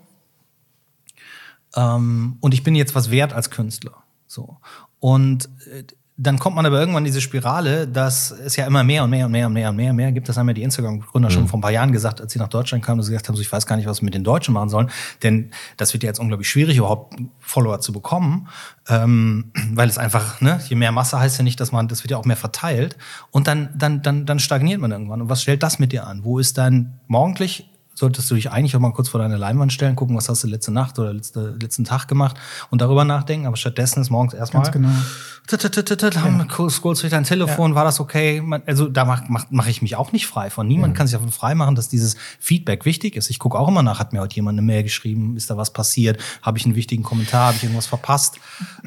[1.76, 4.02] ähm, und ich bin jetzt was wert als Künstler.
[4.26, 4.56] So.
[4.98, 5.84] Und äh,
[6.18, 9.26] dann kommt man aber irgendwann in diese Spirale, dass es ja immer mehr und mehr
[9.26, 10.28] und mehr und mehr und mehr und mehr gibt.
[10.28, 11.32] Das haben ja die Instagram-Gründer mhm.
[11.32, 13.34] schon vor ein paar Jahren gesagt, als sie nach Deutschland kamen und sie gesagt haben,
[13.34, 14.90] so, ich weiß gar nicht, was wir mit den Deutschen machen sollen.
[15.22, 18.48] Denn das wird ja jetzt unglaublich schwierig, überhaupt Follower zu bekommen.
[18.88, 22.10] Ähm, weil es einfach, ne, je mehr Masse heißt ja nicht, dass man, das wird
[22.10, 22.98] ja auch mehr verteilt.
[23.30, 25.22] Und dann, dann, dann, dann stagniert man irgendwann.
[25.22, 26.24] Und was stellt das mit dir an?
[26.24, 29.97] Wo ist dein morgendlich solltest du dich eigentlich auch mal kurz vor deine Leinwand stellen,
[29.97, 32.36] gucken, was hast du letzte Nacht oder letzte, letzten Tag gemacht
[32.70, 33.47] und darüber nachdenken.
[33.47, 34.62] Aber stattdessen ist morgens erstmal.
[34.62, 34.90] Ganz genau.
[36.70, 38.43] Scrollst durch dein Telefon, war das okay?
[38.66, 40.68] Also da mache mach, mach ich mich auch nicht frei von.
[40.68, 43.28] Niemand kann sich davon frei machen, dass dieses Feedback wichtig ist.
[43.28, 45.72] Ich gucke auch immer nach, hat mir heute jemand eine Mail geschrieben, ist da was
[45.72, 46.22] passiert?
[46.43, 48.38] Habe ich einen wichtigen Kommentar, habe ich irgendwas verpasst?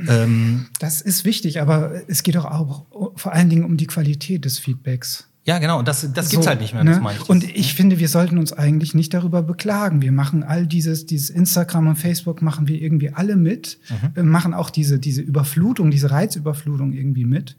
[0.07, 2.85] Ähm, Das ist wichtig, aber es geht doch auch
[3.15, 5.27] vor allen Dingen um die Qualität des Feedbacks.
[5.45, 6.99] Ja, genau, und das, das gibt's So, halt nicht mehr, ne?
[7.15, 7.29] ich.
[7.29, 10.01] Und ich finde, wir sollten uns eigentlich nicht darüber beklagen.
[10.01, 14.15] Wir machen all dieses, dieses Instagram und Facebook machen wir irgendwie alle mit, Mhm.
[14.15, 17.57] Wir machen auch diese, diese Überflutung, diese Reizüberflutung irgendwie mit.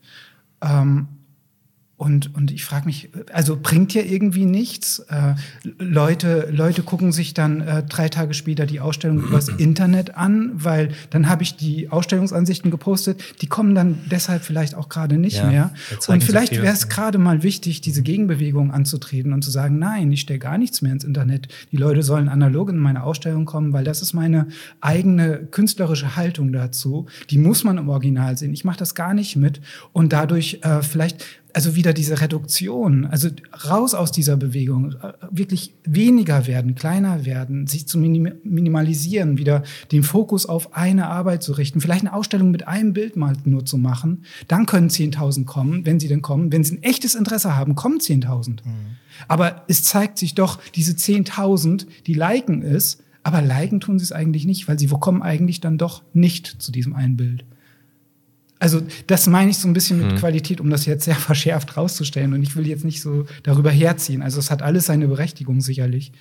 [0.60, 1.06] Ähm,
[1.98, 4.98] und, und ich frage mich, also bringt ja irgendwie nichts.
[5.08, 5.34] Äh,
[5.78, 10.90] Leute, Leute gucken sich dann äh, drei Tage später die Ausstellung übers Internet an, weil
[11.08, 13.22] dann habe ich die Ausstellungsansichten gepostet.
[13.40, 15.74] Die kommen dann deshalb vielleicht auch gerade nicht Ja, mehr.
[16.06, 16.62] Und vielleicht viel.
[16.62, 20.58] wäre es gerade mal wichtig, diese Gegenbewegung anzutreten und zu sagen, nein, ich stelle gar
[20.58, 21.48] nichts mehr ins Internet.
[21.72, 24.48] Die Leute sollen analog in meine Ausstellung kommen, weil das ist meine
[24.82, 27.06] eigene künstlerische Haltung dazu.
[27.30, 28.52] Die muss man im Original sehen.
[28.52, 29.62] Ich mache das gar nicht mit
[29.94, 31.24] und dadurch äh, vielleicht
[31.56, 33.30] also wieder diese Reduktion, also
[33.66, 39.62] raus aus dieser Bewegung, äh, wirklich weniger werden, kleiner werden, sich zu minim minimalisieren, wieder
[39.90, 43.64] den Fokus auf eine Arbeit zu richten, vielleicht eine Ausstellung mit einem Bild mal nur
[43.64, 46.52] zu machen, dann können 10.000 kommen, wenn sie denn kommen.
[46.52, 48.58] Wenn sie ein echtes Interesse haben, kommen 10.000.
[49.26, 54.12] Aber es zeigt sich doch, diese 10.000, die liken es, aber liken tun sie es
[54.12, 57.46] eigentlich nicht, weil sie kommen eigentlich dann doch nicht zu diesem einen Bild.
[58.58, 62.32] Also das meine ich so ein bisschen mit Qualität, um das jetzt sehr verschärft rauszustellen.
[62.32, 64.22] Und ich will jetzt nicht so darüber herziehen.
[64.22, 66.12] Also es hat alles seine Berechtigung sicherlich.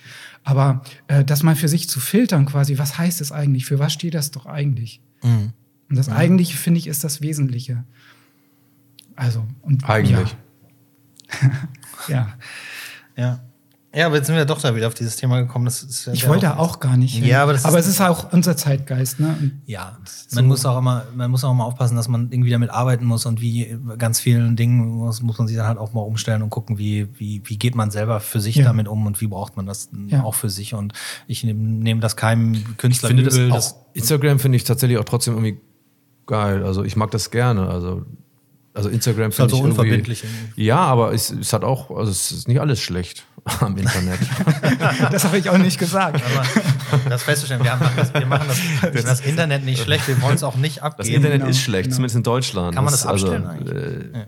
[0.43, 3.65] Aber äh, das mal für sich zu filtern quasi, was heißt es eigentlich?
[3.65, 4.99] Für was steht das doch eigentlich?
[5.23, 5.53] Mhm.
[5.89, 7.85] Und das Eigentliche, finde ich, ist das Wesentliche.
[9.15, 10.35] Also, und Eigentlich.
[11.41, 11.51] Ja.
[12.07, 12.33] ja.
[13.15, 13.43] Ja.
[13.95, 15.63] Ja, aber jetzt sind wir doch da wieder auf dieses Thema gekommen.
[15.65, 17.15] Das ist ja Ich wollte da auch gar nicht.
[17.15, 17.23] hin.
[17.25, 19.19] Ja, aber das ist- es ist auch unser Zeitgeist.
[19.21, 19.37] Ne?
[19.39, 19.97] Und Ja,
[20.33, 23.25] man muss auch immer, man muss auch immer aufpassen, dass man irgendwie damit arbeiten muss
[23.25, 26.49] und wie ganz vielen Dingen muss, muss man sich dann halt auch mal umstellen und
[26.49, 28.65] gucken, wie, wie, wie geht man selber für sich Ja.
[28.65, 30.23] damit um und wie braucht man das Ja.
[30.23, 30.73] auch für sich.
[30.73, 30.91] Und
[31.27, 33.53] ich nehme nehm das keinem Künstler Ich finde das übel.
[33.53, 35.61] auch, Instagram finde ich tatsächlich auch trotzdem irgendwie
[36.27, 36.63] geil.
[36.65, 37.69] Also ich mag das gerne.
[37.69, 38.05] Also,
[38.75, 40.63] also Instagram Ist halt finde so ich irgendwie- unverbindlich irgendwie.
[40.65, 43.25] Ja, aber es, es hat auch, also es ist nicht alles schlecht
[43.61, 44.19] am Internet.
[45.11, 46.21] das habe ich auch nicht gesagt.
[46.23, 46.45] Aber
[47.09, 50.43] das festzustellen, wir, haben das, wir machen das, das Internet nicht schlecht, wir wollen es
[50.43, 51.15] auch nicht Das abgeben.
[51.15, 51.95] Internet genau, ist schlecht, genau.
[51.95, 52.75] zumindest in Deutschland.
[52.75, 53.75] Kann man das also, abstellen eigentlich?
[54.15, 54.25] Äh,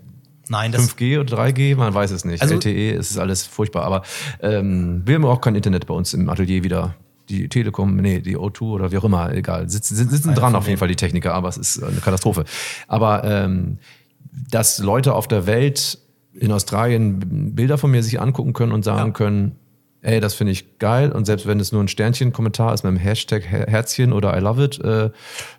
[0.50, 2.40] Nein, das 5G oder 3G, man weiß es nicht.
[2.40, 3.84] Also- LTE, es ist alles furchtbar.
[3.84, 4.02] Aber
[4.40, 6.94] ähm, wir haben auch kein Internet bei uns im Atelier wieder.
[7.28, 9.68] Die Telekom, nee, die O2 oder wie auch immer, egal.
[9.68, 10.78] Sitzen, sitzen dran auf jeden.
[10.78, 12.46] Fall die Techniker, aber es ist eine Katastrophe.
[12.86, 13.76] Aber ähm,
[14.50, 15.98] dass Leute auf der Welt
[16.32, 19.12] in Australien Bilder von mir sich angucken können und sagen Ja.
[19.12, 19.56] können,
[20.02, 22.98] ey, das finde ich geil und selbst wenn es nur ein Sternchen-Kommentar ist mit dem
[22.98, 25.10] Hashtag Her- Herzchen oder I love it, äh,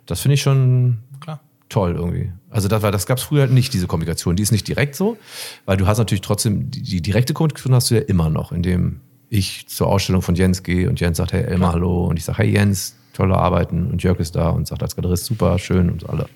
[0.06, 1.40] das finde ich schon klar.
[1.68, 2.32] toll irgendwie.
[2.48, 4.36] Also das, war- das gab es früher halt nicht, diese Kommunikation.
[4.36, 5.18] Die ist nicht direkt so,
[5.66, 9.00] weil du hast natürlich trotzdem, die, die direkte Kommunikation hast du ja immer noch, indem
[9.28, 12.06] ich zur Ausstellung von Jens gehe und Jens sagt, hey Elmar, hallo.
[12.06, 13.90] Und ich sage, hey Jens, tolle Arbeiten.
[13.90, 16.26] Und Jörg ist da und sagt als Galerist, super, schön und alle.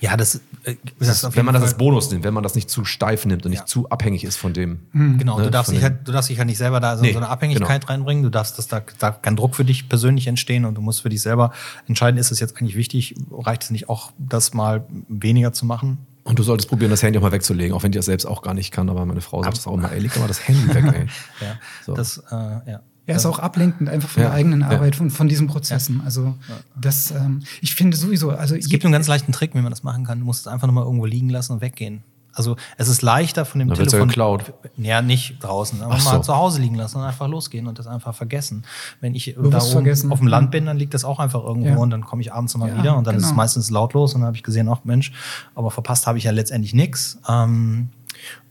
[0.00, 2.68] Ja, das, äh, das ist wenn man das als Bonus nimmt, wenn man das nicht
[2.68, 3.66] zu steif nimmt und nicht Ja.
[3.66, 4.80] zu abhängig ist von dem.
[4.92, 7.02] Genau, ne, du darfst von dich halt, du darfst dich halt nicht selber da so,
[7.04, 7.92] Nee, so eine Abhängigkeit genau.
[7.92, 8.22] reinbringen.
[8.22, 11.08] Du darfst, das da darf kein Druck für dich persönlich entstehen und du musst für
[11.08, 11.52] dich selber
[11.88, 15.98] entscheiden, ist es jetzt eigentlich wichtig, reicht es nicht auch, das mal weniger zu machen?
[16.22, 18.42] Und du solltest probieren, das Handy auch mal wegzulegen, auch wenn die das selbst auch
[18.42, 18.90] gar nicht kann.
[18.90, 21.06] Aber meine Frau sagt das auch immer, ey, leg doch mal das Handy weg, ey.
[21.40, 21.54] Ja,
[21.84, 21.94] So.
[21.94, 22.80] das, äh, ja.
[23.06, 24.68] Ja, ist auch ablenkend einfach von Ja, der eigenen ja.
[24.70, 26.00] Arbeit, von, von diesen Prozessen.
[26.04, 26.34] Also
[26.80, 29.82] das, ähm, ich finde sowieso, also Es gibt einen ganz leichten Trick, wie man das
[29.82, 30.20] machen kann.
[30.20, 32.02] Du musst es einfach nur mal irgendwo liegen lassen und weggehen.
[32.32, 34.06] Also es ist leichter von dem ja Telefon.
[34.06, 34.52] geklaut.
[34.76, 36.20] Ja, nicht draußen, aber Ach mal so.
[36.22, 38.62] zu Hause liegen lassen und einfach losgehen und das einfach vergessen.
[39.00, 40.12] Wenn ich da Bewusst oben vergessen.
[40.12, 41.76] auf dem Land bin, dann liegt das auch einfach irgendwo Ja.
[41.78, 43.36] und dann komme ich abends mal Ja, wieder und dann ist es genau.
[43.38, 45.10] meistens lautlos und dann habe ich gesehen, ach Mensch,
[45.56, 47.18] aber verpasst habe ich ja letztendlich nichts.
[47.28, 47.88] Ähm,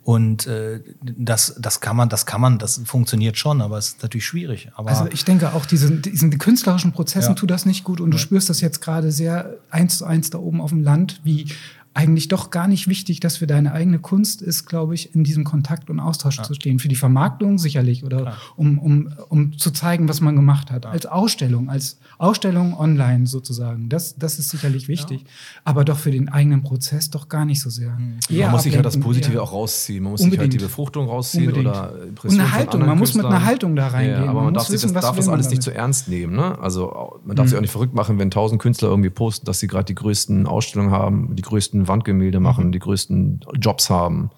[0.04, 4.02] und äh, das, das kann man, das kann man, das funktioniert schon, aber es ist
[4.02, 4.70] natürlich schwierig.
[4.76, 7.36] Aber Also ich denke auch, diesen, diesen künstlerischen Prozessen Ja.
[7.36, 10.40] tut das nicht gut und du spürst das jetzt gerade sehr eins zu eins da
[10.40, 11.48] oben auf dem Land, wie
[11.94, 15.44] eigentlich doch gar nicht wichtig, dass für deine eigene Kunst ist, glaube ich, in diesem
[15.44, 16.80] Kontakt und Austausch zu stehen.
[16.80, 20.86] Für die Vermarktung sicherlich oder um, um, um zu zeigen, was man gemacht hat.
[20.86, 23.90] Als Ausstellung, als Ausstellung online sozusagen.
[23.90, 25.26] Das, das ist sicherlich wichtig.
[25.66, 27.98] Aber doch für den eigenen Prozess doch gar nicht so sehr.
[28.30, 30.04] Eher Man muss sich ja das Positive eher- auch rausziehen.
[30.04, 30.54] Man muss sich halt Unbedingt.
[30.62, 31.68] die Befruchtung rausziehen Unbedingt.
[31.68, 34.24] oder Und Impressionen eine von Haltung, man muss mit einer Haltung da reingehen.
[34.24, 35.74] Ja, aber man, Man darf, wissen, das, darf das man alles nicht damit.
[35.74, 36.36] zu ernst nehmen.
[36.36, 36.58] Ne?
[36.60, 39.68] Also man darf sich auch nicht verrückt machen, wenn tausend Künstler irgendwie posten, dass sie
[39.68, 44.30] gerade die größten Ausstellungen haben, die größten Wandgemälde machen, die größten Jobs haben.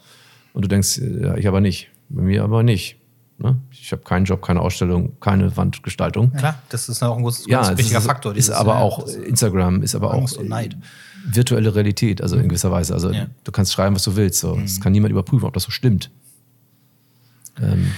[0.53, 1.89] Und du denkst, ja, ich aber nicht.
[2.09, 2.97] Bei mir aber nicht.
[3.37, 3.59] Ne?
[3.71, 6.31] Ich habe keinen Job, keine Ausstellung, keine Wandgestaltung.
[6.33, 8.31] Klar, das ist auch ein groß, Ja, ganz wichtiger ist, Faktor.
[8.33, 10.75] ist dieses, aber ja, auch das- Instagram ist aber auch Angst und Neid.
[11.25, 12.93] virtuelle Realität, also in gewisser Weise.
[12.93, 13.27] Also Ja.
[13.43, 14.39] du kannst schreiben, was du willst.
[14.39, 14.57] So.
[14.63, 16.11] Es kann niemand überprüfen, ob das so stimmt.
[17.61, 17.91] Ähm,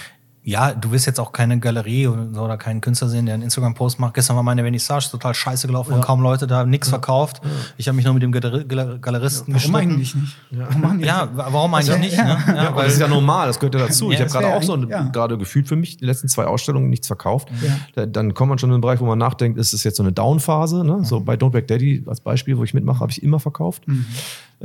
[0.45, 3.99] Ja, du wirst jetzt auch keine Galerie oder, oder keinen Künstler sehen, der einen Instagram-Post
[3.99, 4.13] macht.
[4.13, 7.41] Gestern war meine Vernissage total scheiße gelaufen und kaum Leute da, nichts verkauft.
[7.77, 9.75] Ich habe mich nur mit dem Galer Galer Galeristen Warum gestritten.
[9.91, 10.35] eigentlich nicht?
[10.51, 11.37] Warum machen die Ja, das?
[11.53, 12.17] warum eigentlich Also, nicht?
[12.17, 12.23] ja.
[12.25, 12.37] Ne?
[12.47, 14.07] Ja, Ja, aber weil, das ist ja normal, das gehört ja dazu.
[14.07, 15.03] Ja, ich habe das gerade auch so ja.
[15.03, 17.47] gerade gefühlt für mich die letzten zwei Ausstellungen nichts verkauft.
[17.61, 17.77] Ja.
[17.95, 20.03] Da, dann kommt man schon in den Bereich, wo man nachdenkt, ist es jetzt so
[20.03, 20.83] eine Down-Phase?
[20.83, 21.05] Ne?
[21.05, 23.83] So bei Don't Back Daddy als Beispiel, wo ich mitmache, habe ich immer verkauft.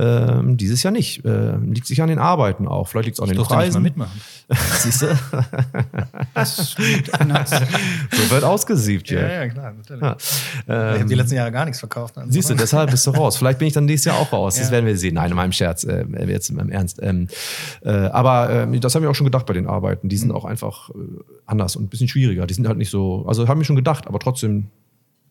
[0.01, 1.25] Ähm, dieses Jahr nicht.
[1.25, 2.87] Ähm, liegt sich an den Arbeiten auch.
[2.89, 3.83] Vielleicht liegt es an ich den durfte nicht mal Preisen.
[3.83, 4.21] mitmachen.
[4.79, 5.07] Siehst du?
[6.35, 6.77] Das
[7.19, 7.59] ändert sich.
[8.13, 9.21] So wird ausgesiebt hier.
[9.29, 9.73] ja, klar.
[9.73, 10.03] Natürlich.
[10.03, 10.17] Ja.
[10.19, 12.17] ich habe Ähm, die letzten Jahre gar nichts verkauft.
[12.17, 12.31] Also.
[12.31, 13.37] Siehst du, deshalb bist du raus.
[13.37, 14.55] Vielleicht bin ich dann nächstes Jahr auch raus.
[14.57, 14.73] Das Ja.
[14.73, 15.15] werden wir sehen.
[15.15, 16.99] Nein, in meinem Scherz, äh, jetzt in meinem Ernst.
[17.03, 17.29] Ähm,
[17.85, 20.09] äh, aber ähm, das habe ich auch schon gedacht bei den Arbeiten.
[20.09, 20.21] Die Mhm.
[20.21, 20.95] sind auch einfach äh,
[21.47, 22.47] anders und ein bisschen schwieriger.
[22.47, 24.69] Die sind halt nicht so, also haben ich schon gedacht, aber trotzdem.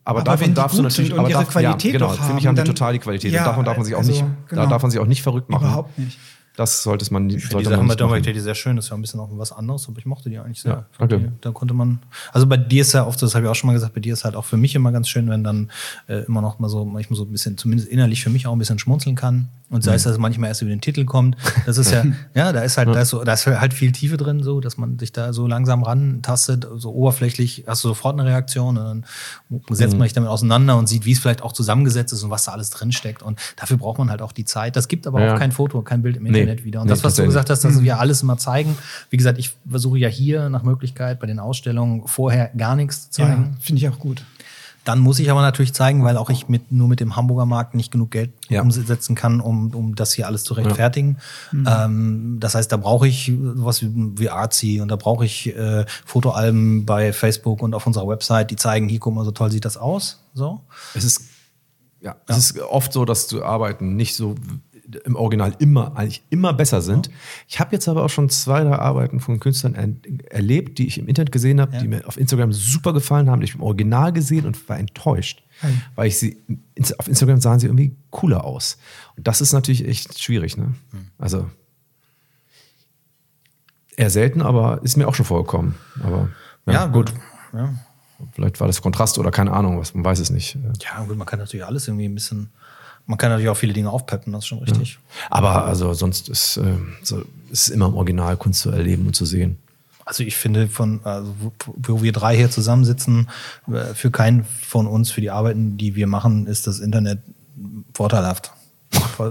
[0.08, 2.40] Aber, Aber davon die darfst du natürlich aber ihre darf, Qualität ja, genau, doch Finde
[2.40, 3.34] ich, haben, haben die dann- total die Qualität.
[3.34, 4.62] Ja, und davon darf man sich auch also, nicht, genau.
[4.62, 5.66] da darf man sich auch nicht verrückt machen.
[5.66, 6.18] Überhaupt nicht.
[6.56, 8.24] Das sollte man, Ich finde sollte die nicht Dominic machen.
[8.24, 10.40] Teddy sehr schön, das ist ja ein bisschen auch was anderes, aber ich mochte die
[10.40, 10.86] eigentlich sehr.
[10.98, 11.06] Ja.
[11.08, 12.00] Die, da konnte man,
[12.32, 14.14] also bei dir ist ja oft, das habe ich auch schon mal gesagt, bei dir
[14.14, 15.70] ist halt auch für mich immer ganz schön, wenn dann
[16.08, 18.60] äh, immer noch mal so, manchmal so ein bisschen, zumindest innerlich für mich auch ein
[18.60, 19.50] bisschen schmunzeln kann.
[19.70, 21.36] Und sei es, dass es manchmal erst über den Titel kommt.
[21.66, 24.16] Das ist ja, ja, da ist halt, da ist so, da ist halt viel Tiefe
[24.16, 28.30] drin, so, dass man sich da so langsam rantastet, so oberflächlich hast du sofort eine
[28.30, 29.06] Reaktion und dann
[29.76, 32.46] setzt man sich damit auseinander und sieht, wie es vielleicht auch zusammengesetzt ist und was
[32.46, 33.22] da alles drinsteckt.
[33.22, 34.78] Und dafür braucht man halt auch die Zeit.
[34.78, 35.34] Das gibt aber Ja.
[35.34, 36.30] auch kein Foto, kein Bild im Nee.
[36.40, 36.80] Internet wieder.
[36.80, 38.78] Und Nee, das, was du gesagt hast, dass wir alles immer zeigen.
[39.10, 43.22] Wie gesagt, ich versuche ja hier nach Möglichkeit bei den Ausstellungen vorher gar nichts zu
[43.22, 43.58] Ja, zeigen.
[43.60, 44.24] finde ich auch gut.
[44.88, 47.76] Dann muss ich aber natürlich zeigen, weil auch ich mit, nur mit dem Hamburger Markt
[47.76, 48.62] nicht genug Geld Ja.
[48.62, 51.18] umsetzen kann, um, um das hier alles zu rechtfertigen.
[51.52, 55.86] Ähm, das heißt, da brauche ich was wie, wie Artsy und da brauche ich äh,
[56.06, 59.66] Fotoalben bei Facebook und auf unserer Website, die zeigen, hier, guck mal, so toll sieht
[59.66, 60.24] das aus.
[60.34, 60.62] So.
[60.94, 61.24] Es ist,
[62.00, 64.36] ja, es ist oft so, dass die Arbeiten nicht so
[65.06, 67.10] im Original immer, eigentlich immer besser sind.
[67.48, 69.90] Ich habe jetzt aber auch schon zwei, drei Arbeiten von Künstlern er
[70.32, 71.82] erlebt, die ich im Internet gesehen habe, Ja.
[71.82, 75.44] die mir auf Instagram super gefallen haben, die ich im Original gesehen und war enttäuscht.
[75.60, 75.74] Hey.
[75.96, 76.38] Weil ich sie,
[76.98, 78.78] auf Instagram sahen sie irgendwie cooler aus.
[79.18, 80.74] Und das ist natürlich echt schwierig, ne?
[81.18, 81.50] Also,
[83.96, 85.76] eher selten, aber ist mir auch schon vorgekommen.
[86.04, 86.30] Aber
[86.68, 87.14] ja, gut.
[87.54, 87.74] Ja.
[88.34, 90.58] Vielleicht war das Kontrast oder keine Ahnung, was, man weiß es nicht.
[90.82, 92.50] ja, gut, man kann natürlich alles irgendwie ein bisschen,
[93.08, 95.00] man kann natürlich auch viele Dinge aufpeppen, das ist schon richtig.
[95.30, 99.26] Aber also sonst ist äh, so, ist immer im Original Kunst zu erleben und zu
[99.26, 99.58] sehen.
[100.06, 103.30] Also ich finde, von also wo, wo wir drei hier zusammensitzen,
[103.68, 107.20] äh, für keinen von uns, für die Arbeiten, die wir machen, ist das Internet
[107.94, 108.52] vorteilhaft.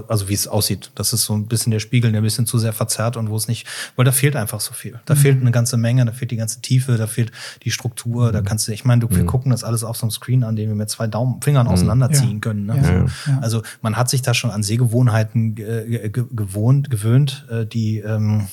[0.07, 0.91] Also wie es aussieht.
[0.95, 3.35] Das ist so ein bisschen der Spiegel, der ein bisschen zu sehr verzerrt und wo
[3.37, 4.99] es nicht, weil da fehlt einfach so viel.
[5.05, 7.31] Da fehlt eine ganze Menge, da fehlt die ganze Tiefe, da fehlt
[7.63, 10.11] die Struktur, da kannst du, ich meine, du, wir gucken das alles auf so einem
[10.11, 12.39] Screen an, den wir mit zwei Daumen, Fingern auseinanderziehen Ja.
[12.39, 12.65] können.
[12.67, 13.07] Ne?
[13.27, 13.31] Ja.
[13.33, 13.39] Ja.
[13.39, 18.47] Also man hat sich da schon an Sehgewohnheiten ge ge gewohnt, gewöhnt, äh, die ähm,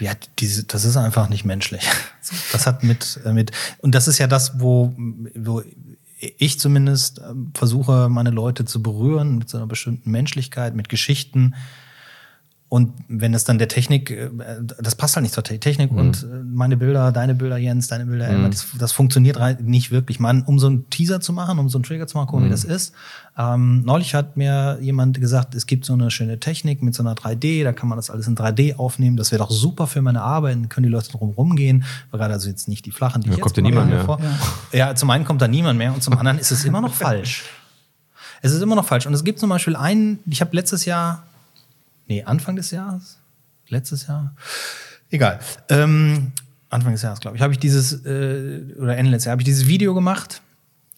[0.00, 1.82] ja, diese, das ist einfach nicht menschlich.
[2.52, 4.92] Das hat mit, äh, mit, und das ist ja das, wo,
[5.34, 5.62] wo
[6.18, 11.54] ich zumindest ähm, versuche, meine Leute zu berühren mit so einer bestimmten Menschlichkeit, mit Geschichten.
[12.70, 14.28] Und wenn es dann der Technik, äh,
[14.78, 18.04] das passt halt nicht zur Te- Technik und äh, meine Bilder, deine Bilder, Jens, deine
[18.04, 20.20] Bilder, Elmar, das, das funktioniert nicht wirklich.
[20.20, 22.50] Man, um so einen Teaser zu machen, um so einen Trigger zu machen, gucken, wie
[22.50, 22.92] das ist.
[23.38, 27.14] Ähm, neulich hat mir jemand gesagt, es gibt so eine schöne Technik mit so einer
[27.14, 29.16] 3D, da kann man das alles in 3D aufnehmen.
[29.16, 31.84] Das wäre doch super für meine Arbeit, dann können die Leute drum rumgehen.
[32.12, 34.04] Gerade also jetzt nicht die flachen, die Ja, ich kommt jetzt ja niemand mehr.
[34.04, 34.20] vor.
[34.72, 37.44] Ja, zum einen kommt da niemand mehr und zum anderen ist es immer noch falsch.
[38.40, 39.04] Es ist immer noch falsch.
[39.06, 41.24] Und es gibt zum Beispiel einen, ich habe letztes Jahr,
[42.08, 43.18] nee, Anfang des Jahres,
[43.68, 44.34] letztes Jahr,
[45.10, 46.32] egal, ähm,
[46.70, 49.46] Anfang des Jahres, glaube ich, habe ich dieses, äh, oder Ende letztes Jahr, habe ich
[49.46, 50.42] dieses Video gemacht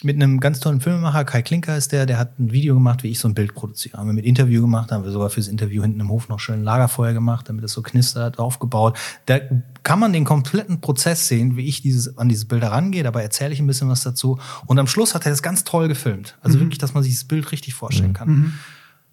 [0.02, 3.08] mit einem ganz tollen Filmemacher, Kai Klinker ist der, der hat ein Video gemacht, wie
[3.08, 3.98] ich so ein Bild produziere.
[3.98, 6.60] Haben wir mit Interview gemacht, haben wir sogar fürs Interview hinten im Hof noch schön
[6.60, 8.98] ein Lagerfeuer gemacht, damit es so knistert, aufgebaut.
[9.26, 9.40] Da
[9.82, 13.52] kann man den kompletten Prozess sehen, wie ich dieses, an diese Bilder rangehe, dabei erzähle
[13.52, 14.38] ich ein bisschen was dazu.
[14.66, 16.38] Und am Schluss hat er das ganz toll gefilmt.
[16.40, 18.54] Also wirklich, dass man sich das Bild richtig vorstellen kann.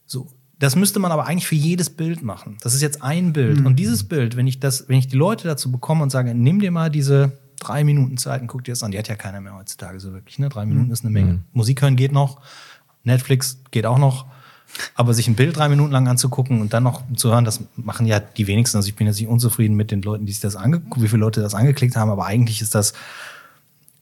[0.05, 0.31] So.
[0.59, 2.57] Das müsste man aber eigentlich für jedes Bild machen.
[2.61, 3.63] Das ist jetzt ein Bild.
[3.63, 6.59] Und dieses Bild, wenn ich das, wenn ich die Leute dazu bekomme und sage, nimm
[6.59, 9.39] dir mal diese drei Minuten Zeit und guck dir das an, die hat ja keiner
[9.39, 10.39] mehr heutzutage so wirklich.
[10.39, 10.49] Ne?
[10.49, 11.43] Drei Minuten ist eine Menge.
[11.53, 12.41] Musik hören geht noch,
[13.03, 14.25] Netflix geht auch noch.
[14.95, 18.05] Aber sich ein Bild drei Minuten lang anzugucken und dann noch zu hören, das machen
[18.05, 18.77] ja die wenigsten.
[18.77, 21.21] Also ich bin jetzt nicht unzufrieden mit den Leuten, die sich das angeguckt, wie viele
[21.21, 22.93] Leute das angeklickt haben, aber eigentlich ist das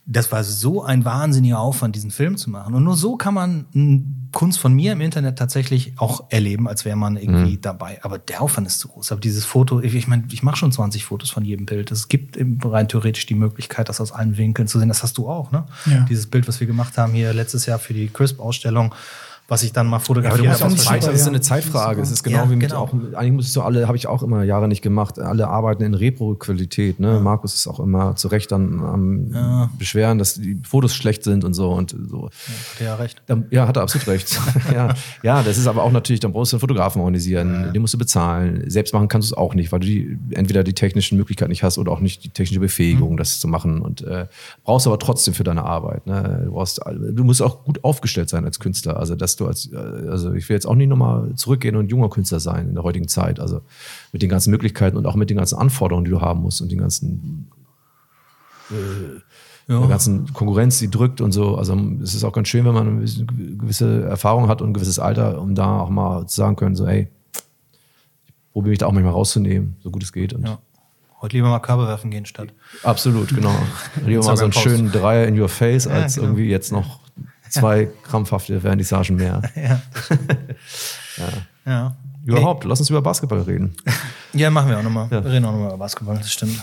[0.08, 2.76] das war so ein wahnsinniger Aufwand, diesen Film zu machen.
[2.76, 6.86] Und nur so kann man m, Kunst von mir im Internet tatsächlich auch erleben, als
[6.86, 8.00] wäre man irgendwie dabei.
[8.04, 9.12] Aber der Aufwand ist zu groß.
[9.12, 11.90] Aber dieses Foto, ich, ich meine, ich mache schon 20 Fotos von jedem Bild.
[11.90, 14.90] Es gibt rein theoretisch die Möglichkeit, das aus allen Winkeln zu sehen.
[14.90, 15.66] Das hast du auch, ne?
[15.88, 16.06] Ja.
[16.08, 18.94] Dieses Bild, was wir gemacht haben hier letztes Jahr für die Crisp-Ausstellung,
[19.48, 21.28] was ich dann mal Ja, aber du musst das ich Zeit, das ist ja.
[21.28, 22.02] eine Zeitfrage.
[22.02, 22.82] Es ist genau Ja, wie mit genau.
[22.82, 25.94] auch, eigentlich musst du alle, habe ich auch immer Jahre nicht gemacht, alle arbeiten in
[25.94, 27.00] Repro-Qualität.
[27.00, 27.20] Ne?
[27.20, 31.54] Markus ist auch immer zu Recht dann am Beschweren, dass die Fotos schlecht sind und
[31.54, 32.26] so und so.
[32.26, 32.32] Hat
[32.80, 33.22] er ja recht.
[33.52, 34.40] Ja, hat er absolut recht.
[34.74, 37.94] ja, ja, das ist aber auch natürlich, dann brauchst du einen Fotografen organisieren, den musst
[37.94, 38.64] du bezahlen.
[38.68, 41.64] Selbst machen kannst du es auch nicht, weil du die, entweder die technischen Möglichkeiten nicht
[41.64, 43.18] hast oder auch nicht die technische Befähigung, Mhm.
[43.18, 43.82] das zu machen.
[43.82, 44.26] Und äh,
[44.64, 46.08] brauchst aber trotzdem für deine Arbeit.
[46.08, 46.42] Ne?
[46.46, 48.98] Du, brauchst, du musst auch gut aufgestellt sein als Künstler.
[48.98, 52.10] Also, dass du als, äh, also ich will jetzt auch nicht nochmal zurückgehen und junger
[52.10, 53.40] Künstler sein in der heutigen Zeit.
[53.40, 53.62] Also
[54.12, 56.72] mit den ganzen Möglichkeiten und auch mit den ganzen Anforderungen, die du haben musst und
[56.72, 57.48] den ganzen
[59.68, 61.56] der ganzen Konkurrenz, die drückt und so.
[61.56, 65.00] Also es ist auch ganz schön, wenn man eine gewisse- Erfahrung hat und ein gewisses
[65.00, 67.08] Alter, um da auch mal zu sagen können, so, hey,
[68.26, 70.34] ich probiere mich da auch manchmal rauszunehmen, so gut es geht.
[70.34, 70.60] Und Ja.
[71.22, 72.50] Heute lieber mal Körbe werfen gehen statt.
[72.84, 73.56] Absolut, genau.
[74.06, 76.28] Lieber mal so einen schönen Dreier in your face, als genau.
[76.28, 77.00] irgendwie jetzt noch
[77.50, 79.42] zwei krampfhafte Vernissagen mehr.
[81.18, 81.30] Ja.
[81.66, 81.96] ja.
[82.26, 83.74] Überhaupt, lass uns über Basketball reden.
[84.34, 85.08] Ja, machen wir auch nochmal.
[85.12, 85.24] Ja.
[85.24, 86.62] Wir reden auch nochmal über Basketball, das stimmt.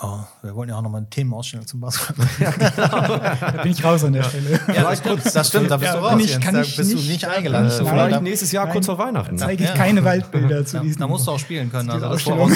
[0.00, 2.26] Oh, wir wollten ja auch nochmal eine Themenausstellung zum Basketball.
[2.76, 4.60] Da bin ich raus an der Stelle.
[4.72, 6.20] Ja, das, stimmt, das stimmt, da bist Ja, du raus.
[6.22, 7.66] ich- da ich bist du nicht- nicht kann eingeladen.
[7.66, 8.96] Äh, vielleicht- nächstes Jahr kurz Nein.
[8.96, 9.38] vor Weihnachten.
[9.38, 9.74] Zeige ich Ja.
[9.76, 11.00] keine Waldbilder zu Ja, diesem.
[11.00, 11.90] da musst du auch spielen können.
[11.90, 12.50] Also das Ausstellung.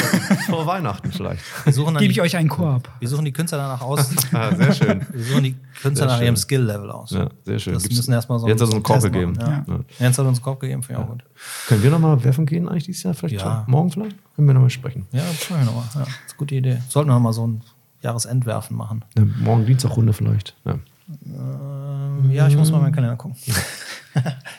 [0.48, 1.42] Vor Weihnachten vielleicht.
[1.64, 2.88] wir, suchen dann Gebe ich die, euch einen Koop.
[3.00, 4.08] wir suchen die Künstler danach aus.
[4.32, 5.04] Ah, sehr schön.
[5.12, 6.24] Wir suchen die Künstler Sehr nach schön.
[6.26, 7.10] ihrem Skill-Level aus.
[7.10, 7.74] Ja, sehr schön.
[7.74, 9.34] Das Gibt's- müssen erstmal so Jens hat uns einen Korb gegeben.
[9.40, 9.48] Ja.
[9.66, 9.80] Ja.
[9.98, 11.24] Jens hat uns einen Korb gegeben, finde ich auch gut.
[11.68, 13.14] Können wir nochmal werfen gehen eigentlich dieses Jahr?
[13.14, 13.64] Vielleicht Ja.
[13.66, 14.16] morgen vielleicht?
[14.34, 15.06] Können wir nochmal sprechen.
[15.12, 15.84] Ja, das wir nochmal.
[15.94, 16.82] Ja, das ist eine gute Idee.
[16.88, 17.62] Sollten wir nochmal so ein
[18.02, 19.04] Jahresendwerfen machen.
[19.16, 20.54] Ja, morgen Dienstagrunde vielleicht.
[20.64, 20.78] Ja.
[21.26, 23.36] Ähm, ja, ich muss mal in meinen Kalender gucken.
[23.46, 23.52] ich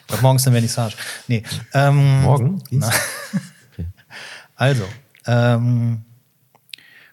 [0.08, 0.96] glaube, morgen ist eine Vernissage.
[1.28, 1.44] Nee.
[1.74, 2.62] Ähm, Morgen?
[2.72, 2.90] Na,
[4.56, 4.84] also,
[5.26, 6.02] ähm,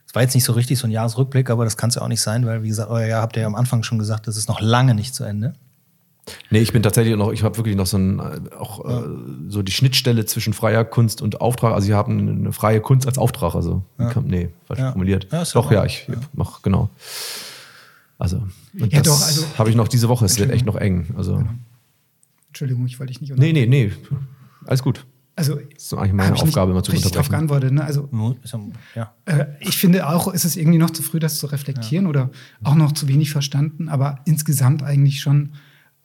[0.07, 2.09] es war jetzt nicht so richtig so ein Jahresrückblick, aber das kann es ja auch
[2.09, 4.37] nicht sein, weil, wie gesagt, euer Jahr habt ihr ja am Anfang schon gesagt, das
[4.37, 5.55] ist noch lange nicht zu Ende.
[6.51, 9.03] Nee, ich bin tatsächlich noch, ich habe wirklich noch so ein, äh, auch äh,
[9.49, 11.75] so die Schnittstelle zwischen freier Kunst und Auftrag.
[11.75, 13.55] Also ich habe eine, eine freie Kunst als Auftrag.
[13.55, 14.93] Also, kam, nee, falsch Ja.
[14.93, 15.29] formuliert.
[15.33, 16.91] Ja, doch, ja ja, ich mach, genau.
[18.19, 18.43] Also,
[18.79, 20.25] und Ja, das doch, also- habe ich noch diese Woche.
[20.27, 21.07] Es wird echt noch eng.
[21.17, 21.43] Also,
[22.49, 23.93] Entschuldigung, ich wollte dich nicht nee, nee, nee.
[24.67, 25.07] Alles gut.
[25.37, 27.31] Also, Das ist eigentlich meine Aufgabe, immer zu richtig unterbrechen.
[27.31, 27.73] geantwortet.
[27.73, 27.83] Ne?
[27.83, 29.15] Also, ja- Ja.
[29.25, 32.29] Äh, ich finde auch, ist es irgendwie noch zu früh, das zu reflektieren oder
[32.63, 35.51] auch noch zu wenig verstanden, aber insgesamt eigentlich schon,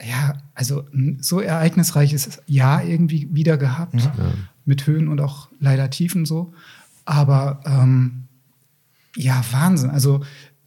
[0.01, 4.09] ja, also ein so ereignisreiches Jahr irgendwie wieder gehabt,
[4.65, 6.53] mit Höhen und auch leider Tiefen so.
[7.05, 8.23] Aber ähm,
[9.15, 9.91] ja, Wahnsinn.
[9.91, 10.21] Also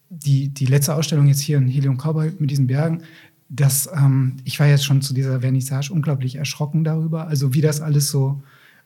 [0.09, 3.03] die, die letzte Ausstellung jetzt hier in Helium Cowboy mit diesen Bergen,
[3.49, 7.81] das, ähm, ich war jetzt schon zu dieser Vernissage unglaublich erschrocken darüber, also wie das
[7.81, 8.43] alles so,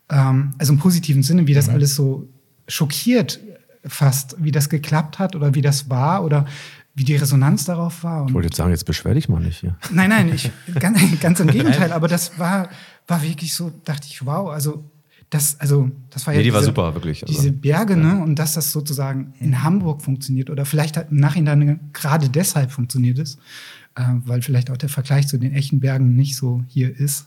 [0.09, 2.27] ähm, also im positiven Sinne, wie das alles so
[2.67, 3.39] schockiert
[3.85, 6.45] fast, wie das geklappt hat oder wie das war oder
[6.95, 8.27] wie die Resonanz darauf war.
[8.27, 9.75] Ich wollte jetzt sagen, jetzt beschwer dich mal nicht hier.
[9.91, 12.69] Nein, nein, ich, ganz, ganz im Gegenteil, aber das war,
[13.07, 14.89] war wirklich so, dachte ich, wow, also
[15.33, 17.23] das, also das war ja Nee, die war diese, super, wirklich.
[17.23, 21.17] Also, diese Berge, ne, und dass das sozusagen in Hamburg funktioniert oder vielleicht hat im
[21.17, 23.37] Nachhinein gerade deshalb funktioniert es,
[23.95, 27.25] äh, weil vielleicht auch der Vergleich zu den echten Bergen nicht so hier ist.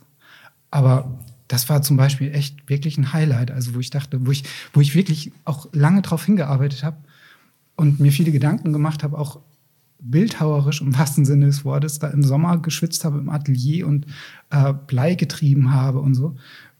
[0.70, 4.44] Aber das war zum Beispiel echt wirklich ein Highlight, also wo ich dachte, wo ich,
[4.72, 6.98] wo ich wirklich auch lange drauf hingearbeitet habe
[7.74, 9.40] und mir viele Gedanken gemacht habe, auch
[9.98, 14.06] bildhauerisch im wahrsten Sinne des Wortes, da im Sommer geschwitzt habe im Atelier und
[14.50, 16.36] äh, Blei getrieben habe und so.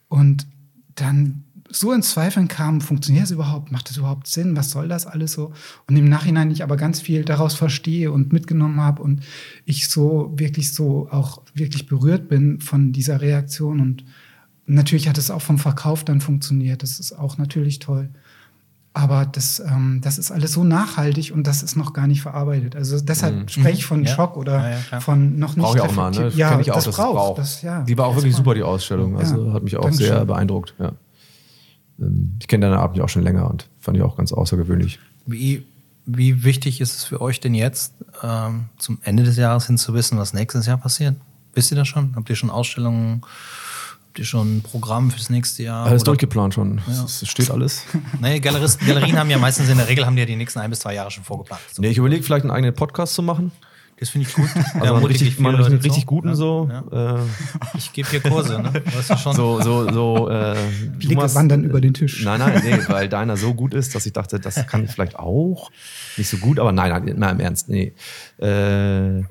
[0.09, 0.47] Und
[0.95, 3.73] dann so ins Zweifeln kam, funktioniert das überhaupt?
[3.73, 4.57] Macht das überhaupt Sinn?
[4.57, 5.53] Was soll das alles so?
[5.89, 9.23] Und im Nachhinein ich aber ganz viel daraus verstehe und mitgenommen habe und
[9.65, 13.81] ich so wirklich so auch wirklich berührt bin von dieser Reaktion.
[13.81, 14.05] Und
[14.67, 16.83] natürlich hat es auch vom Verkauf dann funktioniert.
[16.83, 18.11] Das ist auch natürlich toll.
[18.99, 22.75] Aber das, ähm, das ist alles so nachhaltig und das ist noch gar nicht verarbeitet.
[22.77, 24.15] Also deshalb spreche ich von Ja.
[24.15, 26.31] Schock oder Ja, ja, von noch nicht Brauche ich auch mal, ne?
[26.35, 27.39] Ja, ich auch, das dass es braucht.
[27.39, 29.19] Das, ja, die war auch das wirklich super, die Ausstellung.
[29.19, 30.07] Also Ja, hat mich auch Dankeschön.
[30.07, 30.73] sehr beeindruckt.
[30.79, 30.93] Ja.
[32.01, 34.99] Ähm, Ich kenne deine Abend ja auch schon länger und fand ich auch ganz außergewöhnlich.
[35.27, 35.67] Wie,
[36.07, 37.93] wie wichtig ist es für euch denn jetzt,
[38.23, 41.17] ähm, zum Ende des Jahres hin zu wissen, was nächstes Jahr passiert?
[41.53, 42.15] Wisst ihr das schon?
[42.17, 43.21] Habt ihr schon Ausstellungen?
[44.17, 45.85] Habt ihr schon ein Programm fürs nächste Jahr?
[45.85, 46.81] Alles Oder- durchgeplant schon.
[46.91, 47.83] Es es steht alles.
[48.23, 50.71] Nee, Galeristen, Galerien haben ja meistens in der Regel haben die ja die nächsten ein
[50.71, 51.61] bis zwei Jahre schon vorgeplant.
[51.71, 51.83] So.
[51.83, 53.53] Nee, ich überlege vielleicht einen eigenen Podcast zu machen.
[54.01, 54.49] Das finde ich gut.
[54.73, 56.71] Also Ja, mutige richtig, man Leute richtig guten Ja, so.
[56.91, 57.17] ja.
[57.17, 57.21] Äh,
[57.77, 58.73] Ich gebe hier Kurse, ne?
[58.95, 59.37] Weißt du schon?
[59.37, 60.31] so, so, so.
[60.31, 62.25] Äh, du Blicke wandern über den Tisch.
[62.25, 65.19] Nein, nein, nee, weil deiner so gut ist, dass ich dachte, das kann ich vielleicht
[65.19, 65.71] auch.
[66.17, 67.93] Nicht so gut, aber nein, nein, immer im Ernst, nee.
[68.39, 69.25] Äh,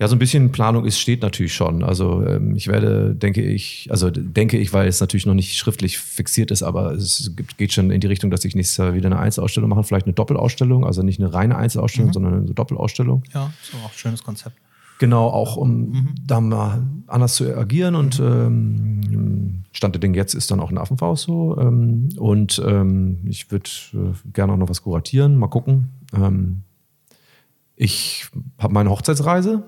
[0.00, 1.84] ja, so ein bisschen Planung ist, steht natürlich schon.
[1.84, 5.98] Also ähm, ich werde, denke ich, also denke ich, weil es natürlich noch nicht schriftlich
[5.98, 9.06] fixiert ist, aber es gibt, geht schon in die Richtung, dass ich nächstes Jahr wieder
[9.06, 13.22] eine Einzelausstellung mache, vielleicht eine Doppelausstellung, also nicht eine reine Einzelausstellung, sondern eine Doppelausstellung.
[13.32, 14.56] Ja, ist auch ein schönes Konzept.
[14.98, 20.50] Genau, auch um da mal anders zu agieren und ähm, Stand der Dinge jetzt ist
[20.50, 21.56] dann auch ein Affenfaust so.
[21.58, 25.90] Ähm, und ähm, ich würde äh, gerne auch noch was kuratieren, mal gucken.
[26.12, 26.62] Ähm,
[27.76, 28.26] ich
[28.58, 29.64] habe meine Hochzeitsreise,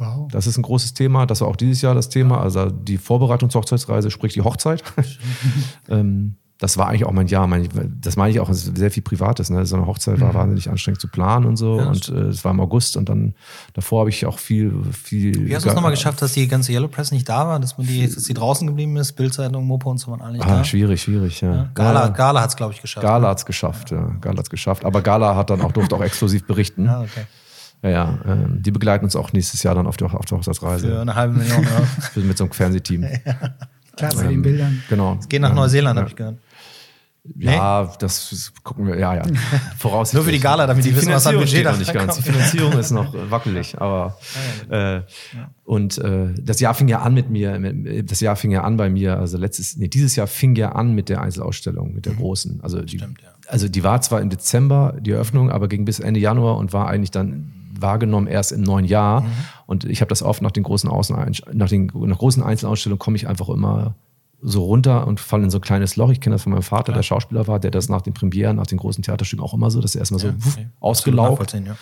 [0.00, 0.28] Wow.
[0.32, 3.50] das ist ein großes Thema, das war auch dieses Jahr das Thema, also die Vorbereitung
[3.50, 4.82] zur Hochzeitsreise, sprich die Hochzeit.
[5.88, 7.68] ähm, das war eigentlich auch mein Jahr, mein,
[8.02, 9.48] das meine ich auch sehr viel Privates.
[9.48, 9.64] Ne?
[9.64, 11.72] So eine Hochzeit war wahnsinnig anstrengend zu planen und so.
[11.72, 11.78] Mhm.
[11.78, 13.34] Ja, und äh, es war im August und dann
[13.72, 15.48] davor habe ich auch viel, viel.
[15.48, 17.78] Wie hast du es nochmal geschafft, dass die ganze Yellow Press nicht da war, dass,
[17.78, 19.12] man die, dass die draußen geblieben ist?
[19.12, 20.64] Bildzeitung, Mopo und so waren alle nicht Ah, da?
[20.64, 21.54] schwierig, schwierig, ja.
[21.54, 21.70] Ja.
[21.74, 23.06] Gala, Ja, Gala hat es, glaube ich, geschafft.
[23.06, 24.12] Gala hat es geschafft, ja.
[24.20, 24.84] Gala hat es geschafft.
[24.84, 26.84] Aber Gala hat dann auch, durfte auch exklusiv berichten.
[26.84, 27.24] Ja, okay.
[27.82, 28.18] Ja, ja.
[28.26, 30.86] Ähm, die begleiten uns auch nächstes Jahr dann auf der, auf der Hochzeitsreise.
[30.88, 31.62] Für eine halbe Million.
[31.62, 32.22] Ja.
[32.22, 33.04] Mit so einem Fernsehteam.
[33.96, 34.82] Klar, bei den Bildern.
[34.88, 35.18] Genau.
[35.28, 35.54] Geht nach Ja.
[35.54, 36.00] Neuseeland, ja.
[36.02, 36.38] habe ich gehört.
[37.36, 39.22] Ja, das ist- gucken wir, ja, ja.
[39.78, 40.14] Voraussichtlich.
[40.14, 42.16] Nur für die Gala, damit die wissen, was am Budget da nicht ganz.
[42.16, 42.22] Die.
[42.22, 44.18] Finanzierung ist noch äh, wackelig, aber
[44.70, 45.02] äh,
[45.64, 48.78] und äh, das Jahr fing ja an mit mir, mit, das Jahr fing ja an
[48.78, 52.14] bei mir, also letztes, nee, dieses Jahr fing ja an mit der Einzelausstellung, mit der
[52.14, 52.60] großen.
[52.62, 53.00] Also die, Mhm.
[53.00, 53.28] Stimmt, ja.
[53.48, 56.88] also die war zwar im Dezember die Eröffnung, aber ging bis Ende Januar und war
[56.88, 57.52] eigentlich dann
[57.82, 59.22] wahrgenommen erst im neuen Jahr.
[59.22, 59.26] Mhm.
[59.66, 61.16] Und ich habe das oft nach den großen Außen
[61.52, 63.94] nach den nach großen Einzelausstellungen komme ich einfach immer
[64.42, 66.10] so runter und falle in so ein kleines Loch.
[66.10, 68.66] Ich kenne das von meinem Vater, der Schauspieler war, der das nach den Premieren, nach
[68.66, 70.68] den großen Theaterstücken auch immer so, dass er erstmal so Ja, wuff, okay.
[70.80, 71.52] ausgelaugt.
[71.52, 71.76] Ja.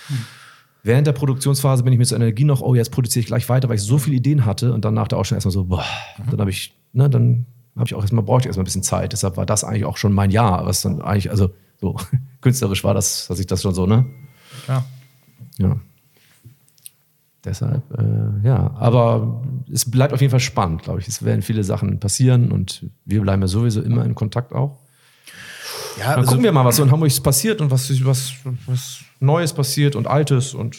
[0.83, 3.69] Während der Produktionsphase bin ich mit so Energie noch, oh, jetzt produziere ich gleich weiter,
[3.69, 5.85] weil ich so viele Ideen hatte und dann nach der Ausstellung erstmal so, boah,
[6.31, 7.47] dann habe ich, ne, dann
[7.77, 9.13] habe ich auch erstmal, brauchte ich erstmal ein bisschen Zeit.
[9.13, 11.51] Deshalb war das eigentlich auch schon mein Jahr, was dann eigentlich, also
[11.81, 11.97] so
[12.41, 14.05] künstlerisch war das, dass ich das schon so, ne?
[14.65, 14.85] Klar.
[15.59, 15.77] Ja.
[17.45, 18.75] Deshalb, äh, ja.
[18.79, 19.43] Aber
[19.73, 21.09] es bleibt auf jeden Fall spannend, glaube ich.
[21.09, 24.79] Es werden viele Sachen passieren und wir bleiben ja sowieso immer in Kontakt auch.
[25.99, 28.33] Ja, Dann gucken wir mal, was so in Hamburg passiert und was, was,
[28.67, 30.77] was Neues passiert und Altes und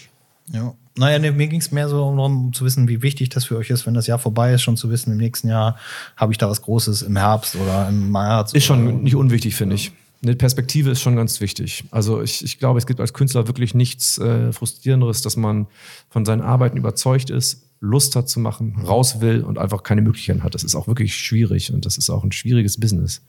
[0.52, 0.73] Ja.
[0.98, 3.56] Naja, nee, mir ging es mehr so darum, um zu wissen, wie wichtig das für
[3.56, 5.77] euch ist, wenn das Jahr vorbei ist, schon zu wissen, im nächsten Jahr
[6.18, 8.52] habe ich da was Großes im Herbst oder im März.
[8.52, 9.94] Ist schon nicht unwichtig, finde ich.
[10.21, 11.85] Eine Perspektive ist schon ganz wichtig.
[11.91, 15.67] Also ich, ich glaube, es gibt als Künstler wirklich nichts äh, Frustrierenderes, dass man
[16.09, 20.43] von seinen Arbeiten überzeugt ist, Lust hat zu machen, raus will und einfach keine Möglichkeiten
[20.43, 20.53] hat.
[20.53, 23.21] Das ist auch wirklich schwierig und das ist auch ein schwieriges Business.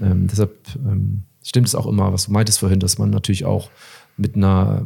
[0.00, 3.70] Ähm, deshalb ähm, stimmt es auch immer, was du meintest vorhin, dass man natürlich auch
[4.18, 4.84] mit einer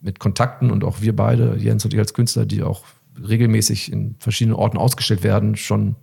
[0.00, 2.84] mit Kontakten und auch wir beide, Jens und ich als Künstler, die auch
[3.20, 5.96] regelmäßig in verschiedenen Orten ausgestellt werden, schon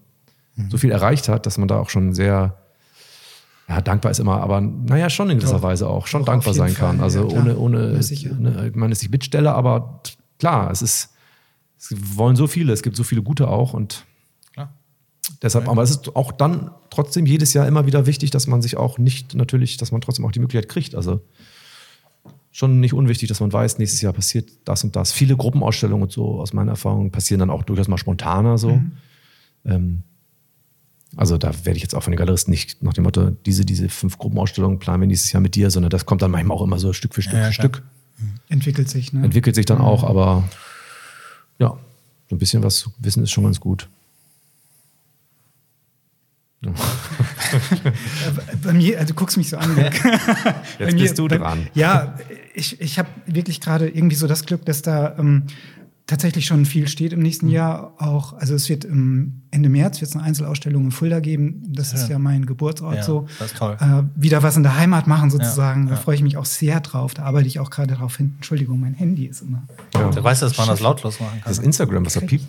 [0.69, 2.57] so viel erreicht hat, dass man da auch schon sehr
[3.67, 5.63] ja, dankbar ist immer, aber naja, schon in gewisser Doch.
[5.63, 6.97] Weise auch, schon Doch, dankbar sein kann.
[6.97, 10.01] Fall, Also ja, ohne, ohne, Ja, ne, man ist nicht Bittsteller, aber
[10.39, 11.13] klar, es ist,
[11.79, 14.05] es wollen so viele, es gibt so viele gute auch und
[14.53, 14.71] Klar.
[15.41, 18.77] deshalb, aber es ist auch dann trotzdem jedes Jahr immer wieder wichtig, dass man sich
[18.77, 20.93] auch nicht, natürlich, dass man trotzdem auch die Möglichkeit kriegt.
[20.93, 21.21] Also
[22.51, 25.11] schon nicht unwichtig, dass man weiß, nächstes Jahr passiert das und das.
[25.11, 28.79] Viele Gruppenausstellungen und so, aus meiner Erfahrung, passieren dann auch durchaus mal spontaner so.
[29.65, 30.03] Ähm,
[31.15, 33.89] also da werde ich jetzt auch von den Galeristen nicht nach dem Motto, diese, diese
[33.89, 36.77] fünf Gruppenausstellungen planen wir nächstes Jahr mit dir, sondern das kommt dann manchmal auch immer
[36.79, 37.53] so Stück für Stück Ja, für.
[37.53, 37.83] Stück.
[38.49, 39.23] Entwickelt sich, ne?
[39.23, 40.47] Entwickelt sich dann auch, aber
[41.59, 41.77] ja,
[42.29, 43.87] so ein bisschen was zu wissen ist schon ganz gut.
[48.63, 49.75] Bei mir, also du guckst mich so an.
[49.75, 49.91] Bei
[50.79, 51.67] Jetzt bist du bei- dran.
[51.75, 52.15] Ja,
[52.53, 55.43] ich, ich habe wirklich gerade irgendwie so das Glück, dass da ähm,
[56.07, 57.23] tatsächlich schon viel steht im Mhm.
[57.23, 58.34] nächsten Jahr auch.
[58.34, 61.64] Also es wird im Ende März wird's eine Einzelausstellung in Fulda geben.
[61.73, 62.11] Das ist Ja.
[62.14, 63.27] ja mein Geburtsort Ja, so.
[63.40, 63.77] das ist toll.
[63.80, 65.86] Äh, wieder was in der Heimat machen sozusagen.
[65.86, 65.95] Ja, ja.
[65.95, 67.14] Da freue ich mich auch sehr drauf.
[67.15, 68.34] Da arbeite ich auch gerade drauf hin.
[68.36, 69.64] Entschuldigung, mein Handy ist immer.
[69.95, 70.11] Ja.
[70.11, 71.49] Du weißt, dass man das lautlos machen kann.
[71.49, 72.45] Das ist Instagram, was da piept.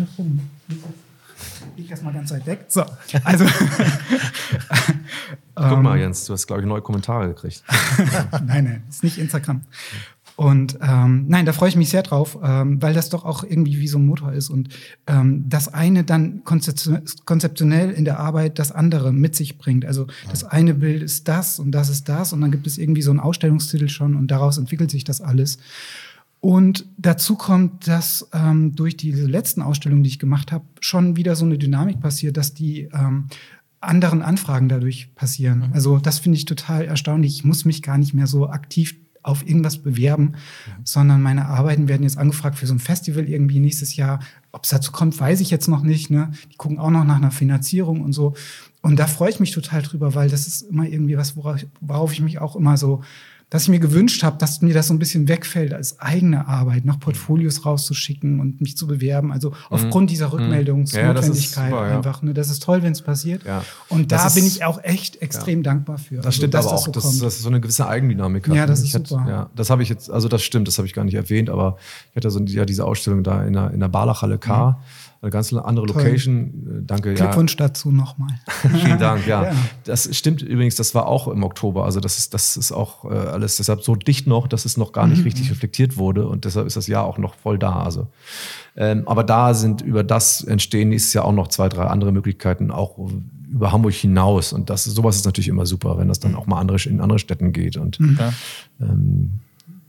[1.77, 2.65] Ich erstmal ganz weit weg.
[2.69, 2.85] So,
[3.25, 3.45] also.
[5.55, 5.83] Guck Ähm.
[5.83, 7.63] mal, Jens, du hast, glaube ich, neue Kommentare gekriegt.
[8.47, 9.63] nein, nein, ist nicht Instagram.
[10.37, 13.81] Und ähm, nein, da freue ich mich sehr drauf, ähm, weil das doch auch irgendwie
[13.81, 14.69] wie so ein Motor ist und
[15.07, 19.87] ähm, das eine dann konzeption- konzeptionell in der Arbeit das andere mit sich bringt.
[19.87, 23.01] Also das eine Bild ist das und das ist das und dann gibt es irgendwie
[23.01, 25.57] so einen Ausstellungstitel schon und daraus entwickelt sich das alles.
[26.41, 31.35] Und dazu kommt, dass ähm, durch diese letzten Ausstellungen, die ich gemacht habe, schon wieder
[31.35, 33.29] so eine Dynamik passiert, dass die ähm,
[33.81, 35.71] anderen Anfragen dadurch passieren.
[35.73, 37.37] Also das finde ich total erstaunlich.
[37.37, 38.97] Ich muss mich gar nicht mehr so aktiv
[39.27, 40.35] auf irgendwas bewerben,
[40.85, 44.21] sondern meine Arbeiten werden jetzt angefragt für so ein Festival irgendwie nächstes Jahr.
[44.53, 46.11] Ob es dazu kommt, weiß ich jetzt noch nicht.
[46.11, 46.31] Ne?
[46.53, 48.35] Die gucken auch noch nach einer Finanzierung und so.
[48.83, 52.13] Und da freue ich mich total drüber, weil das ist immer irgendwie was, worauf, worauf
[52.13, 53.03] ich mich auch immer so
[53.49, 56.85] dass ich mir gewünscht habe, dass mir das so ein bisschen wegfällt, als eigene Arbeit
[56.85, 59.31] noch Portfolios rauszuschicken und mich zu bewerben.
[59.33, 62.23] Also aufgrund dieser Rückmeldungsnotwendigkeit Ja, das einfach.
[62.23, 62.35] Ne?
[62.35, 63.45] Das ist toll, wenn es passiert.
[63.45, 63.65] Ja.
[63.89, 66.17] Und Das da ist- bin ich auch echt extrem dankbar für.
[66.17, 68.55] Das Also, stimmt aber auch, so dass, dass so eine gewisse Eigendynamik hat.
[68.57, 69.27] Ja, das Ich ist hatte- super.
[69.29, 71.77] Ja, das habe ich jetzt, also das stimmt, das habe ich gar nicht erwähnt, aber
[72.11, 74.79] ich hatte so ja, diese Ausstellung da in der, in der Barlachhalle K,
[75.27, 75.91] eine ganz andere Mhm.
[75.93, 76.03] Toll.
[76.05, 76.45] Location.
[76.83, 77.15] Äh, Danke, ja.
[77.17, 78.31] Glückwunsch dazu nochmal.
[78.73, 79.43] Vielen Dank, ja.
[79.47, 79.53] Ja.
[79.85, 81.85] Das stimmt übrigens, das war auch im Oktober.
[81.85, 84.93] Also das ist, das ist auch äh, alles deshalb so dicht noch, dass es noch
[84.93, 85.13] gar Mhm.
[85.13, 87.81] nicht richtig reflektiert wurde und deshalb ist das Jahr auch noch voll da.
[87.83, 88.09] Also,
[88.77, 92.71] ähm, aber da sind über das entstehen nächstes Jahr auch noch zwei, drei andere Möglichkeiten,
[92.71, 92.97] auch
[93.51, 94.53] über Hamburg hinaus.
[94.53, 97.19] Und das, sowas ist natürlich immer super, wenn das dann auch mal andere, in andere
[97.19, 97.77] Städten geht.
[97.77, 98.33] Und Ja.
[98.81, 99.41] ähm,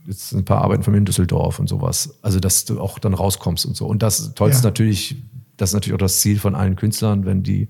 [0.08, 2.18] jetzt ein paar Arbeiten von mir in Düsseldorf und sowas.
[2.22, 3.86] Also, dass du auch dann rauskommst und so.
[3.86, 4.70] Und das Tollste Ja.
[4.70, 5.18] natürlich,
[5.58, 7.68] das ist natürlich auch das Ziel von allen Künstlern, wenn die,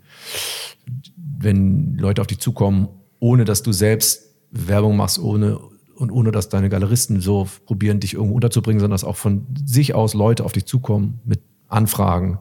[1.39, 2.87] wenn Leute auf dich zukommen,
[3.19, 5.59] ohne dass du selbst Werbung machst, ohne
[5.95, 9.95] und ohne dass deine Galeristen so probieren, dich irgendwo unterzubringen, sondern dass auch von sich
[9.95, 12.37] aus Leute auf dich zukommen mit Anfragen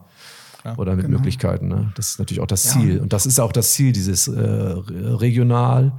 [0.77, 1.17] oder mit genau.
[1.17, 1.67] Möglichkeiten.
[1.67, 1.91] Ne?
[1.95, 2.71] Das ist natürlich auch das Ja.
[2.73, 2.99] Ziel.
[2.99, 5.93] Und das ist auch das Ziel, dieses äh, regional,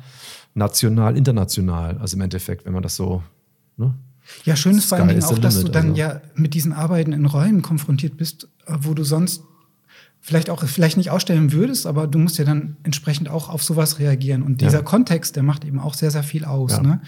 [0.55, 1.99] national, international.
[1.99, 3.23] Also im Endeffekt, wenn man das so.
[3.79, 3.95] Ne?
[4.45, 6.01] Ja, schön ist vor allen Dingen auch, dass du limit, dann also.
[6.01, 9.43] ja mit diesen Arbeiten in Räumen konfrontiert bist, äh, wo du sonst
[10.21, 13.99] vielleicht auch vielleicht nicht ausstellen würdest, aber du musst ja dann entsprechend auch auf sowas
[13.99, 14.43] reagieren.
[14.43, 14.83] Und dieser Ja.
[14.83, 16.73] Kontext, der macht eben auch sehr, sehr viel aus.
[16.73, 16.83] Ja.
[16.83, 17.01] Ne?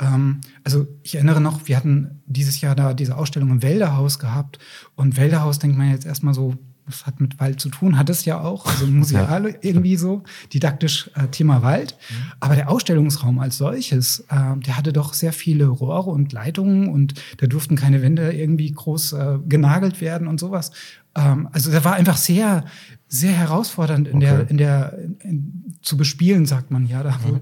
[0.00, 4.58] Ähm, also ich erinnere noch, wir hatten dieses Jahr da diese Ausstellung im Wälderhaus gehabt.
[4.96, 6.54] Und Wälderhaus denkt man jetzt erstmal so,
[6.86, 10.22] das hat mit Wald zu tun, hat es ja auch, also museal irgendwie so,
[10.52, 11.96] didaktisch äh, Thema Wald.
[12.38, 17.14] Aber der Ausstellungsraum als solches, äh, der hatte doch sehr viele Rohre und Leitungen und
[17.38, 20.70] da durften keine Wände irgendwie groß äh, genagelt werden und sowas.
[21.16, 22.64] Ähm, also der war einfach sehr,
[23.08, 24.46] sehr herausfordernd in der, Okay.
[24.48, 27.40] in der, in, in, zu bespielen, sagt man ja da wohl.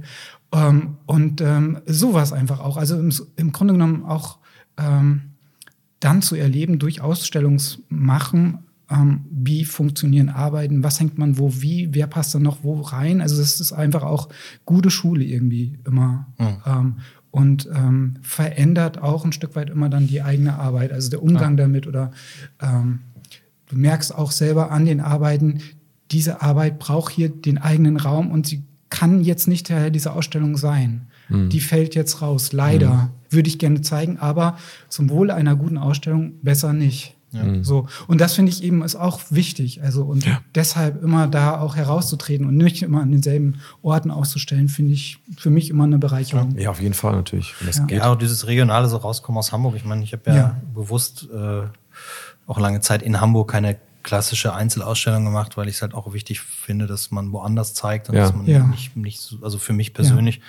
[0.53, 2.77] Ähm, und ähm, sowas einfach auch.
[2.77, 4.39] Also im, im Grunde genommen auch
[4.79, 5.35] ähm,
[6.01, 12.07] dann zu erleben durch Ausstellungsmachen, ähm, wie funktionieren Arbeiten, was hängt man wo, wie, wer
[12.07, 13.21] passt dann noch wo rein.
[13.21, 14.29] Also das ist einfach auch
[14.65, 16.27] gute Schule irgendwie immer.
[16.67, 16.97] Ähm,
[17.31, 21.57] und ähm, verändert auch ein Stück weit immer dann die eigene Arbeit, also der Umgang
[21.57, 22.13] damit oder
[22.63, 23.01] ähm,
[23.67, 25.61] du merkst auch selber an den Arbeiten,
[26.13, 30.57] diese Arbeit braucht hier den eigenen Raum und sie kann jetzt nicht Teil dieser Ausstellung
[30.57, 31.09] sein.
[31.49, 32.53] Die fällt jetzt raus.
[32.53, 34.57] Leider würde ich gerne zeigen, aber
[34.89, 37.17] zum Wohle einer guten Ausstellung besser nicht.
[37.63, 37.87] So.
[38.07, 39.83] Und das finde ich eben ist auch wichtig.
[39.83, 40.25] Also, und
[40.55, 45.51] deshalb immer da auch herauszutreten und nicht immer an denselben Orten auszustellen, finde ich für
[45.51, 46.57] mich immer eine Bereicherung.
[46.59, 47.85] Ja, auf jeden Fall natürlich, Ja.
[47.87, 47.99] geht.
[47.99, 49.75] Ja, auch dieses Regionale so rauskommen aus Hamburg.
[49.77, 50.61] Ich meine, ich habe ja, Ja.
[50.75, 51.63] bewusst äh,
[52.47, 56.41] auch lange Zeit in Hamburg keine klassische Einzelausstellung gemacht, weil ich es halt auch wichtig
[56.41, 58.23] finde, dass man woanders zeigt und Ja.
[58.23, 58.65] dass man Ja.
[58.67, 60.41] nicht, nicht so, also für mich persönlich.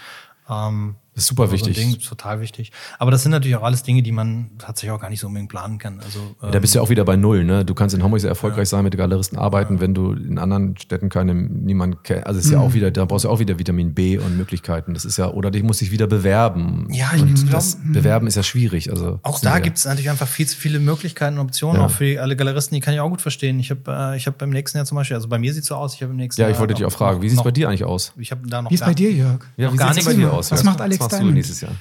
[0.50, 1.76] Ähm, ist super so ein wichtig.
[1.76, 2.72] Ding, ist total wichtig.
[3.00, 5.50] Aber das sind natürlich auch alles Dinge, die man tatsächlich auch gar nicht so unbedingt
[5.50, 6.00] planen kann.
[6.04, 7.64] Also, ähm, Da bist du ja auch wieder bei Null, ne?
[7.66, 10.78] Du kannst in Hamburg sehr erfolgreich sein, mit den Galeristen arbeiten, wenn du in anderen
[10.78, 12.26] Städten keinen, niemand kennt.
[12.28, 12.58] Also es ist Mhm.
[12.58, 14.94] ja auch wieder, da brauchst du auch wieder Vitamin B und Möglichkeiten.
[14.94, 16.88] Das ist ja, oder dich musst dich wieder bewerben.
[16.92, 18.90] Ja, ich und glaub- das Bewerben ist ja schwierig.
[18.92, 21.88] Also Auch da gibt es natürlich einfach viel zu viele Möglichkeiten und Optionen, Ja.
[21.88, 23.60] auch für alle Galeristen, die kann ich auch gut verstehen.
[23.60, 25.70] Ich habe äh, ich hab beim nächsten Jahr zum Beispiel, also bei mir sieht es
[25.70, 26.54] so aus, ich habe im nächsten Ja, Jahr.
[26.56, 28.12] ich wollte dich auch fragen, wie sieht es bei dir eigentlich aus?
[28.18, 29.40] Ich habe da noch Wie ist bei dir, Jörg?
[29.58, 30.52] Ja, wie gar sieht's bei dir aus?
[30.52, 31.72] Was macht Alex machst du nächstes Jahr?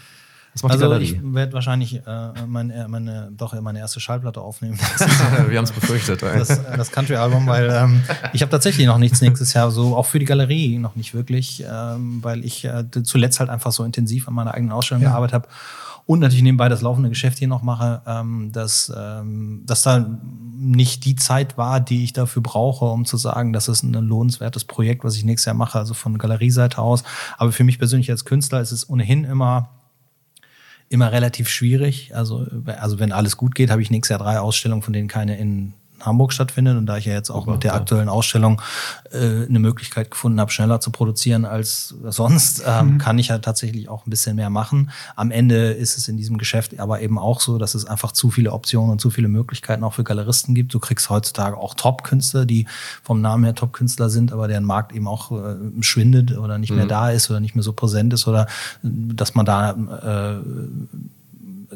[0.55, 4.79] Was macht Also ich werde wahrscheinlich äh, meine, meine, doch meine erste Schallplatte aufnehmen.
[5.49, 6.23] wir haben es befürchtet.
[6.23, 8.03] das, äh, das Country-Album, weil ähm,
[8.33, 11.65] ich habe tatsächlich noch nichts nächstes Jahr, so auch für die Galerie noch nicht wirklich,
[11.69, 15.11] ähm, weil ich äh, zuletzt halt einfach so intensiv an meiner eigenen Ausstellung Ja.
[15.11, 15.49] gearbeitet habe
[16.07, 20.07] und natürlich nebenbei das laufende Geschäft hier noch mache, ähm, dass, ähm, dass da
[20.57, 24.65] nicht die Zeit war, die ich dafür brauche, um zu sagen, das ist ein lohnenswertes
[24.65, 27.05] Projekt, was ich nächstes Jahr mache, also von Galerieseite aus.
[27.39, 29.71] Aber für mich persönlich als Künstler ist es ohnehin immer
[30.91, 32.15] immer relativ schwierig.
[32.15, 35.39] Also, also wenn alles gut geht, habe ich nächstes Jahr drei Ausstellungen, von denen keine
[35.39, 35.73] in
[36.05, 36.77] Hamburg stattfindet.
[36.77, 37.77] Und da ich ja jetzt auch Super, mit der ja.
[37.77, 38.61] aktuellen Ausstellung
[39.13, 43.89] äh, eine Möglichkeit gefunden habe, schneller zu produzieren als sonst, ähm, kann ich ja tatsächlich
[43.89, 44.91] auch ein bisschen mehr machen.
[45.17, 48.31] Am Ende ist es in diesem Geschäft aber eben auch so, dass es einfach zu
[48.31, 50.73] viele Optionen und zu viele Möglichkeiten auch für Galeristen gibt.
[50.75, 52.67] Du kriegst heutzutage auch Top-Künstler, die
[53.03, 56.87] vom Namen her Top-Künstler sind, aber deren Markt eben auch äh, schwindet oder nicht mehr
[56.87, 58.47] da ist oder nicht mehr so präsent ist oder
[58.83, 60.41] dass man da äh,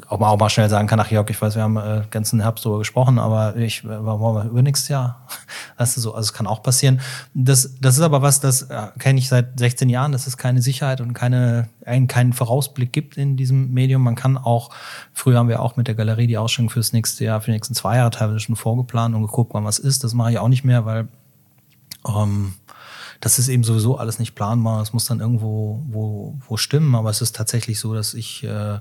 [0.09, 2.41] auch mal, auch mal schnell sagen kann, ach Jörg, ich weiß, wir haben äh, ganzen
[2.41, 5.27] Herbst darüber gesprochen, aber ich äh, wollen wir über nächstes Jahr.
[5.79, 7.01] Weißt du so, also es kann auch passieren.
[7.35, 10.63] Das, das ist aber was, das äh, kenne ich seit 16 Jahren, dass es keine
[10.63, 14.03] Sicherheit und keine, einen, keinen Vorausblick gibt in diesem Medium.
[14.03, 14.71] Man kann auch,
[15.13, 17.75] früher haben wir auch mit der Galerie die Ausstellung fürs nächste Jahr, für die nächsten
[17.75, 20.05] zwei Jahre teilweise schon vorgeplant und geguckt, wann was ist.
[20.05, 21.09] Das mache ich auch nicht mehr, weil
[22.07, 22.55] ähm,
[23.21, 24.81] das ist eben sowieso alles nicht planbar.
[24.83, 28.79] Es muss dann irgendwo wo, wo stimmen, aber es ist tatsächlich so, dass ich äh,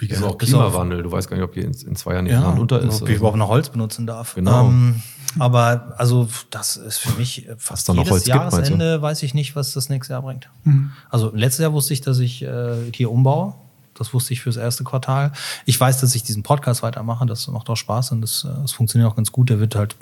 [0.00, 1.02] Wie gesagt, auch Klimawandel.
[1.02, 2.96] Du weißt gar nicht, ob die in, in zwei Jahren ja, Land unter ist.
[2.96, 4.34] ob oder ich überhaupt noch Holz benutzen darf.
[4.34, 4.66] Genau.
[4.66, 5.02] Ähm,
[5.38, 8.36] aber also das ist für mich äh, fast da noch jedes Holz gibt?
[8.36, 10.48] Jahresende weiß ich nicht, was das nächste Jahr bringt.
[10.64, 10.92] Mhm.
[11.10, 13.54] Also letztes Jahr wusste ich, dass ich äh, hier umbaue.
[13.94, 15.32] Das wusste ich fürs erste Quartal.
[15.66, 17.26] Ich weiß, dass ich diesen Podcast weitermache.
[17.26, 19.50] Das macht auch Spaß und das, äh, das funktioniert auch ganz gut.
[19.50, 19.96] Der wird halt,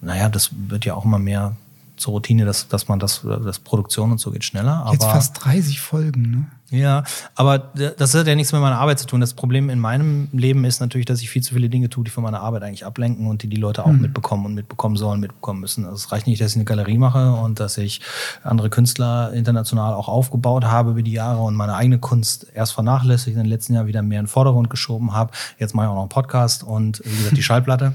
[0.00, 1.56] naja, das wird ja auch immer mehr
[1.96, 4.86] zur Routine, dass, dass man das, das Produktion und so geht schneller.
[4.90, 6.46] Jetzt aber fast 30 Folgen, ne?
[6.70, 7.02] Ja,
[7.34, 9.20] aber das hat ja nichts mit meiner Arbeit zu tun.
[9.20, 12.10] Das Problem in meinem Leben ist natürlich, dass ich viel zu viele Dinge tue, die
[12.10, 15.60] von meiner Arbeit eigentlich ablenken und die die Leute auch mitbekommen und mitbekommen sollen, mitbekommen
[15.60, 15.84] müssen.
[15.84, 18.00] Also es reicht nicht, dass ich eine Galerie mache und dass ich
[18.44, 23.36] andere Künstler international auch aufgebaut habe über die Jahre und meine eigene Kunst erst vernachlässigt,
[23.36, 25.32] in den letzten Jahren wieder mehr in den Vordergrund geschoben habe.
[25.58, 27.94] Jetzt mache ich auch noch einen Podcast und wie gesagt die Schallplatte.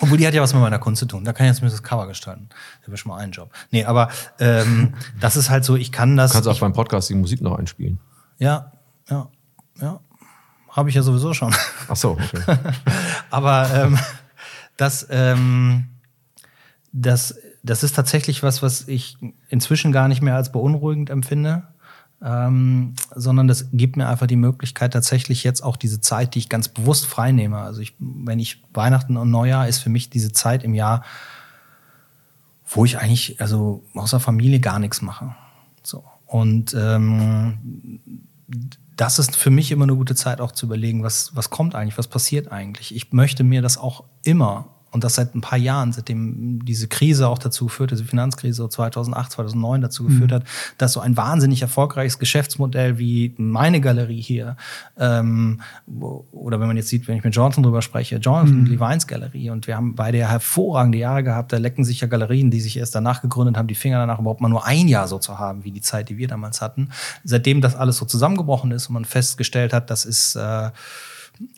[0.00, 1.24] Obwohl die hat ja was mit meiner Kunst zu tun.
[1.24, 2.48] Da kann ich jetzt zumindest das Cover gestalten.
[2.80, 3.52] Das wäre schon mal ein Job.
[3.70, 4.08] Nee, aber
[4.40, 6.32] ähm, das ist halt so, ich kann das.
[6.32, 8.00] Du kannst auch ich, beim Podcast die Musik noch einspielen.
[8.38, 8.72] ja,
[9.08, 9.28] ja,
[9.80, 10.00] ja.
[10.70, 11.54] Habe ich ja sowieso schon.
[11.88, 12.58] Ach so, okay.
[13.30, 13.98] Aber ähm,
[14.78, 15.88] das, ähm,
[16.92, 21.64] das, das ist tatsächlich was, was ich inzwischen gar nicht mehr als beunruhigend empfinde.
[22.24, 26.48] Ähm, sondern das gibt mir einfach die Möglichkeit, tatsächlich jetzt auch diese Zeit, die ich
[26.48, 27.58] ganz bewusst freinehme.
[27.58, 31.04] Also ich, wenn ich Weihnachten und Neujahr ist für mich diese Zeit im Jahr,
[32.68, 35.34] wo ich eigentlich, also außer Familie gar nichts mache.
[35.82, 36.04] So.
[36.26, 38.00] Und ähm,
[38.96, 41.98] das ist für mich immer eine gute Zeit, auch zu überlegen, was, was kommt eigentlich,
[41.98, 42.94] was passiert eigentlich.
[42.94, 47.28] Ich möchte mir das auch immer, und das seit ein paar Jahren, seitdem diese Krise
[47.28, 50.44] auch dazu führte, diese Finanzkrise 2008, 2009 dazu geführt hat,
[50.76, 54.56] dass so ein wahnsinnig erfolgreiches Geschäftsmodell wie meine Galerie hier,
[54.98, 55.60] ähm,
[56.30, 59.66] oder wenn man jetzt sieht, wenn ich mit Jonathan drüber spreche, Jonathan Levines Galerie, und
[59.66, 62.94] wir haben beide ja hervorragende Jahre gehabt, da lecken sich ja Galerien, die sich erst
[62.94, 65.70] danach gegründet haben, die Finger danach überhaupt mal nur ein Jahr so zu haben, wie
[65.70, 66.90] die Zeit, die wir damals hatten.
[67.24, 70.70] Seitdem das alles so zusammengebrochen ist und man festgestellt hat, das ist äh,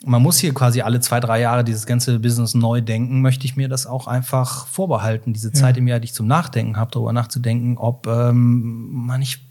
[0.03, 3.55] man muss hier quasi alle zwei, drei Jahre dieses ganze Business neu denken, möchte ich
[3.55, 7.13] mir das auch einfach vorbehalten, diese Zeit im Jahr, die ich zum Nachdenken habe, darüber
[7.13, 9.41] nachzudenken, ob ähm, man nicht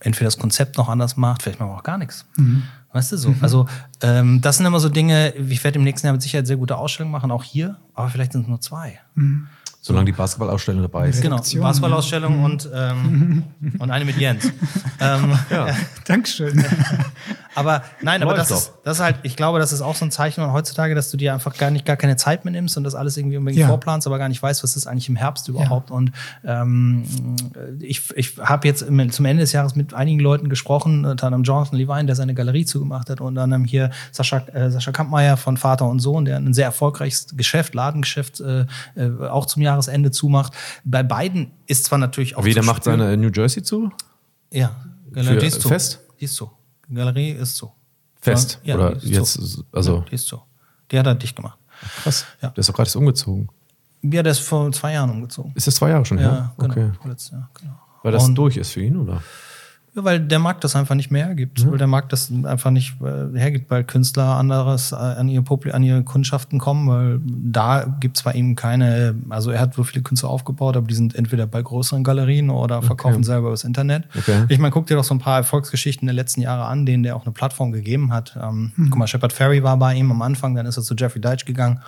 [0.00, 2.24] entweder das Konzept noch anders macht, vielleicht machen wir auch gar nichts.
[2.92, 3.34] Weißt du so?
[3.40, 3.66] Also,
[4.02, 6.76] ähm, das sind immer so Dinge, ich werde im nächsten Jahr mit Sicherheit sehr gute
[6.76, 8.98] Ausstellungen machen, auch hier, aber vielleicht sind es nur zwei.
[9.80, 11.22] Solange die Basketballausstellung dabei ist.
[11.22, 13.44] Genau, Basketballausstellung und, ähm,
[13.78, 14.52] und eine mit Jens.
[15.00, 15.68] ähm, Ja.
[16.04, 16.64] Dankeschön.
[17.58, 20.10] Aber nein, aber das ist, das ist halt, ich glaube, das ist auch so ein
[20.10, 22.94] Zeichen heutzutage, dass du dir einfach gar nicht gar keine Zeit mehr nimmst und das
[22.94, 23.68] alles irgendwie unbedingt Ja.
[23.68, 25.90] vorplanst, aber gar nicht weißt, was ist eigentlich im Herbst überhaupt.
[25.90, 26.12] Und
[26.44, 27.04] ähm,
[27.80, 31.78] ich, ich habe jetzt zum Ende des Jahres mit einigen Leuten gesprochen, unter anderem Jonathan
[31.78, 35.86] Levine, der seine Galerie zugemacht hat, unter anderem hier Sascha, äh, Sascha Kampmeier von Vater
[35.88, 38.66] und Sohn, der ein sehr erfolgreiches Geschäft, Ladengeschäft äh,
[38.96, 40.52] äh, auch zum Jahresende zumacht.
[40.84, 43.90] Bei beiden ist zwar natürlich auch Wie, der zu macht seine New Jersey zu?
[44.52, 44.70] ja,
[45.12, 45.68] Galerie die ist zu.
[45.68, 46.00] fest?
[46.20, 46.50] Die ist zu.
[46.92, 47.70] Galerie ist zu.
[48.20, 48.60] Fest?
[48.64, 49.64] Ja, Oder die ist jetzt, zu.
[49.72, 50.40] also, die ist zu.
[50.90, 51.58] Die hat er dicht gemacht.
[52.02, 52.24] krass.
[52.42, 52.50] Ja.
[52.50, 53.48] Der ist doch gerade umgezogen.
[54.02, 55.52] Ja, der ist vor zwei Jahren umgezogen.
[55.54, 56.54] Ist das zwei Jahre schon Ja, her?
[56.58, 56.70] genau.
[56.72, 56.90] Okay.
[57.04, 57.74] Letztes Jahr, genau.
[58.02, 59.22] Weil das Und- durch ist für ihn, oder?
[59.98, 61.68] Ja, weil der Markt das einfach nicht mehr hergibt.
[61.68, 65.72] Weil der Markt das einfach nicht äh, hergibt, weil Künstler anderes äh, an ihre, Publi
[65.72, 69.82] an ihre Kundschaften kommen, weil da gibt es bei ihm keine, also er hat so
[69.82, 74.04] viele Künstler aufgebaut, aber die sind entweder bei größeren Galerien oder verkaufen selber übers Internet.
[74.16, 74.44] Okay.
[74.48, 77.16] Ich meine, guck dir doch so ein paar Erfolgsgeschichten der letzten Jahre an, denen der
[77.16, 78.38] auch eine Plattform gegeben hat.
[78.40, 81.20] Ähm, Guck mal, Shepard Ferry war bei ihm am Anfang, dann ist er zu Jeffrey
[81.20, 81.80] Deitch gegangen.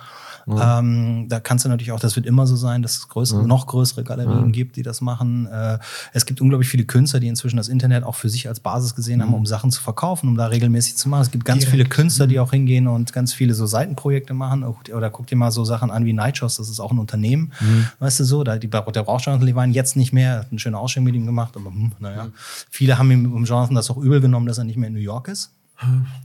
[0.47, 3.67] Ähm, da kannst du natürlich auch, das wird immer so sein, dass es größere, noch
[3.67, 5.47] größere Galerien gibt, die das machen.
[5.47, 5.79] Äh,
[6.13, 9.21] es gibt unglaublich viele Künstler, die inzwischen das Internet auch für sich als Basis gesehen
[9.21, 11.21] haben, um Sachen zu verkaufen, um da regelmäßig zu machen.
[11.21, 14.63] Es gibt ganz viele Künstler, die auch hingehen und ganz viele so Seitenprojekte machen.
[14.63, 17.51] Oder guck dir mal so Sachen an wie Nightshows, das ist auch ein Unternehmen.
[17.99, 20.77] Weißt du so, da, die, der braucht Jonathan Levine jetzt nicht mehr, hat eine schöne
[20.77, 22.29] Ausstellung mit ihm gemacht, aber hm, naja.
[22.69, 24.99] Viele haben ihm um Jonathan das auch übel genommen, dass er nicht mehr in New
[24.99, 25.51] York ist.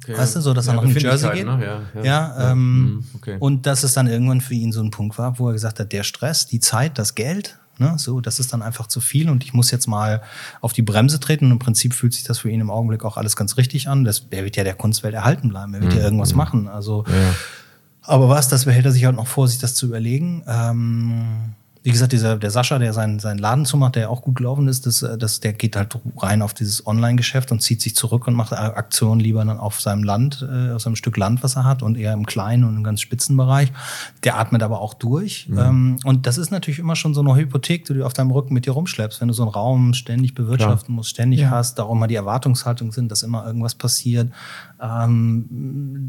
[0.07, 1.47] Weißt du, so, dass er Ja, nach New Jersey geht.
[1.47, 1.59] Befindlichkeiten,
[1.95, 2.03] ne?
[2.05, 2.05] Ja,
[2.37, 2.53] ja.
[2.53, 3.37] Ähm, Mhm, okay.
[3.41, 5.93] und dass es dann irgendwann für ihn so ein Punkt war, wo er gesagt hat,
[5.93, 9.45] der Stress, die Zeit, das Geld, ne, so, das ist dann einfach zu viel und
[9.45, 10.23] ich muss jetzt mal
[10.61, 13.17] auf die Bremse treten und im Prinzip fühlt sich das für ihn im Augenblick auch
[13.17, 14.05] alles ganz richtig an.
[14.05, 17.05] Das, er wird ja der Kunstwelt erhalten bleiben, er wird ja irgendwas machen, also.
[18.03, 20.45] Aber was, das behält er sich halt noch vor, sich das zu überlegen.
[20.47, 21.55] Ähm,
[21.87, 24.87] wie gesagt, dieser, der Sascha, der seinen, seinen Laden zumacht, der auch gut gelaufen ist,
[24.87, 28.35] das, äh, das, der geht halt rein auf dieses Online-Geschäft und zieht sich zurück und
[28.35, 31.85] macht Aktionen lieber dann auf seinem Land, äh, auf seinem Stück Land, was er hat
[31.85, 33.73] und eher im kleinen und im ganz spitzen Bereich.
[34.25, 35.49] Der atmet aber auch durch.
[35.49, 35.59] Mhm.
[35.59, 38.53] Ähm, und das ist natürlich immer schon so eine Hypothek, die du auf deinem Rücken
[38.53, 40.97] mit dir rumschleppst, wenn du so einen Raum ständig bewirtschaften Klar.
[40.97, 41.51] musst, ständig ja.
[41.51, 44.33] hast, darum mal die Erwartungshaltung sind, dass immer irgendwas passiert.
[44.83, 45.47] Ähm,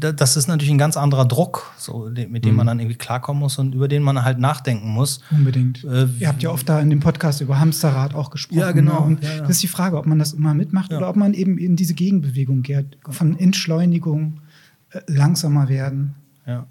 [0.00, 2.56] das ist natürlich ein ganz anderer Druck, so, mit dem mhm.
[2.56, 5.20] man dann irgendwie klarkommen muss und über den man halt nachdenken muss.
[5.30, 5.67] Unbedingt.
[5.84, 8.58] Äh, Ihr habt ja oft da in dem Podcast über Hamsterrad auch gesprochen.
[8.58, 9.00] Ja, genau.
[9.00, 9.06] Ne?
[9.06, 9.40] Und ja, ja.
[9.40, 10.98] das ist die Frage, ob man das immer mitmacht ja.
[10.98, 14.40] oder ob man eben in diese Gegenbewegung geht, von Entschleunigung,
[14.90, 16.14] äh, langsamer werden.
[16.46, 16.66] Ja.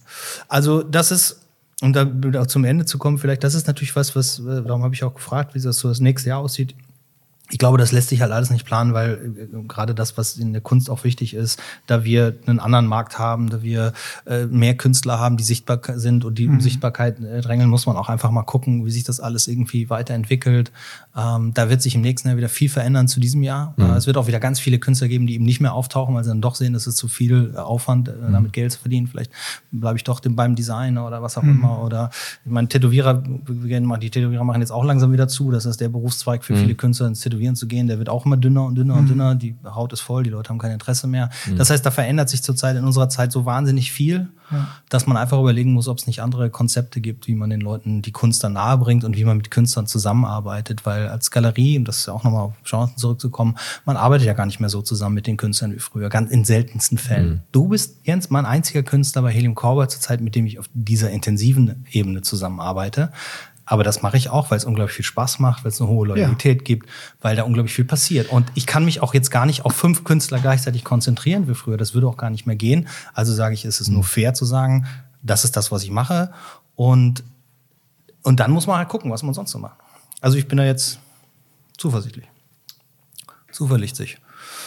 [0.47, 1.41] Also das ist
[1.81, 4.95] und da zum Ende zu kommen, vielleicht, das ist natürlich was, was, äh, darum habe
[4.95, 6.73] ich auch gefragt, wie das so das nächste Jahr aussieht
[7.49, 10.51] ich glaube, das lässt sich halt alles nicht planen, weil äh, gerade das, was in
[10.51, 13.93] der Kunst auch wichtig ist, da wir einen anderen Markt haben, da wir
[14.25, 16.55] äh, mehr Künstler haben, die sichtbar sind und die mhm.
[16.55, 19.89] um Sichtbarkeit äh, drängeln, muss man auch einfach mal gucken, wie sich das alles irgendwie
[19.89, 20.71] weiterentwickelt.
[21.15, 23.73] Ähm, da wird sich im nächsten Jahr wieder viel verändern zu diesem Jahr.
[23.77, 23.85] Mhm.
[23.85, 26.23] Äh, es wird auch wieder ganz viele Künstler geben, die eben nicht mehr auftauchen, weil
[26.23, 28.33] sie dann doch sehen, es ist zu viel Aufwand, mhm.
[28.33, 29.07] damit Geld zu verdienen.
[29.07, 29.31] Vielleicht
[29.71, 31.51] bleibe ich doch beim Design oder was auch mhm.
[31.51, 31.81] immer.
[31.81, 32.09] Oder
[32.43, 35.49] ich meine, Tätowierer, die Tätowierer machen jetzt auch langsam wieder zu.
[35.49, 36.59] Das ist der Berufszweig für mhm.
[36.59, 37.87] viele Künstler ins Tätowieren zu gehen.
[37.87, 39.07] Der wird auch immer dünner und dünner und mhm.
[39.07, 39.35] dünner.
[39.35, 41.29] Die Haut ist voll, die Leute haben kein Interesse mehr.
[41.45, 41.57] Mhm.
[41.57, 44.67] Das heißt, da verändert sich zurzeit in unserer Zeit so wahnsinnig viel ja.
[44.89, 48.01] dass man einfach überlegen muss, ob es nicht andere Konzepte gibt, wie man den Leuten
[48.01, 50.85] die Kunst dann nahe bringt und wie man mit Künstlern zusammenarbeitet.
[50.85, 54.33] Weil als Galerie, um das ist ja auch nochmal auf Chancen zurückzukommen, man arbeitet ja
[54.33, 57.29] gar nicht mehr so zusammen mit den Künstlern wie früher, ganz in seltensten Fällen.
[57.29, 57.41] Mhm.
[57.51, 61.09] Du bist, Jens, mein einziger Künstler bei Helium Cowboy zurzeit, mit dem ich auf dieser
[61.09, 63.11] intensiven Ebene zusammenarbeite.
[63.69, 66.07] Aber das mache ich auch, weil es unglaublich viel Spaß macht, weil es eine hohe
[66.07, 66.63] Loyalität ja.
[66.63, 66.89] gibt,
[67.21, 68.29] weil da unglaublich viel passiert.
[68.29, 71.75] Und ich kann mich auch jetzt gar nicht auf fünf Künstler gleichzeitig konzentrieren wie früher.
[71.75, 72.87] Das würde auch gar nicht mehr gehen.
[73.13, 74.87] Also sage ich, ist es nur fair zu sagen,
[75.21, 76.31] das ist das, was ich mache.
[76.75, 77.25] Und,
[78.23, 79.77] und dann muss man halt gucken, was man sonst so macht.
[80.21, 80.99] Also ich bin da jetzt
[81.77, 82.25] zuversichtlich.
[83.51, 84.17] Zuverlässig.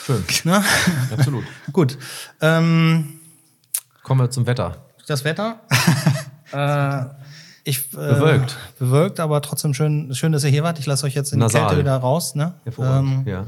[0.04, 0.22] Schön.
[0.44, 0.62] Ne?
[1.10, 1.44] Absolut.
[1.72, 1.96] Gut.
[2.42, 3.20] Ähm,
[4.02, 4.76] Kommen wir zum Wetter.
[5.06, 5.60] Das Wetter.
[6.52, 7.19] äh,
[7.64, 8.56] ich, äh, bewölkt.
[8.78, 10.78] Bewölkt, aber trotzdem schön, schön, dass ihr hier wart.
[10.78, 11.62] Ich lasse euch jetzt in Nasal.
[11.62, 12.34] die Kälte wieder raus.
[12.34, 12.54] Ne?
[12.78, 13.46] Ähm, ja.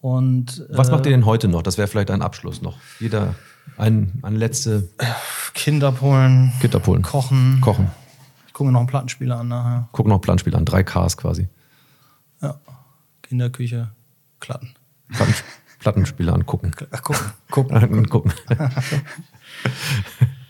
[0.00, 1.62] Und, Was macht ihr denn heute noch?
[1.62, 2.76] Das wäre vielleicht ein Abschluss noch.
[2.98, 3.34] Jeder
[3.76, 4.88] ein, ein letzte.
[5.54, 6.52] Kinderpolen.
[6.60, 7.02] Kinderpolen.
[7.02, 7.60] Kochen.
[7.60, 7.90] Kochen.
[8.46, 9.88] Ich gucke mir noch einen Plattenspieler an nachher.
[9.92, 10.64] Gucke noch einen Plattenspieler an.
[10.64, 11.48] Drei Ks quasi.
[12.40, 12.56] Ja.
[13.22, 13.90] Kinderküche,
[14.40, 14.74] Klatten.
[15.10, 15.34] Platten,
[15.78, 16.72] Plattenspieler angucken.
[16.90, 17.32] Ach, gucken.
[17.50, 18.08] Gucken.
[18.08, 18.32] gucken.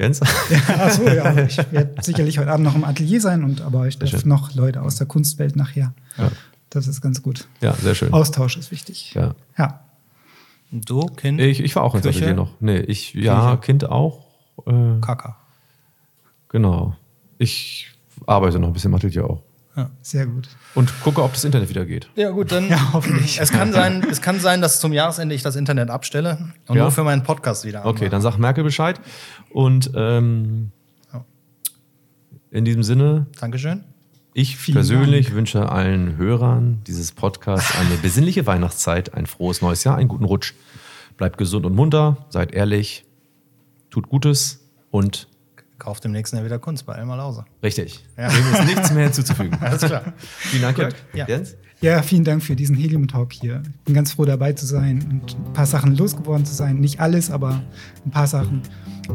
[0.00, 0.20] Jens?
[0.50, 1.36] Ja, achso, ja.
[1.46, 4.80] Ich werde sicherlich heute Abend noch im Atelier sein, und, aber ich darf noch Leute
[4.80, 5.92] aus der Kunstwelt nachher.
[6.16, 6.30] Ja.
[6.70, 7.48] Das ist ganz gut.
[7.60, 8.12] Ja, sehr schön.
[8.12, 9.12] Austausch ist wichtig.
[9.14, 9.34] Ja.
[9.58, 9.80] ja.
[10.72, 11.40] Du, Kind?
[11.40, 12.18] Ich, ich war auch ins Küche?
[12.18, 12.50] Atelier noch.
[12.60, 13.60] Nee, ich, ja, Küche?
[13.60, 14.24] Kind auch.
[14.66, 15.36] Äh, Kaka.
[16.48, 16.96] Genau.
[17.38, 17.88] Ich
[18.26, 19.42] arbeite noch ein bisschen im Atelier auch.
[19.80, 19.90] Ja.
[20.02, 20.48] Sehr gut.
[20.74, 22.10] Und gucke, ob das Internet wieder geht.
[22.14, 22.68] Ja, gut, dann.
[22.68, 23.40] Ja, hoffentlich.
[23.40, 26.82] Es kann sein, es kann sein dass zum Jahresende ich das Internet abstelle und ja.
[26.82, 27.94] nur für meinen Podcast wieder anmache.
[27.94, 29.00] Okay, dann sag Merkel Bescheid.
[29.48, 30.70] Und ähm,
[31.14, 31.24] ja.
[32.50, 33.26] in diesem Sinne.
[33.40, 33.84] Dankeschön.
[34.34, 35.36] Ich Vielen persönlich Dank.
[35.36, 40.52] wünsche allen Hörern dieses Podcasts eine besinnliche Weihnachtszeit, ein frohes neues Jahr, einen guten Rutsch.
[41.16, 43.06] Bleibt gesund und munter, seid ehrlich,
[43.88, 45.26] tut Gutes und
[45.80, 47.44] kauft im nächsten Jahr wieder Kunst bei Elmar Lause.
[47.62, 48.04] Richtig.
[48.16, 48.28] Ja.
[48.28, 49.58] Dem ist nichts mehr hinzuzufügen.
[49.60, 50.12] Alles klar.
[50.16, 50.94] Vielen Dank, Jörg.
[51.12, 51.26] Ja.
[51.26, 51.56] Jens?
[51.80, 53.62] Ja, vielen Dank für diesen Helium-Talk hier.
[53.64, 56.78] Ich bin ganz froh dabei zu sein und ein paar Sachen losgeworden zu sein.
[56.78, 57.62] Nicht alles, aber
[58.04, 58.62] ein paar Sachen.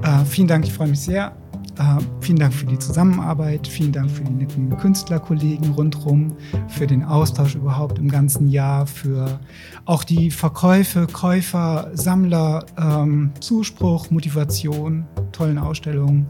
[0.02, 1.36] Äh, vielen Dank, ich freue mich sehr.
[1.78, 6.36] Äh, vielen Dank für die Zusammenarbeit, vielen Dank für die netten Künstlerkollegen rundherum,
[6.70, 9.40] für den Austausch überhaupt im ganzen Jahr, für
[9.84, 16.28] auch die Verkäufe, Käufer, Sammler, ähm, Zuspruch, Motivation, tollen Ausstellungen.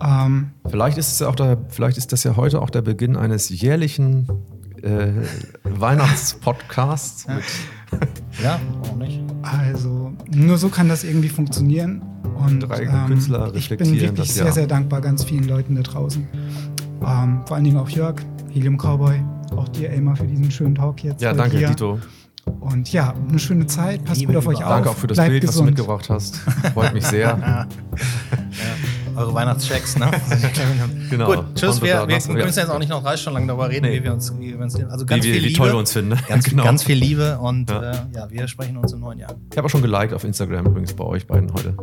[0.00, 3.50] Ähm, vielleicht ist es auch der, vielleicht ist das ja heute auch der Beginn eines
[3.50, 4.28] jährlichen
[4.82, 5.08] äh,
[5.64, 7.26] Weihnachtspodcasts.
[8.42, 9.20] ja, auch nicht.
[9.42, 12.02] Also nur so kann das irgendwie funktionieren.
[12.36, 16.26] Und Drei ähm, Künstler ich bin wirklich sehr, sehr dankbar ganz vielen Leuten da draußen.
[17.04, 18.16] Ähm, vor allen Dingen auch Jörg,
[18.52, 19.20] Helium Cowboy,
[19.56, 21.22] auch dir, Elmar, für diesen schönen Talk jetzt.
[21.22, 21.68] Ja, danke, dir.
[21.68, 21.98] Dito.
[22.60, 24.04] Und ja, eine schöne Zeit.
[24.04, 24.70] Passt Liebe gut auf euch auf.
[24.70, 25.56] Danke auch für das Bleibt Bild, gesund.
[25.56, 26.36] was du mitgebracht hast.
[26.74, 27.38] Freut mich sehr.
[27.40, 27.66] ja.
[29.16, 30.10] Eure Weihnachtschecks, ne?
[31.10, 31.26] genau.
[31.26, 31.80] Gut, tschüss.
[31.80, 33.98] Wir, wir, wir müssen jetzt auch nicht noch drei Stunden lang darüber reden, nee.
[33.98, 35.58] wie wir uns, wie wir uns Also ganz wie, viel wie Liebe.
[35.58, 36.10] toll wir uns finden.
[36.10, 36.18] Ne?
[36.28, 36.64] Ganz, genau.
[36.64, 37.92] ganz viel Liebe und ja.
[37.92, 39.34] Äh, ja, wir sprechen uns im neuen Jahr.
[39.50, 41.74] Ich habe auch schon geliked auf Instagram übrigens bei euch beiden heute.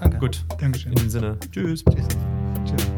[0.00, 0.18] Danke.
[0.18, 0.44] Gut.
[0.58, 0.92] Dankeschön.
[0.92, 1.36] In dem Sinne.
[1.50, 1.84] Tschüss.
[1.84, 2.08] Tschüss.
[2.64, 2.93] Tschüss.